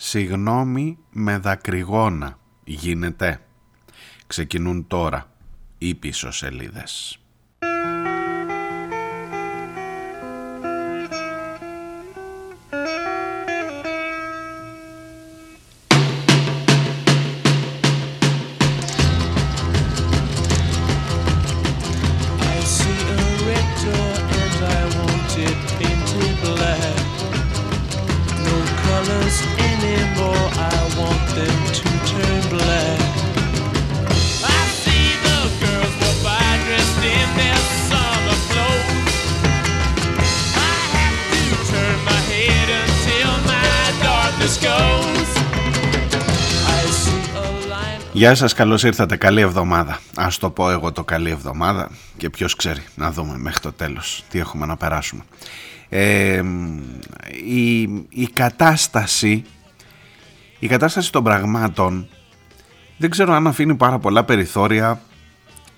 Συγνώμη 0.00 0.98
με 1.10 1.38
δακρυγόνα 1.38 2.38
γίνεται. 2.64 3.40
Ξεκινούν 4.26 4.86
τώρα 4.86 5.30
οι 5.78 5.94
πίσω 5.94 6.30
σελίδες. 6.30 7.18
Γεια 48.18 48.34
σας, 48.34 48.52
καλώς 48.52 48.82
ήρθατε, 48.82 49.16
καλή 49.16 49.40
εβδομάδα. 49.40 49.98
Ας 50.16 50.38
το 50.38 50.50
πω 50.50 50.70
εγώ 50.70 50.92
το 50.92 51.04
καλή 51.04 51.30
εβδομάδα 51.30 51.90
Και 52.16 52.30
ποιος 52.30 52.54
ξέρει, 52.54 52.82
να 52.94 53.12
δούμε 53.12 53.38
μέχρι 53.38 53.60
το 53.60 53.72
τέλος 53.72 54.24
Τι 54.30 54.38
έχουμε 54.38 54.66
να 54.66 54.76
περάσουμε. 54.76 55.22
Ε, 55.88 56.42
η, 57.46 57.80
η 58.08 58.28
κατάσταση 58.32 59.44
Η 60.58 60.66
κατάσταση 60.66 61.12
των 61.12 61.24
πραγμάτων 61.24 62.08
Δεν 62.96 63.10
ξέρω 63.10 63.32
αν 63.32 63.46
αφήνει 63.46 63.74
πάρα 63.74 63.98
πολλά 63.98 64.24
περιθώρια 64.24 65.00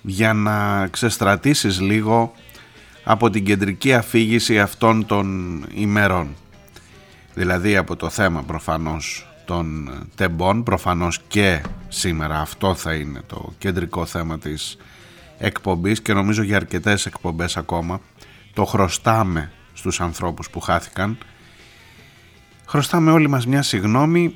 Για 0.01 0.33
να 0.33 0.87
ξεστρατήσεις 0.87 1.79
λίγο 1.81 2.33
Από 3.03 3.29
την 3.29 3.45
κεντρική 3.45 3.93
αφήγηση 3.93 4.59
αυτών 4.59 5.05
των 5.05 5.57
ημερών. 5.73 6.35
Δηλαδή 7.33 7.77
από 7.77 7.95
το 7.95 8.09
θέμα 8.09 8.43
προφανώς 8.43 9.30
των 9.51 9.89
τεμπών. 10.15 10.63
Προφανώς 10.63 11.19
και 11.27 11.61
σήμερα 11.87 12.39
αυτό 12.39 12.75
θα 12.75 12.93
είναι 12.93 13.21
το 13.27 13.53
κεντρικό 13.57 14.05
θέμα 14.05 14.39
της 14.39 14.77
εκπομπής 15.37 16.01
και 16.01 16.13
νομίζω 16.13 16.43
για 16.43 16.55
αρκετές 16.55 17.05
εκπομπές 17.05 17.57
ακόμα. 17.57 18.01
Το 18.53 18.65
χρωστάμε 18.65 19.51
στους 19.73 20.01
ανθρώπους 20.01 20.49
που 20.49 20.59
χάθηκαν. 20.59 21.17
Χρωστάμε 22.65 23.11
όλοι 23.11 23.27
μας 23.27 23.47
μια 23.47 23.61
συγνώμη. 23.61 24.35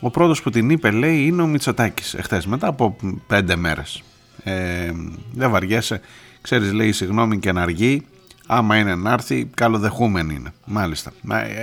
Ο 0.00 0.10
πρώτος 0.10 0.42
που 0.42 0.50
την 0.50 0.70
είπε 0.70 0.90
λέει 0.90 1.26
είναι 1.26 1.42
ο 1.42 1.46
Μητσοτάκης 1.46 2.14
εχθές 2.14 2.46
μετά 2.46 2.66
από 2.66 2.96
πέντε 3.26 3.56
μέρες. 3.56 4.02
Ε, 4.42 4.90
δεν 5.32 5.50
βαριέσαι. 5.50 6.00
Ξέρεις 6.40 6.72
λέει 6.72 6.92
συγγνώμη 6.92 7.38
και 7.38 7.52
να 7.52 7.62
αργεί. 7.62 8.06
Άμα 8.46 8.76
είναι 8.76 8.94
να 8.94 9.12
έρθει 9.12 9.44
καλοδεχούμενη 9.54 10.34
είναι. 10.34 10.52
Μάλιστα. 10.64 11.12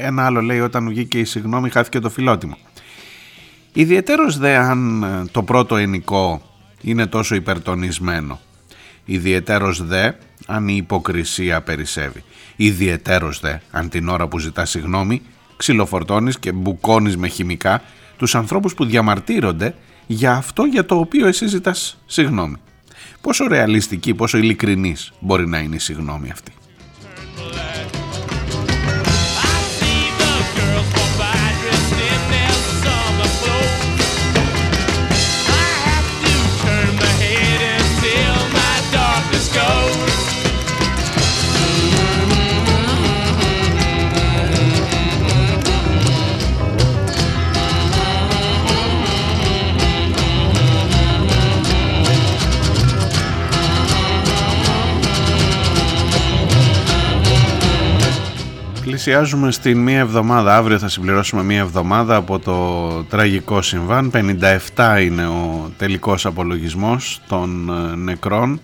Ένα 0.04 0.26
άλλο 0.26 0.42
λέει 0.42 0.60
όταν 0.60 0.88
βγήκε 0.88 1.20
η 1.20 1.24
συγγνώμη 1.24 1.70
χάθηκε 1.70 2.00
το 2.00 2.10
φιλότιμο 2.10 2.58
Ιδιαιτέρως 3.74 4.38
δε 4.38 4.56
αν 4.56 5.04
ε, 5.04 5.26
το 5.32 5.44
πρώτο 5.44 5.76
ενικό 5.76 6.42
είναι 6.82 7.06
τόσο 7.06 7.36
υπερτονισμένο. 7.36 8.40
Ιδιαιτέρως 9.06 9.84
δε 9.86 10.12
αν 10.46 10.68
η 10.68 10.76
υποκρισία 10.78 11.62
περισσεύει. 11.62 12.24
Ιδιαιτέρως 12.56 13.40
δε 13.40 13.58
αν 13.72 13.90
την 13.90 14.10
ώρα 14.10 14.28
που 14.28 14.40
ζητάς 14.40 14.70
συγγνώμη 14.70 15.22
ξυλοφορτώνεις 15.58 16.40
και 16.40 16.52
μπουκώνεις 16.52 17.18
με 17.18 17.28
χημικά 17.28 17.82
τους 18.18 18.36
ανθρώπους 18.36 18.74
που 18.74 18.86
διαμαρτύρονται 18.86 19.76
για 20.08 20.34
αυτό 20.34 20.64
για 20.64 20.86
το 20.86 20.96
οποίο 20.96 21.28
εσύ 21.28 21.48
ζητάς 21.48 21.98
συγγνώμη. 22.06 22.56
Πόσο 23.22 23.48
ρεαλιστική, 23.48 24.14
πόσο 24.14 24.38
ειλικρινής 24.38 25.14
μπορεί 25.20 25.48
να 25.48 25.60
είναι 25.60 25.76
η 25.76 25.80
συγγνώμη 25.80 26.32
αυτή. 26.32 26.52
Πλησιάζουμε 58.94 59.52
στην 59.52 59.78
μία 59.78 60.00
εβδομάδα. 60.00 60.56
Αύριο 60.56 60.80
θα 60.80 60.88
συμπληρώσουμε 60.88 61.44
μία 61.44 61.60
εβδομάδα 61.60 62.16
από 62.16 62.40
το 62.40 63.04
τραγικό 63.04 63.62
συμβάν. 63.62 64.12
57 64.76 65.02
είναι 65.02 65.28
ο 65.28 65.72
τελικός 65.78 66.26
απολογισμός 66.26 67.22
των 67.28 67.70
ε, 67.70 67.96
νεκρών. 67.96 68.60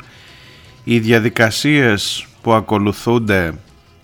Οι 0.83 0.99
διαδικασίες 0.99 2.27
που 2.41 2.53
ακολουθούνται 2.53 3.53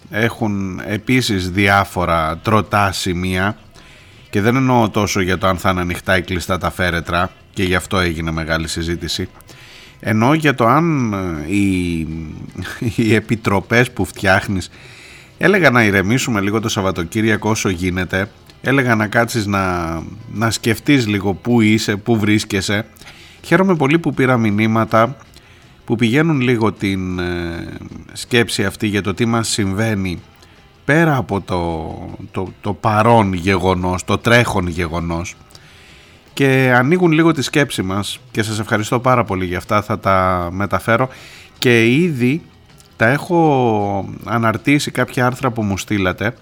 έχουν 0.10 0.82
επίσης 0.86 1.50
διάφορα 1.50 2.38
τροτά 2.38 2.92
σημεία 2.92 3.58
και 4.30 4.42
δεν 4.42 4.56
εννοώ 4.56 4.90
τόσο 4.90 5.22
για 5.22 5.38
το 5.38 5.48
αν 5.48 5.58
θα 5.58 5.70
είναι 5.70 5.82
ανοιχτά 5.82 6.18
ή 6.18 6.22
κλειστά 6.22 6.58
τα 6.58 6.72
φέρετρα 6.72 7.30
και 7.54 7.64
γι' 7.64 7.76
αυτό 7.76 8.00
έγινε 8.00 8.32
μεγάλη 8.32 8.68
συζήτηση. 8.68 9.30
Εννοώ 10.00 10.34
για 10.34 10.56
το 10.56 10.66
αν 10.66 11.14
ε, 11.14 11.54
οι, 11.54 12.00
οι 12.96 13.16
επιτροπές 13.16 13.92
που 13.92 14.06
φτιάχνεις 14.06 14.70
Έλεγα 15.38 15.70
να 15.70 15.84
ηρεμήσουμε 15.84 16.42
λίγο 16.42 16.60
το 16.60 16.70
Σαββατοκύριακο 16.70 17.50
όσο 17.50 17.70
γίνεται. 17.70 18.30
Έλεγα 18.62 18.96
να 18.96 19.08
κάτσεις 19.08 19.46
να, 19.46 19.94
να 20.34 20.52
σκεφτείς 20.52 21.08
λίγο 21.08 21.34
πού 21.34 21.62
είσαι, 21.62 21.96
πού 21.96 22.20
βρίσκεσαι. 22.20 22.86
Χαίρομαι 23.42 23.76
πολύ 23.76 24.00
που 24.00 24.14
πήρα 24.14 24.38
μηνύματα 24.38 25.18
που 25.86 25.96
πηγαίνουν 25.96 26.42
λίγο 26.42 26.72
την 26.72 27.20
ε, 27.20 27.68
σκέψη 28.14 28.66
αυτή 28.66 28.88
για 28.88 29.02
το 29.02 29.14
τι 29.14 29.26
μας 29.26 29.48
συμβαίνει 29.48 30.22
πέρα 30.86 31.16
από 31.16 31.42
το, 31.42 31.94
το, 32.32 32.54
το 32.62 32.74
παρόν 32.74 33.34
γεγονός, 33.34 34.04
το 34.04 34.18
τρέχον 34.18 34.68
γεγονός 34.68 35.36
και 36.36 36.74
ανοίγουν 36.76 37.12
λίγο 37.12 37.32
τη 37.32 37.42
σκέψη 37.42 37.82
μας 37.82 38.20
και 38.32 38.44
σας 38.44 38.60
ευχαριστώ 38.60 39.00
πάρα 39.00 39.24
πολύ 39.24 39.46
για 39.46 39.58
αυτά 39.58 39.82
θα 39.82 40.00
τα 40.00 40.50
μεταφέρω 40.52 41.10
και 41.58 41.92
ήδη 41.94 42.42
τα 42.98 43.08
έχω 43.08 44.10
αναρτήσει 44.26 44.92
κάποια 44.92 45.26
άρθρα 45.26 45.52
που 45.52 45.62
μου 45.62 45.78
στείλατε 45.78 46.36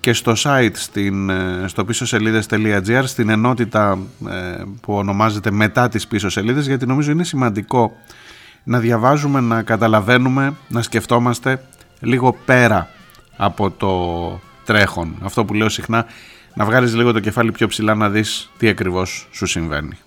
και 0.00 0.12
στο 0.12 0.32
site 0.36 0.70
στην, 0.72 1.30
ε, 1.30 1.64
στο 1.66 1.84
πίσω 1.84 2.06
σελίδες.gr 2.06 3.02
στην 3.04 3.28
ενότητα 3.28 3.98
ε, 4.28 4.62
που 4.80 4.94
ονομάζεται 4.94 5.50
μετά 5.50 5.88
τις 5.88 6.06
πίσω 6.06 6.28
σελίδες 6.28 6.66
γιατί 6.66 6.86
νομίζω 6.86 7.10
είναι 7.10 7.24
σημαντικό 7.24 7.92
να 8.64 8.78
διαβάζουμε, 8.78 9.40
να 9.40 9.62
καταλαβαίνουμε, 9.62 10.54
να 10.68 10.82
σκεφτόμαστε 10.82 11.62
λίγο 12.00 12.36
πέρα 12.44 12.88
από 13.36 13.70
το 13.70 14.40
τρέχον. 14.64 15.14
Αυτό 15.22 15.44
που 15.44 15.54
λέω 15.54 15.68
συχνά, 15.68 16.06
να 16.54 16.64
βγάλεις 16.64 16.94
λίγο 16.94 17.12
το 17.12 17.20
κεφάλι 17.20 17.52
πιο 17.52 17.66
ψηλά 17.66 17.94
να 17.94 18.10
δεις 18.10 18.50
τι 18.58 18.68
ακριβώς 18.68 19.28
σου 19.30 19.46
συμβαίνει. 19.46 19.98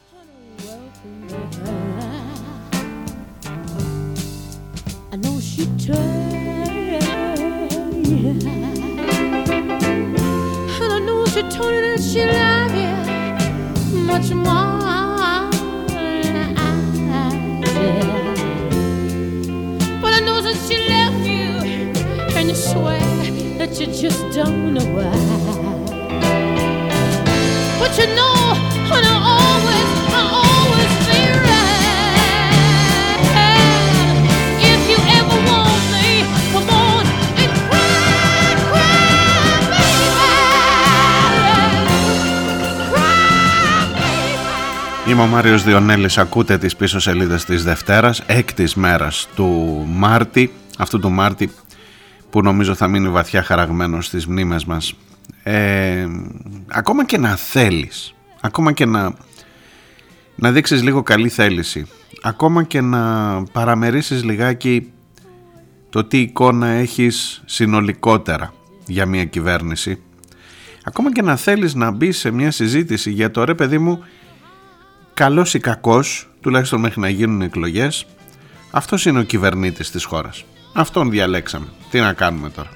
She 12.12 12.26
loved 12.26 12.76
you 12.76 12.92
much 14.06 14.32
more 14.32 15.50
than 15.88 16.58
I 16.58 16.70
did. 17.64 18.36
But 20.02 20.12
I 20.16 20.20
know 20.20 20.42
that 20.42 20.58
she 20.68 20.78
you, 21.26 21.48
and 22.36 22.50
you 22.50 22.56
swear 22.56 23.00
that 23.60 23.80
you 23.80 23.86
just 23.86 24.30
don't 24.36 24.74
know 24.74 24.86
why. 24.94 25.14
But 27.80 27.98
you 27.98 28.08
know, 28.18 28.36
always, 29.32 30.11
Είμαι 45.12 45.22
ο 45.22 45.28
Μάριος 45.28 45.64
Διονέλης, 45.64 46.18
ακούτε 46.18 46.58
τις 46.58 46.76
πίσω 46.76 47.00
σελίδες 47.00 47.46
της 47.46 47.64
Δευτέρας, 47.64 48.24
έκτης 48.26 48.76
μέρας 48.76 49.28
του 49.36 49.46
Μάρτη, 49.90 50.52
αυτού 50.78 51.00
του 51.00 51.12
Μάρτη 51.12 51.52
που 52.30 52.42
νομίζω 52.42 52.76
θα 52.76 52.88
μείνει 52.88 53.10
βαθιά 53.10 53.44
χαραγμένος 53.44 54.06
στις 54.06 54.28
μνήμες 54.28 54.66
μας. 54.66 54.94
Ε, 55.44 56.08
ακόμα 56.68 57.06
και 57.06 57.18
να 57.18 57.36
θέλεις 57.36 58.14
ακόμα 58.42 58.72
και 58.72 58.86
να 58.86 59.14
να 60.36 60.52
δείξεις 60.52 60.84
λίγο 60.84 61.04
καλή 61.04 61.30
θέληση 61.30 61.88
ακόμα 62.22 62.64
και 62.64 62.82
να 62.82 63.44
παραμερίσεις 63.44 64.24
λιγάκι 64.24 64.92
το 65.90 66.04
τι 66.04 66.18
εικόνα 66.18 66.68
έχεις 66.68 67.42
συνολικότερα 67.46 68.54
για 68.88 69.06
μια 69.06 69.26
κυβέρνηση 69.26 70.02
ακόμα 70.84 71.12
και 71.12 71.22
να 71.22 71.36
θέλεις 71.36 71.74
να 71.74 71.92
μπεις 71.92 72.18
σε 72.18 72.32
μια 72.32 72.52
συζήτηση 72.52 73.12
για 73.12 73.32
το 73.32 73.44
ρε 73.44 73.56
παιδί 73.56 73.78
μου 73.78 74.04
καλός 75.22 75.54
ή 75.54 75.60
κακός 75.60 76.30
τουλάχιστον 76.42 76.80
μέχρι 76.80 77.00
να 77.00 77.10
γίνουν 77.10 77.42
εκλογές 77.42 78.06
αυτός 78.72 79.06
είναι 79.06 79.20
ο 79.20 79.24
κυβερνήτης 79.24 79.92
της 79.92 80.04
χώρας 80.04 80.46
αυτόν 80.74 81.10
διαλέξαμε 81.10 81.66
τι 81.90 82.00
να 82.00 82.14
κάνουμε 82.14 82.50
τώρα 82.50 82.70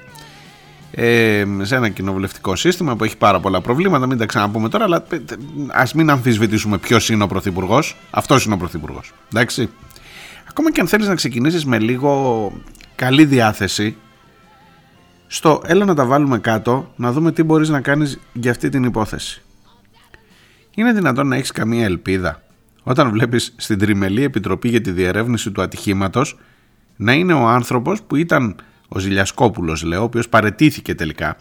ε, 0.90 1.44
σε 1.62 1.76
ένα 1.76 1.88
κοινοβουλευτικό 1.88 2.56
σύστημα 2.56 2.96
που 2.96 3.04
έχει 3.04 3.16
πάρα 3.16 3.40
πολλά 3.40 3.60
προβλήματα. 3.60 4.06
Μην 4.06 4.18
τα 4.18 4.26
ξαναπούμε 4.26 4.68
τώρα, 4.68 4.84
αλλά 4.84 5.06
ας 5.68 5.94
μην 5.94 6.10
αμφισβητήσουμε 6.10 6.78
ποιος 6.78 7.08
είναι 7.08 7.22
ο 7.22 7.26
πρωθυπουργός. 7.26 7.96
Αυτός 8.10 8.44
είναι 8.44 8.54
ο 8.54 8.56
πρωθυπουργός. 8.56 9.12
Εντάξει. 9.32 9.70
Ακόμα 10.48 10.72
και 10.72 10.80
αν 10.80 10.88
θέλεις 10.88 11.06
να 11.08 11.14
ξεκινήσεις 11.14 11.64
με 11.64 11.78
λίγο 11.78 12.52
καλή 12.94 13.24
διάθεση, 13.24 13.96
στο 15.26 15.62
έλα 15.64 15.84
να 15.84 15.94
τα 15.94 16.04
βάλουμε 16.04 16.38
κάτω, 16.38 16.92
να 16.96 17.12
δούμε 17.12 17.32
τι 17.32 17.42
μπορείς 17.42 17.68
να 17.68 17.80
κάνεις 17.80 18.18
για 18.32 18.50
αυτή 18.50 18.68
την 18.68 18.84
υπόθεση. 18.84 19.45
Είναι 20.78 20.92
δυνατόν 20.92 21.28
να 21.28 21.36
έχεις 21.36 21.50
καμία 21.50 21.84
ελπίδα 21.84 22.42
όταν 22.82 23.10
βλέπεις 23.10 23.54
στην 23.56 23.78
Τριμελή 23.78 24.22
Επιτροπή 24.22 24.68
για 24.68 24.80
τη 24.80 24.90
Διερεύνηση 24.90 25.50
του 25.50 25.62
Ατυχήματος 25.62 26.38
να 26.96 27.12
είναι 27.12 27.32
ο 27.32 27.46
άνθρωπος 27.46 28.02
που 28.02 28.16
ήταν 28.16 28.56
ο 28.88 28.98
Ζηλιασκόπουλος 28.98 29.82
λέω, 29.82 30.00
ο 30.00 30.04
οποίος 30.04 30.28
παρετήθηκε 30.28 30.94
τελικά, 30.94 31.36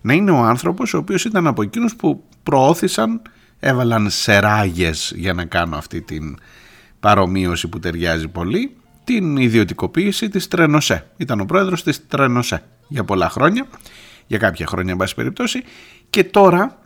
να 0.00 0.12
είναι 0.12 0.30
ο 0.30 0.38
άνθρωπος 0.38 0.94
ο 0.94 0.98
οποίος 0.98 1.24
ήταν 1.24 1.46
από 1.46 1.62
εκείνους 1.62 1.96
που 1.96 2.24
προώθησαν, 2.42 3.22
έβαλαν 3.60 4.10
σεράγες 4.10 5.12
για 5.16 5.32
να 5.32 5.44
κάνω 5.44 5.76
αυτή 5.76 6.00
την 6.00 6.36
παρομοίωση 7.00 7.68
που 7.68 7.78
ταιριάζει 7.78 8.28
πολύ, 8.28 8.76
την 9.04 9.36
ιδιωτικοποίηση 9.36 10.28
της 10.28 10.48
Τρενοσέ. 10.48 11.06
Ήταν 11.16 11.40
ο 11.40 11.44
πρόεδρος 11.44 11.82
της 11.82 12.06
Τρενοσέ 12.06 12.62
για 12.88 13.04
πολλά 13.04 13.30
χρόνια, 13.30 13.66
για 14.26 14.38
κάποια 14.38 14.66
χρόνια 14.66 14.92
εν 14.92 14.98
πάση 14.98 15.14
περιπτώσει, 15.14 15.62
και 16.10 16.24
τώρα 16.24 16.78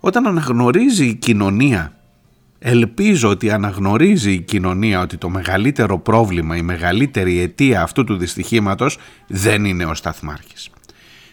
όταν 0.00 0.26
αναγνωρίζει 0.26 1.06
η 1.06 1.14
κοινωνία 1.14 1.92
Ελπίζω 2.58 3.28
ότι 3.28 3.50
αναγνωρίζει 3.50 4.32
η 4.32 4.40
κοινωνία 4.40 5.00
ότι 5.00 5.16
το 5.16 5.28
μεγαλύτερο 5.28 5.98
πρόβλημα, 5.98 6.56
η 6.56 6.62
μεγαλύτερη 6.62 7.40
αιτία 7.40 7.82
αυτού 7.82 8.04
του 8.04 8.16
δυστυχήματος 8.16 8.98
δεν 9.26 9.64
είναι 9.64 9.84
ο 9.84 9.94
Σταθμάρχης. 9.94 10.70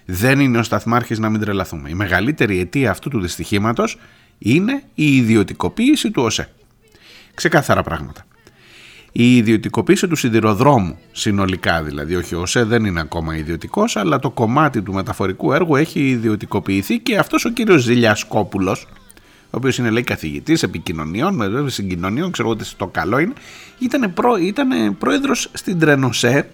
Δεν 0.06 0.40
είναι 0.40 0.58
ο 0.58 0.64
Σταθμάρχης 0.64 1.20
να 1.20 1.30
μην 1.30 1.40
τρελαθούμε. 1.40 1.90
Η 1.90 1.94
μεγαλύτερη 1.94 2.60
αιτία 2.60 2.92
αυτού 2.92 3.10
του 3.10 3.22
δυστυχήματος 3.22 3.98
είναι 4.38 4.84
η 4.94 5.16
ιδιωτικοποίηση 5.16 6.12
του 6.12 6.24
ΟΣΕ. 6.24 6.50
Ξεκάθαρα 7.34 7.84
πράγματα. 7.84 8.26
Η 9.18 9.36
ιδιωτικοποίηση 9.36 10.08
του 10.08 10.16
σιδηροδρόμου 10.16 10.98
συνολικά 11.12 11.84
δηλαδή, 11.84 12.16
όχι 12.16 12.36
ο 12.36 12.42
ΟΣΕ 12.42 12.64
δεν 12.64 12.86
είναι 12.86 13.00
ακόμα 13.00 13.38
ιδιωτικός, 13.38 13.96
αλλά 13.96 14.20
το 14.20 14.30
κομμάτι 14.30 14.82
του 14.82 14.94
μεταφορικού 14.94 15.54
έργου 15.54 15.76
έχει 15.76 16.10
ιδιωτικοποιηθεί 16.10 17.00
και 17.00 17.18
αυτός 17.18 17.46
ο 17.46 17.50
κύριος 17.50 17.82
Ζηλιασκόπουλος, 17.82 18.88
ο 19.46 19.58
οποίος 19.58 19.78
είναι 19.78 19.90
λέει 19.90 20.04
καθηγητής 20.04 20.64
επικοινωνιών, 20.64 21.70
συγκοινωνιών, 21.70 22.32
ξέρω 22.32 22.50
ότι 22.50 22.66
το 22.78 22.88
καλό 22.88 23.20
είναι, 23.20 23.34
ήταν, 23.80 24.14
προ, 24.14 24.36
ήταν 24.36 24.98
πρόεδρος 24.98 25.50
στην 25.54 25.80
Τρενοσέ 25.80 26.50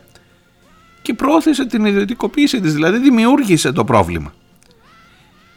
και 1.02 1.13
προώθησε 1.13 1.66
την 1.66 1.86
ιδιωτικοποίηση 1.86 2.62
της, 2.62 2.74
δηλαδή 2.74 2.98
δημιούργησε 2.98 3.72
το 3.72 3.84
πρόβλημα. 3.84 4.34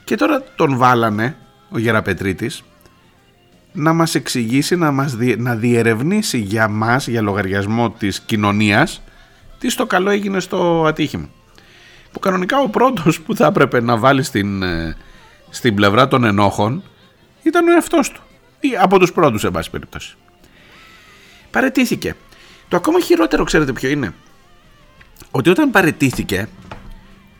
Και 0.04 0.16
τώρα 0.16 0.42
τον 0.56 0.76
βάλανε, 0.76 1.36
ο 1.70 1.78
Γεραπετρίτης, 1.78 2.62
να 3.76 3.92
μας 3.92 4.14
εξηγήσει, 4.14 4.76
να, 4.76 4.90
μας 4.90 5.16
να 5.36 5.54
διερευνήσει 5.54 6.38
για 6.38 6.68
μας, 6.68 7.08
για 7.08 7.22
λογαριασμό 7.22 7.90
της 7.90 8.20
κοινωνίας, 8.20 9.02
τι 9.58 9.70
στο 9.70 9.86
καλό 9.86 10.10
έγινε 10.10 10.40
στο 10.40 10.84
ατύχημα. 10.86 11.28
Που 12.12 12.18
κανονικά 12.18 12.58
ο 12.58 12.68
πρώτος 12.68 13.20
που 13.20 13.36
θα 13.36 13.46
έπρεπε 13.46 13.80
να 13.80 13.96
βάλει 13.96 14.22
στην, 14.22 14.62
ε, 14.62 14.96
στην 15.50 15.74
πλευρά 15.74 16.08
των 16.08 16.24
ενόχων 16.24 16.82
ήταν 17.42 17.68
ο 17.68 17.72
εαυτός 17.72 18.10
του. 18.10 18.22
Ή 18.60 18.68
από 18.80 18.98
τους 18.98 19.12
πρώτους, 19.12 19.40
σε 19.40 19.50
πάση 19.50 19.70
περιπτώσει. 19.70 20.16
Παρετήθηκε. 21.50 22.16
Το 22.68 22.76
ακόμα 22.76 23.00
χειρότερο, 23.00 23.44
ξέρετε 23.44 23.72
ποιο 23.72 23.88
είναι; 23.88 24.14
Ότι 25.30 25.50
όταν 25.50 25.70
παρετήθηκε, 25.70 26.48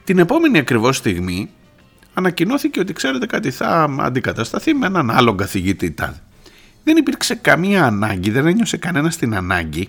την 0.04 0.18
επόμενη 0.18 0.58
ακριβώς 0.58 0.96
στιγμή 0.96 1.50
ανακοινώθηκε 2.14 2.80
ότι 2.80 2.92
ξέρετε 2.92 3.26
κάτι 3.26 3.50
θα 3.50 3.96
αντικατασταθεί 4.00 4.74
με 4.74 4.86
έναν 4.86 5.10
άλλον 5.10 5.36
καθηγητή 5.36 5.94
Δεν 6.84 6.96
υπήρξε 6.96 7.34
καμία 7.34 7.84
ανάγκη, 7.84 8.30
δεν 8.30 8.46
ένιωσε 8.46 8.76
κανένα 8.76 9.08
την 9.08 9.34
ανάγκη. 9.34 9.88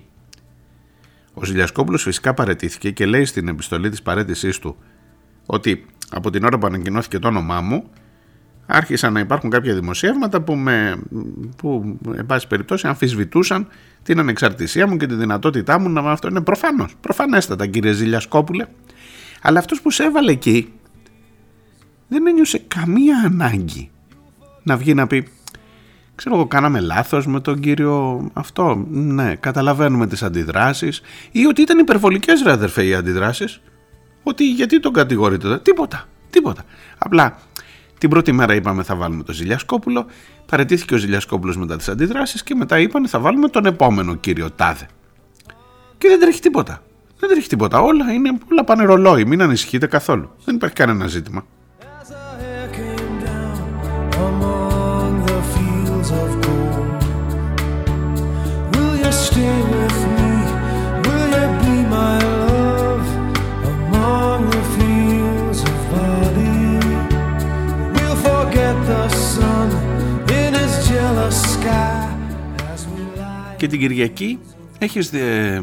Ο 1.33 1.45
Ζηλιασκόπουλος 1.45 2.03
φυσικά 2.03 2.33
παρετήθηκε 2.33 2.91
και 2.91 3.05
λέει 3.05 3.25
στην 3.25 3.47
επιστολή 3.47 3.89
της 3.89 4.01
παρέτησής 4.01 4.59
του 4.59 4.77
ότι 5.45 5.85
από 6.09 6.29
την 6.29 6.43
ώρα 6.43 6.57
που 6.57 6.65
ανακοινώθηκε 6.65 7.19
το 7.19 7.27
όνομά 7.27 7.61
μου 7.61 7.89
άρχισαν 8.65 9.13
να 9.13 9.19
υπάρχουν 9.19 9.49
κάποια 9.49 9.73
δημοσιεύματα 9.73 10.41
που, 10.41 10.55
με, 10.55 11.01
που 11.57 11.97
εν 12.17 12.25
πάση 12.25 12.47
περιπτώσει 12.47 12.87
αμφισβητούσαν 12.87 13.67
την 14.03 14.19
ανεξαρτησία 14.19 14.87
μου 14.87 14.97
και 14.97 15.05
τη 15.05 15.15
δυνατότητά 15.15 15.79
μου 15.79 15.89
να 15.89 16.11
αυτό. 16.11 16.27
Είναι 16.27 16.41
προφανώς, 16.41 16.95
προφανέστατα 17.01 17.67
κύριε 17.67 17.91
Ζηλιασκόπουλε. 17.91 18.65
Αλλά 19.41 19.59
αυτός 19.59 19.81
που 19.81 19.91
σε 19.91 20.03
έβαλε 20.03 20.31
εκεί 20.31 20.73
δεν 22.15 22.27
ένιωσε 22.27 22.57
καμία 22.67 23.21
ανάγκη 23.25 23.91
να 24.63 24.77
βγει 24.77 24.93
να 24.93 25.07
πει 25.07 25.27
ξέρω 26.15 26.35
εγώ 26.35 26.47
κάναμε 26.47 26.79
λάθος 26.79 27.27
με 27.27 27.39
τον 27.39 27.59
κύριο 27.59 28.27
αυτό 28.33 28.85
ναι 28.89 29.35
καταλαβαίνουμε 29.35 30.07
τις 30.07 30.23
αντιδράσεις 30.23 31.01
ή 31.31 31.45
ότι 31.45 31.61
ήταν 31.61 31.79
υπερβολικές 31.79 32.41
ρε 32.41 32.51
αδερφέ 32.51 32.85
οι 32.85 32.93
αντιδράσεις 32.93 33.61
ότι 34.23 34.51
γιατί 34.51 34.79
τον 34.79 34.93
κατηγορείτε 34.93 35.59
τίποτα 35.59 36.07
τίποτα 36.29 36.63
απλά 36.97 37.37
την 37.97 38.09
πρώτη 38.09 38.31
μέρα 38.31 38.53
είπαμε 38.55 38.83
θα 38.83 38.95
βάλουμε 38.95 39.23
τον 39.23 39.35
Ζηλιασκόπουλο, 39.35 40.05
παρετήθηκε 40.45 40.93
ο 40.93 40.97
Ζηλιασκόπουλος 40.97 41.57
μετά 41.57 41.77
τις 41.77 41.89
αντιδράσεις 41.89 42.43
και 42.43 42.55
μετά 42.55 42.79
είπαν 42.79 43.07
θα 43.07 43.19
βάλουμε 43.19 43.47
τον 43.47 43.65
επόμενο 43.65 44.15
κύριο 44.15 44.51
Τάδε. 44.51 44.87
Και 45.97 46.07
δεν 46.07 46.19
τρέχει 46.19 46.41
τίποτα. 46.41 46.81
Δεν 47.19 47.29
τρέχει 47.29 47.47
τίποτα. 47.47 47.81
Όλα, 47.81 48.11
είναι, 48.13 48.37
όλα 48.51 48.63
πάνε 48.63 48.83
ρολόι. 48.83 49.25
Μην 49.25 49.41
ανησυχείτε 49.41 49.87
καθόλου. 49.87 50.29
Δεν 50.45 50.55
υπάρχει 50.55 50.75
κανένα 50.75 51.07
ζήτημα. 51.07 51.45
Και 73.65 73.71
την 73.71 73.79
Κυριακή 73.79 74.39
έχεις, 74.77 75.13
ε, 75.13 75.61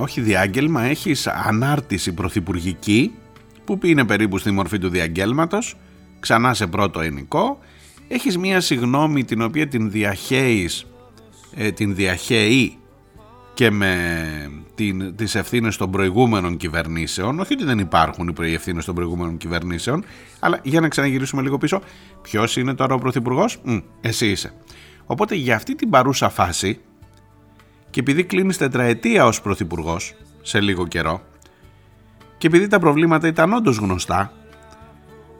όχι 0.00 0.20
διάγγελμα, 0.20 0.82
έχεις 0.82 1.26
ανάρτηση 1.26 2.12
πρωθυπουργική 2.12 3.12
που 3.64 3.78
είναι 3.82 4.04
περίπου 4.04 4.38
στη 4.38 4.50
μορφή 4.50 4.78
του 4.78 4.88
διαγγέλματος, 4.88 5.76
ξανά 6.20 6.54
σε 6.54 6.66
πρώτο 6.66 7.00
ενικό. 7.00 7.58
Έχεις 8.12 8.38
μία 8.38 8.60
συγνώμη 8.60 9.24
την 9.24 9.42
οποία 9.42 9.68
την 9.68 9.90
διαχέεις, 9.90 10.86
ε, 11.54 11.72
την 11.72 11.94
διαχέει 11.94 12.78
και 13.54 13.70
με 13.70 13.94
την, 14.74 15.16
τις 15.16 15.34
ευθύνες 15.34 15.76
των 15.76 15.90
προηγούμενων 15.90 16.56
κυβερνήσεων, 16.56 17.40
όχι 17.40 17.52
ότι 17.52 17.64
δεν 17.64 17.78
υπάρχουν 17.78 18.34
οι 18.42 18.52
ευθύνες 18.52 18.84
των 18.84 18.94
προηγούμενων 18.94 19.36
κυβερνήσεων, 19.36 20.04
αλλά 20.40 20.60
για 20.62 20.80
να 20.80 20.88
ξαναγυρίσουμε 20.88 21.42
λίγο 21.42 21.58
πίσω, 21.58 21.82
ποιος 22.22 22.56
είναι 22.56 22.74
τώρα 22.74 22.94
ο 22.94 22.98
Πρωθυπουργός, 22.98 23.60
εσύ 24.00 24.26
είσαι. 24.30 24.52
Οπότε 25.06 25.34
για 25.34 25.56
αυτή 25.56 25.74
την 25.74 25.90
παρούσα 25.90 26.28
φάση, 26.28 26.80
και 27.90 28.00
επειδή 28.00 28.24
κλείνεις 28.24 28.56
τετραετία 28.56 29.26
ως 29.26 29.40
Πρωθυπουργός 29.40 30.14
σε 30.42 30.60
λίγο 30.60 30.86
καιρό, 30.86 31.22
και 32.38 32.46
επειδή 32.46 32.66
τα 32.66 32.78
προβλήματα 32.78 33.26
ήταν 33.26 33.52
όντως 33.52 33.76
γνωστά, 33.76 34.32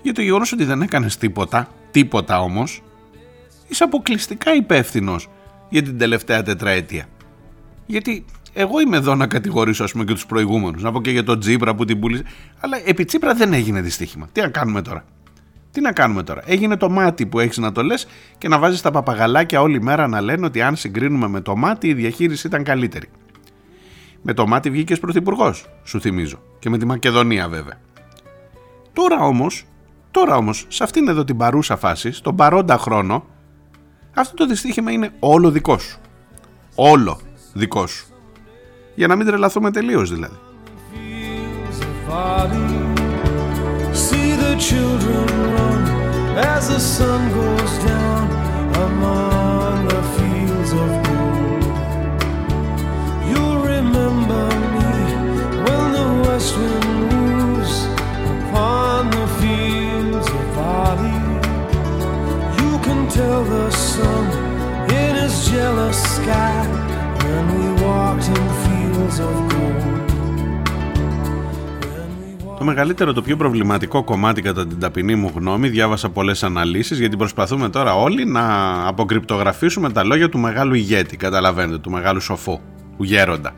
για 0.03 0.13
το 0.13 0.23
γεγονός 0.23 0.53
ότι 0.53 0.65
δεν 0.65 0.83
έκανες 0.83 1.17
τίποτα, 1.17 1.69
τίποτα 1.91 2.41
όμως, 2.41 2.83
είσαι 3.69 3.85
αποκλειστικά 3.85 4.55
υπεύθυνος 4.55 5.29
για 5.69 5.83
την 5.83 5.99
τελευταία 5.99 6.43
τετραετία. 6.43 7.05
Γιατί 7.87 8.25
εγώ 8.53 8.81
είμαι 8.81 8.97
εδώ 8.97 9.15
να 9.15 9.27
κατηγορήσω 9.27 9.85
ας 9.85 9.93
πούμε 9.93 10.05
και 10.05 10.13
τους 10.13 10.27
προηγούμενους, 10.27 10.83
να 10.83 10.93
πω 10.93 11.01
και 11.01 11.11
για 11.11 11.25
τον 11.25 11.41
Τζίπρα 11.41 11.75
που 11.75 11.85
την 11.85 12.01
πούλησε, 12.01 12.25
αλλά 12.61 12.81
επί 12.85 13.05
Τσίπρα 13.05 13.35
δεν 13.35 13.53
έγινε 13.53 13.81
δυστύχημα. 13.81 14.29
Τι 14.33 14.41
να 14.41 14.49
κάνουμε 14.49 14.83
τώρα; 14.83 15.05
Τι 15.71 15.81
να 15.81 15.93
κάνουμε 15.93 16.23
τώρα; 16.23 16.43
Έγινε 16.47 16.77
το 16.77 16.91
μάτι 16.91 17.27
που 17.27 17.39
έχεις 17.39 17.59
να 17.59 17.73
το 17.73 17.83
λες 17.83 18.07
και 18.39 18.49
να 18.49 18.59
βάζεις 18.59 18.81
τα 18.81 18.91
παπαγαλάκια 18.91 19.61
όλη 19.61 19.83
μέρα 19.83 20.07
να 20.07 20.21
λένε 20.21 20.47
ότι 20.47 20.63
αν 20.63 20.77
συγκρίνουμε 20.77 21.29
με 21.29 21.41
το 21.41 21.57
μάτι 21.57 21.89
η 21.89 21.95
διαχείριση 21.95 22.47
ήταν 22.47 22.65
καλύτερη. 22.65 23.09
Με 24.23 24.35
το 24.35 24.47
μάτι 24.47 24.71
βγήκε 24.71 24.97
πρωθυπουργός, 24.97 25.67
σου 25.85 26.01
θυμίζω. 26.01 26.43
Και 26.59 26.71
με 26.71 26.79
τη 26.79 26.87
Μακεδονία 26.87 27.49
βέβαια. 27.49 27.81
Τώρα 28.93 29.17
όμως 29.21 29.65
Τώρα 30.11 30.37
όμως, 30.37 30.67
σε 30.69 30.85
αυτήν 30.85 31.09
εδώ 31.09 31.25
την 31.25 31.37
παρούσα 31.37 31.77
φάση, 31.77 32.13
στον 32.13 32.37
παρόντα 32.37 32.79
χρόνο, 32.79 33.25
αυτό 34.15 34.35
το 34.35 34.47
δυστύχημα 34.47 34.91
είναι 34.91 35.13
όλο 35.19 35.51
δικό 35.51 35.79
σου. 35.79 35.99
Όλο 36.75 37.21
δικό 37.53 37.87
σου. 37.87 38.07
Για 38.95 39.07
να 39.07 39.17
μην 39.17 39.27
τρελαθούμε 39.27 39.71
τελείως 39.71 40.11
δηλαδή. 40.11 40.39
tell 44.71 44.99
the 44.99 45.21
sun 63.71 64.25
in 64.99 65.13
his 65.23 65.35
jealous 65.51 65.99
sky 66.17 66.57
when 67.25 67.45
we 67.57 67.67
walked 67.85 68.27
in 68.37 68.45
fields 68.63 69.19
of 69.29 69.35
gold. 69.53 69.81
Το 72.59 72.67
μεγαλύτερο, 72.67 73.13
το 73.13 73.23
πιο 73.23 73.37
προβληματικό 73.37 74.05
κομμάτι 74.05 74.43
κατά 74.43 74.67
την 74.67 74.79
ταπεινή 74.79 75.15
μου 75.15 75.33
γνώμη, 75.35 75.69
διάβασα 75.69 76.11
πολλές 76.11 76.43
αναλύσεις 76.43 76.99
γιατί 76.99 77.17
προσπαθούμε 77.17 77.69
τώρα 77.69 77.95
όλοι 77.95 78.25
να 78.25 78.75
αποκρυπτογραφήσουμε 78.87 79.91
τα 79.91 80.05
λόγια 80.05 80.29
του 80.29 80.39
μεγάλου 80.39 80.75
ηγέτη, 80.75 81.17
καταλαβαίνετε, 81.17 81.79
του 81.79 81.91
μεγάλου 81.91 82.21
σοφού, 82.21 82.61
του 82.97 83.05
γέροντα. 83.05 83.53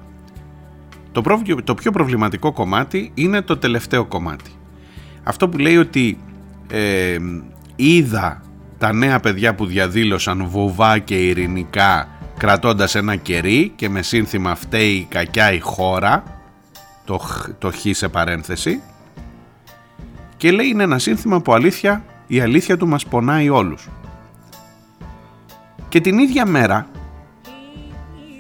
Το, 1.12 1.22
το 1.64 1.74
πιο 1.74 1.90
προβληματικό 1.90 2.52
κομμάτι 2.52 3.10
είναι 3.14 3.42
το 3.42 3.56
τελευταίο 3.56 4.04
κομμάτι. 4.04 4.50
Αυτό 5.22 5.48
που 5.48 5.58
λέει 5.58 5.76
ότι 5.76 6.18
ε, 6.70 7.16
είδα 7.76 8.42
τα 8.82 8.92
νέα 8.92 9.20
παιδιά 9.20 9.54
που 9.54 9.66
διαδήλωσαν 9.66 10.46
βοβά 10.46 10.98
και 10.98 11.14
ειρηνικά 11.14 12.08
κρατώντας 12.38 12.94
ένα 12.94 13.16
κερί 13.16 13.72
και 13.76 13.88
με 13.88 14.02
σύνθημα 14.02 14.54
φταίει 14.54 14.92
η 14.92 15.06
κακιά 15.10 15.52
η 15.52 15.58
χώρα 15.58 16.22
το, 17.04 17.20
το 17.58 17.70
χ 17.70 17.76
σε 17.90 18.08
παρένθεση 18.08 18.80
και 20.36 20.52
λέει 20.52 20.66
είναι 20.66 20.82
ένα 20.82 20.98
σύνθημα 20.98 21.40
που 21.40 21.52
αλήθεια 21.52 22.04
η 22.26 22.40
αλήθεια 22.40 22.76
του 22.76 22.88
μας 22.88 23.06
πονάει 23.06 23.48
όλους. 23.48 23.88
Και 25.88 26.00
την 26.00 26.18
ίδια 26.18 26.46
μέρα 26.46 26.86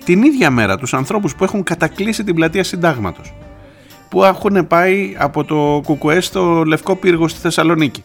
την 0.04 0.22
ίδια 0.22 0.50
μέρα 0.50 0.78
τους 0.78 0.94
ανθρώπους 0.94 1.34
που 1.34 1.44
έχουν 1.44 1.62
κατακλείσει 1.62 2.24
την 2.24 2.34
πλατεία 2.34 2.64
συντάγματος 2.64 3.34
που 4.08 4.24
έχουν 4.24 4.66
πάει 4.66 5.14
από 5.18 5.44
το 5.44 5.80
Κουκουέ 5.84 6.20
στο 6.20 6.64
Λευκό 6.64 6.96
Πύργο 6.96 7.28
στη 7.28 7.40
Θεσσαλονίκη 7.40 8.04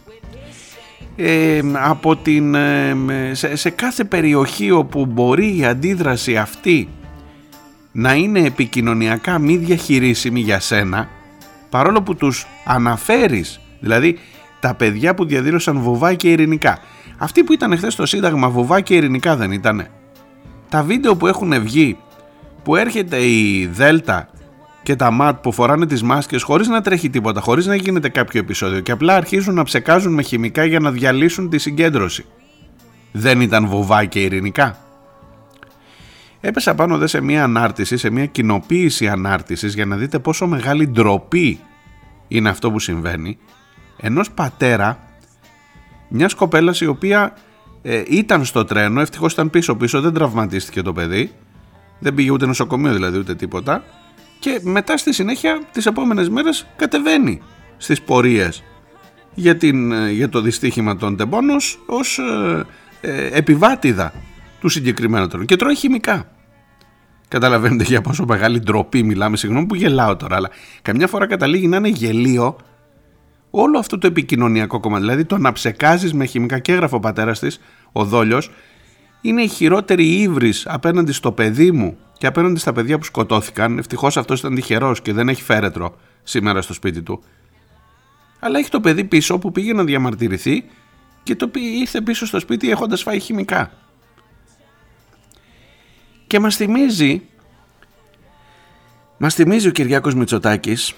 από 1.72 2.16
την, 2.16 2.56
σε, 3.54 3.70
κάθε 3.70 4.04
περιοχή 4.04 4.70
όπου 4.70 5.06
μπορεί 5.06 5.56
η 5.56 5.64
αντίδραση 5.64 6.36
αυτή 6.36 6.88
να 7.92 8.14
είναι 8.14 8.40
επικοινωνιακά 8.40 9.38
μη 9.38 9.56
διαχειρίσιμη 9.56 10.40
για 10.40 10.60
σένα 10.60 11.08
παρόλο 11.70 12.02
που 12.02 12.14
τους 12.14 12.46
αναφέρεις 12.64 13.60
δηλαδή 13.80 14.18
τα 14.60 14.74
παιδιά 14.74 15.14
που 15.14 15.24
διαδήλωσαν 15.24 15.78
βοβά 15.78 16.14
και 16.14 16.30
ειρηνικά. 16.30 16.78
Αυτοί 17.18 17.44
που 17.44 17.52
ήταν 17.52 17.76
χθες 17.76 17.92
στο 17.92 18.06
Σύνταγμα 18.06 18.48
βοβά 18.48 18.80
και 18.80 18.94
ειρηνικά 18.94 19.36
δεν 19.36 19.52
ήτανε. 19.52 19.90
Τα 20.68 20.82
βίντεο 20.82 21.16
που 21.16 21.26
έχουν 21.26 21.62
βγει 21.62 21.96
που 22.62 22.76
έρχεται 22.76 23.22
η 23.22 23.66
Δέλτα 23.66 24.28
και 24.88 24.96
τα 24.96 25.10
ματ 25.10 25.36
που 25.42 25.52
φοράνε 25.52 25.86
τις 25.86 26.02
μάσκες 26.02 26.42
χωρίς 26.42 26.68
να 26.68 26.80
τρέχει 26.80 27.10
τίποτα, 27.10 27.40
χωρίς 27.40 27.66
να 27.66 27.74
γίνεται 27.74 28.08
κάποιο 28.08 28.40
επεισόδιο 28.40 28.80
και 28.80 28.92
απλά 28.92 29.14
αρχίζουν 29.14 29.54
να 29.54 29.62
ψεκάζουν 29.62 30.12
με 30.12 30.22
χημικά 30.22 30.64
για 30.64 30.80
να 30.80 30.90
διαλύσουν 30.90 31.48
τη 31.48 31.58
συγκέντρωση. 31.58 32.24
Δεν 33.12 33.40
ήταν 33.40 33.66
βοβά 33.66 34.04
και 34.04 34.22
ειρηνικά. 34.22 34.78
Έπεσα 36.40 36.74
πάνω 36.74 36.98
δε 36.98 37.06
σε 37.06 37.20
μια 37.20 37.44
ανάρτηση, 37.44 37.96
σε 37.96 38.10
μια 38.10 38.26
κοινοποίηση 38.26 39.08
ανάρτησης 39.08 39.74
για 39.74 39.86
να 39.86 39.96
δείτε 39.96 40.18
πόσο 40.18 40.46
μεγάλη 40.46 40.88
ντροπή 40.88 41.60
είναι 42.28 42.48
αυτό 42.48 42.70
που 42.70 42.78
συμβαίνει 42.78 43.38
ενός 44.00 44.30
πατέρα 44.30 44.98
μιας 46.08 46.34
κοπέλας 46.34 46.80
η 46.80 46.86
οποία 46.86 47.34
ε, 47.82 48.02
ήταν 48.08 48.44
στο 48.44 48.64
τρένο, 48.64 49.00
ευτυχώς 49.00 49.32
ήταν 49.32 49.50
πίσω 49.50 49.76
πίσω, 49.76 50.00
δεν 50.00 50.12
τραυματίστηκε 50.12 50.82
το 50.82 50.92
παιδί, 50.92 51.32
δεν 51.98 52.14
πήγε 52.14 52.30
ούτε 52.30 52.46
νοσοκομείο 52.46 52.92
δηλαδή 52.92 53.18
ούτε 53.18 53.34
τίποτα 53.34 53.84
και 54.38 54.60
μετά 54.62 54.96
στη 54.96 55.12
συνέχεια 55.12 55.60
τις 55.72 55.86
επόμενες 55.86 56.28
μέρες 56.28 56.66
κατεβαίνει 56.76 57.40
στις 57.76 58.02
πορείες 58.02 58.62
για, 59.34 59.56
την, 59.56 59.92
ε, 59.92 60.10
για 60.10 60.28
το 60.28 60.40
δυστύχημα 60.40 60.96
των 60.96 61.16
τεμπόνος 61.16 61.82
ως 61.86 62.18
ε, 62.18 62.64
ε, 63.00 63.26
επιβάτηδα 63.36 64.12
του 64.60 64.68
συγκεκριμένου 64.68 65.26
τρόπου 65.26 65.44
και 65.44 65.56
τρώει 65.56 65.74
χημικά. 65.74 66.30
Καταλαβαίνετε 67.28 67.84
για 67.84 68.00
πόσο 68.00 68.24
μεγάλη 68.28 68.60
ντροπή 68.60 69.02
μιλάμε, 69.02 69.36
συγγνώμη 69.36 69.66
που 69.66 69.74
γελάω 69.74 70.16
τώρα, 70.16 70.36
αλλά 70.36 70.50
καμιά 70.82 71.06
φορά 71.06 71.26
καταλήγει 71.26 71.66
να 71.66 71.76
είναι 71.76 71.88
γελίο 71.88 72.56
όλο 73.50 73.78
αυτό 73.78 73.98
το 73.98 74.06
επικοινωνιακό 74.06 74.80
κομμάτι. 74.80 75.02
Δηλαδή 75.02 75.24
το 75.24 75.38
να 75.38 75.52
ψεκάζεις 75.52 76.14
με 76.14 76.24
χημικά 76.24 76.58
και 76.58 76.72
έγραφε 76.72 76.94
ο 76.94 77.00
πατέρας 77.00 77.38
της, 77.38 77.60
ο 77.92 78.04
Δόλιος, 78.04 78.50
είναι 79.20 79.42
η 79.42 79.48
χειρότερη 79.48 80.04
ύβρις 80.04 80.66
απέναντι 80.66 81.12
στο 81.12 81.32
παιδί 81.32 81.72
μου 81.72 81.96
και 82.18 82.26
απέναντι 82.26 82.58
στα 82.58 82.72
παιδιά 82.72 82.98
που 82.98 83.04
σκοτώθηκαν, 83.04 83.78
ευτυχώς 83.78 84.16
αυτός 84.16 84.38
ήταν 84.38 84.54
τυχερός 84.54 85.02
και 85.02 85.12
δεν 85.12 85.28
έχει 85.28 85.42
φέρετρο 85.42 85.96
σήμερα 86.22 86.62
στο 86.62 86.72
σπίτι 86.72 87.02
του. 87.02 87.22
Αλλά 88.40 88.58
έχει 88.58 88.70
το 88.70 88.80
παιδί 88.80 89.04
πίσω 89.04 89.38
που 89.38 89.52
πήγε 89.52 89.72
να 89.72 89.84
διαμαρτυρηθεί 89.84 90.64
και 91.22 91.36
το 91.36 91.50
ήρθε 91.54 92.00
πίσω 92.00 92.26
στο 92.26 92.40
σπίτι 92.40 92.70
έχοντας 92.70 93.02
φάει 93.02 93.20
χημικά. 93.20 93.70
Και 96.26 96.38
μας 96.38 96.56
θυμίζει, 96.56 97.22
μας 99.18 99.34
θυμίζει 99.34 99.68
ο 99.68 99.70
Κυριάκος 99.70 100.14
Μητσοτάκης 100.14 100.94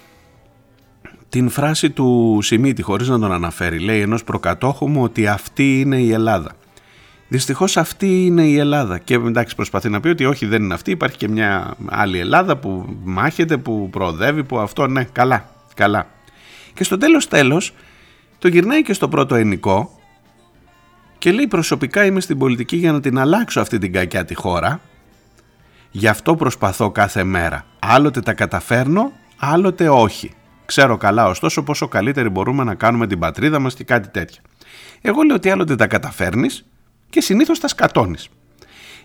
την 1.29 1.49
φράση 1.49 1.91
του 1.91 2.39
Σιμίτη 2.43 2.83
χωρίς 2.83 3.09
να 3.09 3.19
τον 3.19 3.33
αναφέρει. 3.33 3.79
Λέει 3.79 4.01
ενός 4.01 4.25
προκατόχου 4.25 4.89
μου 4.89 5.03
ότι 5.03 5.27
αυτή 5.27 5.81
είναι 5.81 5.99
η 6.01 6.13
Ελλάδα. 6.13 6.53
Δυστυχώς 7.33 7.77
αυτή 7.77 8.27
είναι 8.27 8.43
η 8.43 8.59
Ελλάδα. 8.59 8.99
Και 8.99 9.15
εντάξει, 9.15 9.55
προσπαθεί 9.55 9.89
να 9.89 10.01
πει 10.01 10.09
ότι 10.09 10.25
όχι, 10.25 10.47
δεν 10.47 10.63
είναι 10.63 10.75
αυτή. 10.75 10.91
Υπάρχει 10.91 11.17
και 11.17 11.29
μια 11.29 11.75
άλλη 11.87 12.19
Ελλάδα 12.19 12.57
που 12.57 12.97
μάχεται, 13.05 13.57
που 13.57 13.89
προοδεύει, 13.91 14.45
που 14.45 14.59
αυτό 14.59 14.87
ναι, 14.87 15.05
καλά, 15.05 15.51
καλά. 15.75 16.07
Και 16.75 16.85
στο 16.85 16.99
τέλος 16.99 17.29
τέλος 17.29 17.75
το 18.39 18.49
γυρνάει 18.49 18.83
και 18.83 18.93
στο 18.93 19.09
πρώτο 19.09 19.35
ενικό 19.35 19.91
και 21.19 21.33
λέει 21.33 21.47
προσωπικά 21.47 22.05
είμαι 22.05 22.21
στην 22.21 22.39
πολιτική 22.39 22.77
για 22.77 22.93
να 22.93 23.01
την 23.01 23.19
αλλάξω 23.19 23.61
αυτή 23.61 23.79
την 23.79 23.93
κακιά 23.93 24.25
τη 24.25 24.35
χώρα. 24.35 24.81
Γι' 25.91 26.09
αυτό 26.09 26.37
προσπαθώ 26.37 26.91
κάθε 26.91 27.25
μέρα. 27.25 27.65
Άλλοτε 27.79 28.21
τα 28.21 28.33
καταφέρνω, 28.33 29.13
άλλοτε 29.37 29.89
όχι. 29.89 30.31
Ξέρω 30.65 30.97
καλά 30.97 31.27
ωστόσο 31.27 31.63
πόσο 31.63 31.89
καλύτερη 31.89 32.29
μπορούμε 32.29 32.65
να 32.65 32.75
κάνουμε 32.75 33.07
την 33.07 33.19
πατρίδα 33.19 33.59
μας 33.59 33.75
και 33.75 33.85
κάτι 33.85 34.09
τέτοια. 34.09 34.41
Εγώ 35.01 35.23
λέω 35.23 35.37
ότι 35.37 35.51
άλλοτε 35.51 35.77
τα 35.77 35.87
καταφέρνεις 35.87 36.65
και 37.11 37.21
συνήθως 37.21 37.61
τα 37.61 37.69
σκατώνεις. 37.69 38.29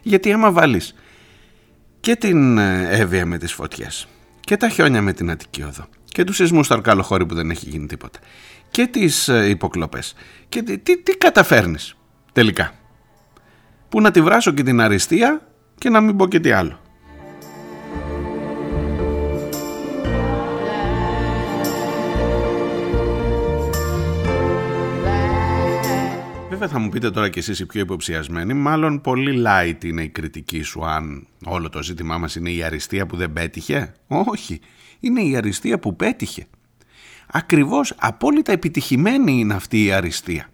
Γιατί 0.01 0.31
άμα 0.31 0.51
βάλεις 0.51 0.95
και 1.99 2.15
την 2.15 2.57
ε, 2.57 2.87
Εύβοια 2.89 3.25
με 3.25 3.37
τις 3.37 3.53
φωτιές 3.53 4.07
και 4.39 4.57
τα 4.57 4.69
χιόνια 4.69 5.01
με 5.01 5.13
την 5.13 5.29
Αττική 5.29 5.63
Οδό 5.63 5.87
και 6.05 6.23
τους 6.23 6.35
σεισμούς 6.35 6.65
στο 6.65 6.75
Αρκάλο 6.75 7.25
που 7.27 7.35
δεν 7.35 7.49
έχει 7.49 7.69
γίνει 7.69 7.85
τίποτα 7.85 8.19
και 8.71 8.87
τις 8.87 9.27
ε, 9.27 9.49
υποκλοπές 9.49 10.15
και 10.49 10.61
τι, 10.61 10.77
τι, 10.77 10.97
τι 10.97 11.17
καταφέρνεις 11.17 11.95
τελικά. 12.31 12.71
Που 13.89 14.01
να 14.01 14.11
τη 14.11 14.21
βράσω 14.21 14.51
και 14.51 14.63
την 14.63 14.81
αριστεία 14.81 15.47
και 15.77 15.89
να 15.89 16.01
μην 16.01 16.15
πω 16.15 16.27
και 16.27 16.39
τι 16.39 16.51
άλλο. 16.51 16.79
Βέβαια 26.55 26.69
θα 26.69 26.79
μου 26.79 26.89
πείτε 26.89 27.11
τώρα 27.11 27.29
κι 27.29 27.39
εσείς 27.39 27.59
οι 27.59 27.65
πιο 27.65 27.81
υποψιασμένοι, 27.81 28.53
μάλλον 28.53 29.01
πολύ 29.01 29.43
light 29.47 29.83
είναι 29.83 30.03
η 30.03 30.09
κριτική 30.09 30.61
σου 30.61 30.85
αν 30.85 31.27
όλο 31.45 31.69
το 31.69 31.83
ζήτημά 31.83 32.17
μας 32.17 32.35
είναι 32.35 32.49
η 32.49 32.63
αριστεία 32.63 33.05
που 33.05 33.15
δεν 33.15 33.33
πέτυχε; 33.33 33.93
Όχι, 34.07 34.59
είναι 34.99 35.21
η 35.21 35.35
αριστεία 35.35 35.79
που 35.79 35.95
πέτυχε. 35.95 36.45
Ακριβώς 37.27 37.93
απόλυτα 37.97 38.51
επιτυχημένη 38.51 39.39
είναι 39.39 39.53
αυτή 39.53 39.83
η 39.83 39.91
αριστεία. 39.91 40.49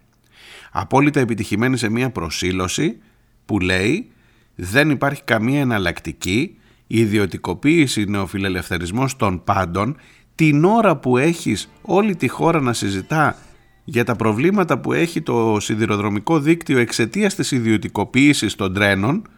Απόλυτα 0.72 1.20
επιτυχημένη 1.20 1.76
σε 1.76 1.88
μια 1.88 2.10
προσήλωση 2.10 2.98
που 3.44 3.60
λέει 3.60 4.10
δεν 4.54 4.90
υπάρχει 4.90 5.22
καμία 5.22 5.60
εναλλακτική, 5.60 6.56
η 6.86 6.98
ιδιωτικοποίηση, 6.98 8.04
νεοφιλελευθερισμός 8.04 9.16
των 9.16 9.44
πάντων, 9.44 9.96
την 10.34 10.64
ώρα 10.64 10.96
που 10.96 11.16
έχεις 11.16 11.70
όλη 11.82 12.16
τη 12.16 12.28
χώρα 12.28 12.60
να 12.60 12.72
συζητά 12.72 13.36
για 13.84 14.04
τα 14.04 14.16
προβλήματα 14.16 14.78
που 14.78 14.92
έχει 14.92 15.22
το 15.22 15.56
σιδηροδρομικό 15.60 16.40
δίκτυο 16.40 16.78
εξαιτίας 16.78 17.34
της 17.34 17.50
ιδιωτικοποίησης 17.50 18.54
των 18.54 18.74
τρένων, 18.74 19.28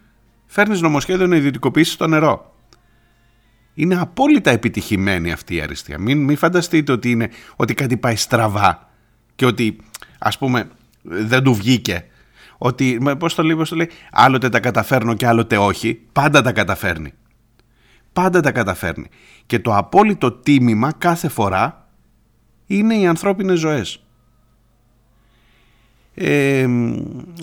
φέρνεις 0.46 0.80
νομοσχέδιο 0.80 1.26
να 1.26 1.36
ιδιωτικοποιήσεις 1.36 1.96
το 1.96 2.06
νερό. 2.06 2.54
Είναι 3.74 4.00
απόλυτα 4.00 4.50
επιτυχημένη 4.50 5.32
αυτή 5.32 5.54
η 5.54 5.60
αριστεία. 5.60 5.98
Μην, 5.98 6.24
μην 6.24 6.36
φανταστείτε 6.36 6.92
ότι, 6.92 7.10
είναι, 7.10 7.30
ότι 7.56 7.74
κάτι 7.74 7.96
πάει 7.96 8.16
στραβά 8.16 8.90
και 9.34 9.46
ότι 9.46 9.76
ας 10.18 10.38
πούμε 10.38 10.68
δεν 11.02 11.42
του 11.42 11.54
βγήκε. 11.54 12.04
Ότι 12.58 13.00
πώς 13.18 13.34
το 13.34 13.42
λέει, 13.42 13.56
πώς 13.56 13.68
το 13.68 13.76
λέει 13.76 13.90
άλλοτε 14.12 14.48
τα 14.48 14.60
καταφέρνω 14.60 15.14
και 15.14 15.26
άλλοτε 15.26 15.56
όχι 15.56 16.00
πάντα 16.12 16.42
τα 16.42 16.52
καταφέρνει. 16.52 17.12
Πάντα 18.12 18.40
τα 18.40 18.52
καταφέρνει. 18.52 19.08
Και 19.46 19.58
το 19.58 19.76
απόλυτο 19.76 20.32
τίμημα 20.32 20.92
κάθε 20.92 21.28
φορά 21.28 21.88
είναι 22.66 22.94
οι 22.94 23.06
ανθρώπινες 23.06 23.58
ζωές 23.58 24.03
ε, 26.14 26.66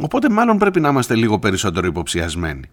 οπότε 0.01 0.29
μάλλον 0.29 0.57
πρέπει 0.57 0.79
να 0.79 0.89
είμαστε 0.89 1.15
λίγο 1.15 1.39
περισσότερο 1.39 1.87
υποψιασμένοι 1.87 2.69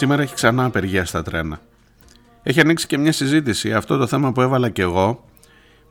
Σήμερα 0.00 0.22
έχει 0.22 0.34
ξανά 0.34 0.64
απεργία 0.64 1.04
στα 1.04 1.22
τρένα. 1.22 1.60
Έχει 2.42 2.60
ανοίξει 2.60 2.86
και 2.86 2.98
μια 2.98 3.12
συζήτηση. 3.12 3.72
Αυτό 3.74 3.96
το 3.96 4.06
θέμα 4.06 4.32
που 4.32 4.40
έβαλα 4.40 4.68
και 4.68 4.82
εγώ, 4.82 5.24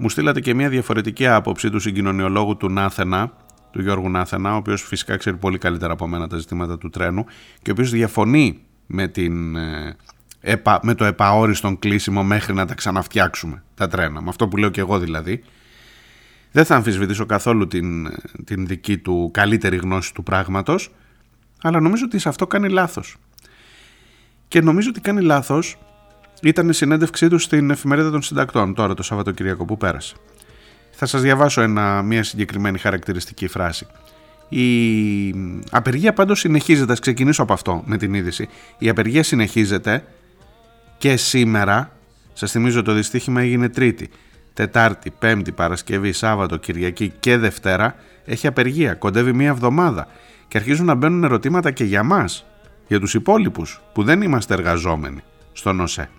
μου 0.01 0.09
στείλατε 0.09 0.39
και 0.39 0.53
μια 0.53 0.69
διαφορετική 0.69 1.27
άποψη 1.27 1.69
του 1.69 1.79
συγκοινωνιολόγου 1.79 2.57
του 2.57 2.69
Νάθενα, 2.69 3.31
του 3.71 3.81
Γιώργου 3.81 4.09
Νάθενα, 4.09 4.53
ο 4.53 4.55
οποίος 4.55 4.81
φυσικά 4.81 5.17
ξέρει 5.17 5.37
πολύ 5.37 5.57
καλύτερα 5.57 5.93
από 5.93 6.07
μένα 6.07 6.27
τα 6.27 6.37
ζητήματα 6.37 6.77
του 6.77 6.89
τρένου 6.89 7.25
και 7.61 7.69
ο 7.69 7.73
οποίος 7.73 7.89
διαφωνεί 7.91 8.59
με, 8.85 9.07
την, 9.07 9.55
ε, 9.55 9.95
με 10.81 10.93
το 10.95 11.05
επαόριστον 11.05 11.79
κλείσιμο 11.79 12.23
μέχρι 12.23 12.53
να 12.53 12.65
τα 12.65 12.73
ξαναφτιάξουμε 12.73 13.63
τα 13.75 13.87
τρένα. 13.87 14.21
Με 14.21 14.29
αυτό 14.29 14.47
που 14.47 14.57
λέω 14.57 14.69
και 14.69 14.79
εγώ 14.79 14.99
δηλαδή. 14.99 15.43
Δεν 16.51 16.65
θα 16.65 16.75
αμφισβητήσω 16.75 17.25
καθόλου 17.25 17.67
την, 17.67 18.07
την 18.45 18.67
δική 18.67 18.97
του 18.97 19.29
καλύτερη 19.33 19.77
γνώση 19.77 20.13
του 20.13 20.23
πράγματος, 20.23 20.91
αλλά 21.61 21.79
νομίζω 21.79 22.03
ότι 22.05 22.19
σε 22.19 22.29
αυτό 22.29 22.47
κάνει 22.47 22.69
λάθος. 22.69 23.17
Και 24.47 24.61
νομίζω 24.61 24.89
ότι 24.89 25.01
κάνει 25.01 25.21
λάθος. 25.21 25.77
Ήταν 26.41 26.69
η 26.69 26.73
συνέντευξή 26.73 27.27
τους 27.27 27.43
στην 27.43 27.69
εφημερίδα 27.69 28.11
των 28.11 28.21
συντακτών 28.21 28.73
τώρα 28.73 28.93
το 28.93 29.03
Σαββατοκυριακό 29.03 29.65
που 29.65 29.77
πέρασε. 29.77 30.15
Θα 30.91 31.05
σας 31.05 31.21
διαβάσω 31.21 31.61
ένα, 31.61 32.01
μια 32.01 32.23
συγκεκριμένη 32.23 32.77
χαρακτηριστική 32.77 33.47
φράση. 33.47 33.87
Η 34.49 34.65
απεργία 35.71 36.13
πάντως 36.13 36.39
συνεχίζεται, 36.39 36.91
ας 36.91 36.99
ξεκινήσω 36.99 37.43
από 37.43 37.53
αυτό 37.53 37.83
με 37.85 37.97
την 37.97 38.13
είδηση. 38.13 38.49
Η 38.77 38.89
απεργία 38.89 39.23
συνεχίζεται 39.23 40.03
και 40.97 41.17
σήμερα, 41.17 41.91
σας 42.33 42.51
θυμίζω 42.51 42.81
το 42.81 42.93
δυστύχημα 42.93 43.41
έγινε 43.41 43.69
Τρίτη, 43.69 44.09
Τετάρτη, 44.53 45.11
Πέμπτη, 45.19 45.51
Παρασκευή, 45.51 46.11
Σάββατο, 46.11 46.57
Κυριακή 46.57 47.13
και 47.19 47.37
Δευτέρα 47.37 47.95
έχει 48.25 48.47
απεργία, 48.47 48.93
κοντεύει 48.93 49.33
μία 49.33 49.49
εβδομάδα 49.49 50.07
και 50.47 50.57
αρχίζουν 50.57 50.85
να 50.85 50.95
μπαίνουν 50.95 51.23
ερωτήματα 51.23 51.71
και 51.71 51.83
για 51.83 52.03
μας 52.03 52.45
για 52.87 52.99
τους 52.99 53.13
υπόλοιπους 53.13 53.81
που 53.93 54.03
δεν 54.03 54.21
είμαστε 54.21 54.53
εργαζόμενοι 54.53 55.23
στον 55.53 55.79
ΟΣΕ. 55.79 56.09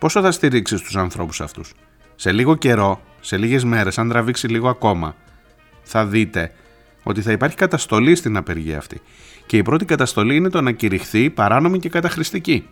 Πόσο 0.00 0.20
θα 0.20 0.30
στηρίξεις 0.30 0.80
τους 0.80 0.96
ανθρώπους 0.96 1.40
αυτούς; 1.40 1.72
Σε 2.14 2.32
λίγο 2.32 2.56
καιρό, 2.56 3.00
σε 3.20 3.36
λίγες 3.36 3.64
μέρες, 3.64 3.98
αν 3.98 4.08
τραβήξει 4.08 4.48
λίγο 4.48 4.68
ακόμα, 4.68 5.14
θα 5.82 6.06
δείτε 6.06 6.52
ότι 7.02 7.22
θα 7.22 7.32
υπάρχει 7.32 7.56
καταστολή 7.56 8.14
στην 8.14 8.36
απεργία 8.36 8.78
αυτή. 8.78 9.00
Και 9.46 9.56
η 9.56 9.62
πρώτη 9.62 9.84
καταστολή 9.84 10.36
είναι 10.36 10.48
το 10.48 10.60
να 10.60 10.72
κηρυχθεί 10.72 11.30
παράνομη 11.30 11.78
και 11.78 11.88
καταχρηστική. 11.88 12.66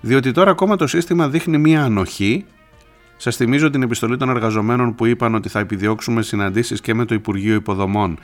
Διότι 0.00 0.32
τώρα 0.32 0.50
ακόμα 0.50 0.76
το 0.76 0.86
σύστημα 0.86 1.28
δείχνει 1.28 1.58
μία 1.58 1.82
ανοχή. 1.82 2.44
Σας 3.16 3.36
θυμίζω 3.36 3.70
την 3.70 3.82
επιστολή 3.82 4.16
των 4.16 4.28
εργαζομένων 4.28 4.94
που 4.94 5.06
είπαν 5.06 5.34
ότι 5.34 5.48
θα 5.48 5.58
επιδιώξουμε 5.58 6.22
συναντήσεις 6.22 6.80
και 6.80 6.94
με 6.94 7.04
το 7.04 7.14
Υπουργείο 7.14 7.54
Υποδομών 7.54 8.18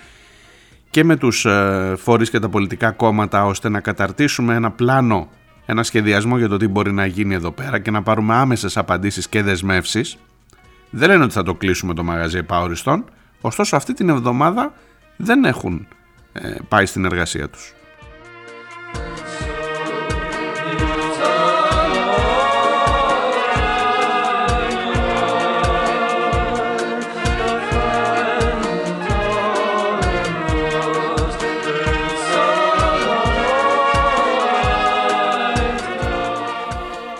και 0.90 1.04
με 1.04 1.16
τους 1.16 1.44
ε, 1.44 1.94
φορείς 1.98 2.30
και 2.30 2.38
τα 2.38 2.48
πολιτικά 2.48 2.90
κόμματα 2.90 3.44
ώστε 3.44 3.68
να 3.68 3.80
καταρτήσουμε 3.80 4.54
ένα 4.54 4.70
πλάνο, 4.70 5.28
ένα 5.70 5.82
σχεδιασμό 5.82 6.38
για 6.38 6.48
το 6.48 6.56
τι 6.56 6.68
μπορεί 6.68 6.92
να 6.92 7.06
γίνει 7.06 7.34
εδώ 7.34 7.50
πέρα 7.50 7.78
και 7.78 7.90
να 7.90 8.02
πάρουμε 8.02 8.34
άμεσες 8.34 8.76
απαντήσεις 8.76 9.28
και 9.28 9.42
δεσμεύσεις. 9.42 10.16
Δεν 10.90 11.08
λένε 11.08 11.24
ότι 11.24 11.32
θα 11.32 11.42
το 11.42 11.54
κλείσουμε 11.54 11.94
το 11.94 12.04
μαγαζί 12.04 12.38
επαόριστον, 12.38 13.04
ωστόσο 13.40 13.76
αυτή 13.76 13.92
την 13.92 14.08
εβδομάδα 14.08 14.72
δεν 15.16 15.44
έχουν 15.44 15.88
ε, 16.32 16.54
πάει 16.68 16.86
στην 16.86 17.04
εργασία 17.04 17.48
τους. 17.48 17.72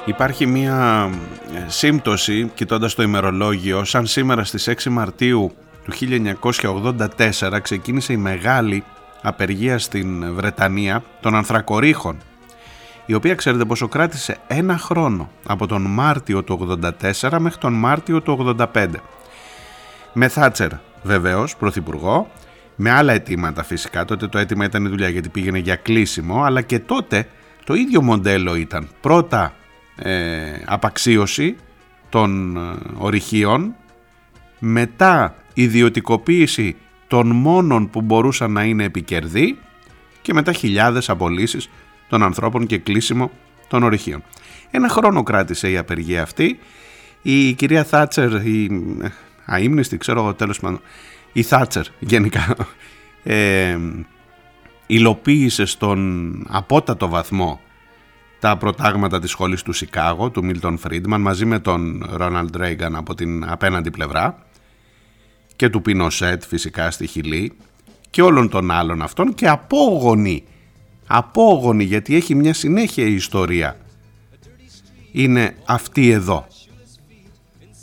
Υπάρχει 0.09 0.47
μία 0.47 1.11
ε, 1.55 1.65
σύμπτωση, 1.67 2.51
κοιτώντας 2.55 2.95
το 2.95 3.03
ημερολόγιο, 3.03 3.85
σαν 3.85 4.07
σήμερα 4.07 4.45
στις 4.45 4.69
6 4.69 4.91
Μαρτίου 4.91 5.53
του 5.85 5.93
1984 7.41 7.59
ξεκίνησε 7.63 8.13
η 8.13 8.17
μεγάλη 8.17 8.85
απεργία 9.23 9.79
στην 9.79 10.35
Βρετανία 10.35 11.03
των 11.21 11.35
ανθρακορίχων, 11.35 12.17
η 13.07 13.15
οποία 13.15 13.35
ξέρετε 13.35 13.65
πόσο 13.65 13.89
κράτησε; 13.89 14.37
Ένα 14.47 14.79
χρόνο, 14.79 15.31
από 15.47 15.67
τον 15.67 15.83
Μάρτιο 15.83 16.43
του 16.43 16.79
84 17.21 17.39
μέχρι 17.39 17.59
τον 17.59 17.73
Μάρτιο 17.73 18.23
του 18.23 18.55
85. 18.75 18.87
Με 20.13 20.29
Θάτσερ 20.29 20.71
βεβαίως, 21.03 21.57
πρωθυπουργό, 21.57 22.31
με 22.77 22.91
άλλα 22.91 23.13
αιτήματα 23.13 23.63
φυσικά, 23.63 24.05
τότε 24.05 24.27
το 24.27 24.39
αίτημα 24.39 24.65
ήταν 24.65 24.85
η 24.85 24.89
δουλειά 24.89 25.09
γιατί 25.09 25.29
πήγαινε 25.29 25.59
για 25.59 25.77
κλείσιμο, 25.77 26.43
αλλά 26.43 26.63
και 26.63 26.79
τότε 26.79 27.29
το 27.65 27.75
ίδιο 27.75 28.03
μοντέλο 28.03 28.55
ήταν. 28.55 28.89
Πρώτα 29.01 29.45
ε, 29.45 29.53
απαξίωση 30.65 31.57
των 32.09 32.57
ε, 32.57 32.77
ορυχείων 32.97 33.75
μετά 34.59 35.37
ιδιωτικοποίηση 35.55 36.77
των 37.07 37.29
μόνων 37.29 37.91
που 37.91 38.01
μπορούσαν 38.01 38.53
να 38.53 38.65
είναι 38.65 38.85
επικερδοί 38.85 39.59
και 40.23 40.33
μετά 40.33 40.53
χιλιάδες 40.53 41.09
απολύσεις 41.09 41.71
των 42.09 42.23
ανθρώπων 42.23 42.67
και 42.67 42.79
κλείσιμο 42.79 43.31
των 43.69 43.83
ορυχείων. 43.83 44.23
Ένα 44.71 44.89
χρόνο 44.89 45.23
κράτησε 45.23 45.71
η 45.71 45.77
απεργία 45.77 46.23
αυτή. 46.23 46.59
Η 47.23 47.53
κυρία 47.53 47.85
Θάτσερ, 47.85 48.47
η 48.47 48.83
ε, 49.03 49.09
αείμνηστη, 49.45 49.97
ξέρω 49.97 50.21
εγώ 50.21 50.35
τέλος 50.35 50.61
πάντων, 50.61 50.81
η 51.33 51.43
Θάτσερ 51.43 51.85
γενικά, 51.99 52.57
ε, 53.23 53.79
υλοποίησε 54.87 55.65
στον 55.65 56.33
απότατο 56.49 57.09
βαθμό 57.09 57.61
τα 58.41 58.57
προτάγματα 58.57 59.21
της 59.21 59.31
σχολής 59.31 59.63
του 59.63 59.73
Σικάγο, 59.73 60.31
του 60.31 60.45
Μίλτον 60.45 60.79
Φρίντμαν, 60.79 61.21
μαζί 61.21 61.45
με 61.45 61.59
τον 61.59 62.05
Ρόναλντ 62.11 62.57
Ρέιγκαν 62.57 62.97
από 62.97 63.15
την 63.15 63.51
απέναντι 63.51 63.91
πλευρά 63.91 64.39
και 65.57 65.69
του 65.69 65.83
Πινοσέτ 65.83 66.43
φυσικά 66.45 66.91
στη 66.91 67.07
Χιλή 67.07 67.53
και 68.11 68.23
όλων 68.23 68.49
των 68.49 68.71
άλλων 68.71 69.03
αυτών 69.03 69.35
και 69.35 69.49
απόγονοι, 69.49 70.45
απόγονοι 71.07 71.85
γιατί 71.85 72.15
έχει 72.15 72.35
μια 72.35 72.55
συνέχεια 72.55 73.05
η 73.05 73.15
ιστορία 73.15 73.77
είναι 75.13 75.57
αυτή 75.65 76.11
εδώ. 76.11 76.47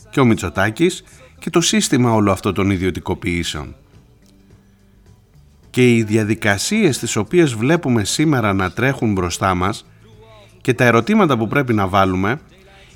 Και 0.09 0.19
ο 0.19 0.25
Μητσοτάκης 0.25 1.03
και 1.39 1.49
το 1.49 1.61
σύστημα 1.61 2.13
όλο 2.13 2.31
αυτό 2.31 2.51
των 2.51 2.69
ιδιωτικοποιήσεων. 2.69 3.75
Και 5.69 5.95
οι 5.95 6.03
διαδικασίες 6.03 6.97
τις 6.97 7.15
οποίες 7.15 7.53
βλέπουμε 7.53 8.03
σήμερα 8.03 8.53
να 8.53 8.71
τρέχουν 8.71 9.13
μπροστά 9.13 9.55
μας 9.55 9.85
και 10.65 10.73
τα 10.73 10.83
ερωτήματα 10.83 11.37
που 11.37 11.47
πρέπει 11.47 11.73
να 11.73 11.87
βάλουμε 11.87 12.39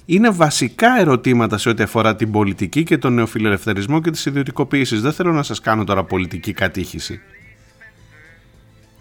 είναι 0.05 0.29
βασικά 0.29 0.99
ερωτήματα 0.99 1.58
σε 1.58 1.69
ό,τι 1.69 1.84
αφορά 1.84 2.15
την 2.15 2.32
πολιτική 2.32 2.84
και 2.84 2.97
τον 2.97 3.13
νεοφιλελευθερισμό 3.13 4.01
και 4.01 4.12
τις 4.12 4.25
ιδιωτικοποίησεις. 4.25 5.01
Δεν 5.01 5.13
θέλω 5.13 5.32
να 5.32 5.43
σας 5.43 5.60
κάνω 5.60 5.84
τώρα 5.84 6.03
πολιτική 6.03 6.53
κατήχηση. 6.53 7.19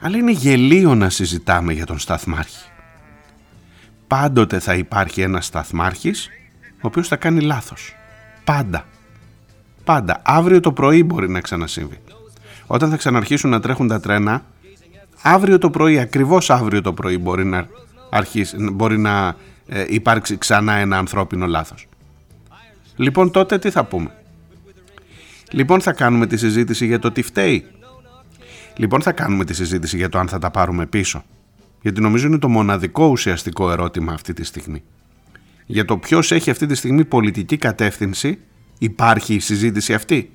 Αλλά 0.00 0.16
είναι 0.16 0.30
γελίο 0.30 0.94
να 0.94 1.10
συζητάμε 1.10 1.72
για 1.72 1.86
τον 1.86 1.98
σταθμάρχη. 1.98 2.68
Πάντοτε 4.06 4.58
θα 4.58 4.74
υπάρχει 4.74 5.20
ένας 5.20 5.46
σταθμάρχης 5.46 6.28
ο 6.74 6.80
οποίος 6.80 7.08
θα 7.08 7.16
κάνει 7.16 7.40
λάθος. 7.40 7.94
Πάντα. 8.44 8.84
Πάντα. 9.84 10.20
Αύριο 10.24 10.60
το 10.60 10.72
πρωί 10.72 11.04
μπορεί 11.04 11.28
να 11.28 11.40
ξανασύμβει. 11.40 11.98
Όταν 12.66 12.90
θα 12.90 12.96
ξαναρχίσουν 12.96 13.50
να 13.50 13.60
τρέχουν 13.60 13.88
τα 13.88 14.00
τρένα, 14.00 14.44
αύριο 15.22 15.58
το 15.58 15.70
πρωί, 15.70 15.98
ακριβώς 15.98 16.50
αύριο 16.50 16.82
το 16.82 16.92
πρωί 16.92 17.18
μπορεί 17.18 17.44
να 17.44 17.66
αρχίσει, 18.10 18.56
μπορεί 18.72 18.98
να 18.98 19.36
ε, 19.66 19.84
υπάρξει 19.88 20.38
ξανά 20.38 20.74
ένα 20.74 20.98
ανθρώπινο 20.98 21.46
λάθος. 21.46 21.88
Λοιπόν 22.96 23.30
τότε 23.30 23.58
τι 23.58 23.70
θα 23.70 23.84
πούμε; 23.84 24.10
Λοιπόν 25.50 25.80
θα 25.80 25.92
κάνουμε 25.92 26.26
τη 26.26 26.36
συζήτηση 26.36 26.86
για 26.86 26.98
το 26.98 27.10
τι 27.10 27.22
φταίει. 27.22 27.64
Λοιπόν 28.76 29.02
θα 29.02 29.12
κάνουμε 29.12 29.44
τη 29.44 29.54
συζήτηση 29.54 29.96
για 29.96 30.08
το 30.08 30.18
αν 30.18 30.28
θα 30.28 30.38
τα 30.38 30.50
πάρουμε 30.50 30.86
πίσω. 30.86 31.24
Γιατί 31.82 32.00
νομίζω 32.00 32.26
είναι 32.26 32.38
το 32.38 32.48
μοναδικό 32.48 33.06
ουσιαστικό 33.06 33.70
ερώτημα 33.70 34.12
αυτή 34.12 34.32
τη 34.32 34.44
στιγμή. 34.44 34.82
για 35.66 35.84
το 35.84 35.98
ποιος 35.98 36.32
έχει 36.32 36.50
αυτή 36.50 36.66
τη 36.66 36.74
στιγμή 36.74 37.04
πολιτική 37.04 37.56
κατεύθυνση 37.56 38.38
υπάρχει 38.78 39.34
η 39.34 39.38
συζήτηση 39.40 39.94
αυτή; 39.94 40.32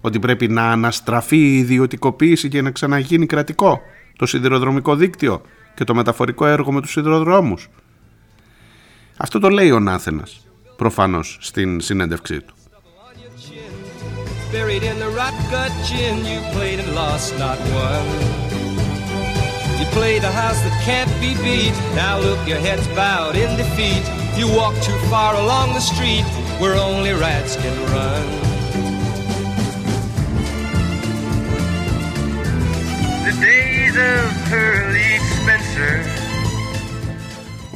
Ότι 0.00 0.18
πρέπει 0.18 0.48
να 0.48 0.70
αναστραφεί 0.70 1.36
η 1.36 1.58
ιδιωτικοποίηση 1.58 2.48
και 2.48 2.62
να 2.62 2.70
ξαναγίνει 2.70 3.26
κρατικό 3.26 3.80
το 4.16 4.26
σιδηροδρομικό 4.26 4.96
δίκτυο; 4.96 5.42
Και 5.78 5.84
το 5.84 5.94
μεταφορικό 5.94 6.46
έργο 6.46 6.72
με 6.72 6.80
τους 6.80 6.90
σιδηροδρόμους. 6.90 7.68
Αυτό 9.16 9.38
το 9.38 9.48
λέει 9.48 9.70
ο 9.70 9.80
Νάθενας 9.80 10.46
προφανώς 10.76 11.38
στην 11.40 11.80
συνέντευξή 11.80 12.40
του. 12.40 12.54
Buried 14.52 14.84
in 14.90 14.96
the 15.04 15.10
rot 15.20 15.36
gut 15.52 15.74
gin, 15.88 16.16
you 16.32 16.40
played 16.56 16.78
and 16.82 16.90
lost 17.00 17.28
not 17.44 17.58
one. 17.88 18.08
You 19.78 19.86
played 19.98 20.22
a 20.30 20.32
house 20.42 20.60
that 20.66 20.76
can't 20.88 21.12
be 21.24 21.30
beat. 21.44 21.76
Now 22.02 22.14
look, 22.26 22.40
your 22.50 22.60
head's 22.66 22.88
bowed 23.00 23.36
in 23.44 23.50
defeat. 23.62 24.04
You 24.38 24.46
walk 24.60 24.74
too 24.88 25.00
far 25.12 25.32
along 25.44 25.68
the 25.78 25.84
street 25.92 26.26
where 26.60 26.76
only 26.88 27.12
rats 27.26 27.52
can 27.62 27.76
run. 27.94 28.47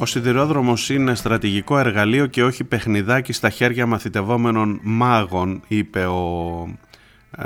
Ο 0.03 0.05
σιδηρόδρομος 0.05 0.89
είναι 0.89 1.15
στρατηγικό 1.15 1.77
εργαλείο 1.77 2.25
και 2.25 2.43
όχι 2.43 2.63
παιχνιδάκι 2.63 3.33
στα 3.33 3.49
χέρια 3.49 3.85
μαθητευόμενων 3.85 4.79
μάγων, 4.83 5.61
είπε 5.67 6.05
ο 6.05 6.67
ε, 7.37 7.45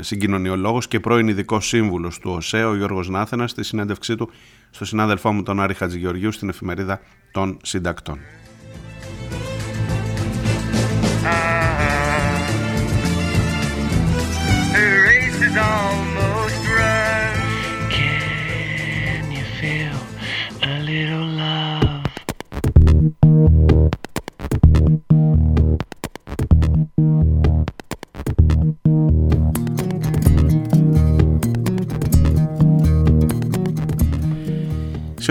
συγκοινωνιολόγος 0.00 0.88
και 0.88 1.00
πρώην 1.00 1.28
ειδικός 1.28 1.66
σύμβουλος 1.66 2.18
του 2.18 2.30
ΟΣΕ, 2.30 2.64
ο 2.64 2.76
Γιώργος 2.76 3.08
Νάθενας, 3.08 3.50
στη 3.50 3.62
συνέντευξή 3.62 4.16
του 4.16 4.30
στο 4.70 4.84
συνάδελφό 4.84 5.32
μου 5.32 5.42
τον 5.42 5.60
Άρη 5.60 5.74
Χατζηγεωργίου 5.74 6.32
στην 6.32 6.48
εφημερίδα 6.48 7.00
των 7.32 7.58
συντακτών. 7.62 8.18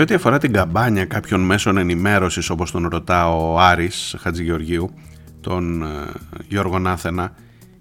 ό,τι 0.00 0.14
αφορά 0.14 0.38
την 0.38 0.52
καμπάνια 0.52 1.04
κάποιων 1.04 1.40
μέσων 1.40 1.76
ενημέρωσης 1.76 2.50
όπως 2.50 2.70
τον 2.70 2.88
ρωτά 2.88 3.28
ο 3.28 3.58
Άρης 3.58 4.16
Χατζηγεωργίου, 4.18 4.94
τον 5.40 5.82
ε, 5.82 5.86
Γιώργο 6.48 6.78
Νάθενα, 6.78 7.34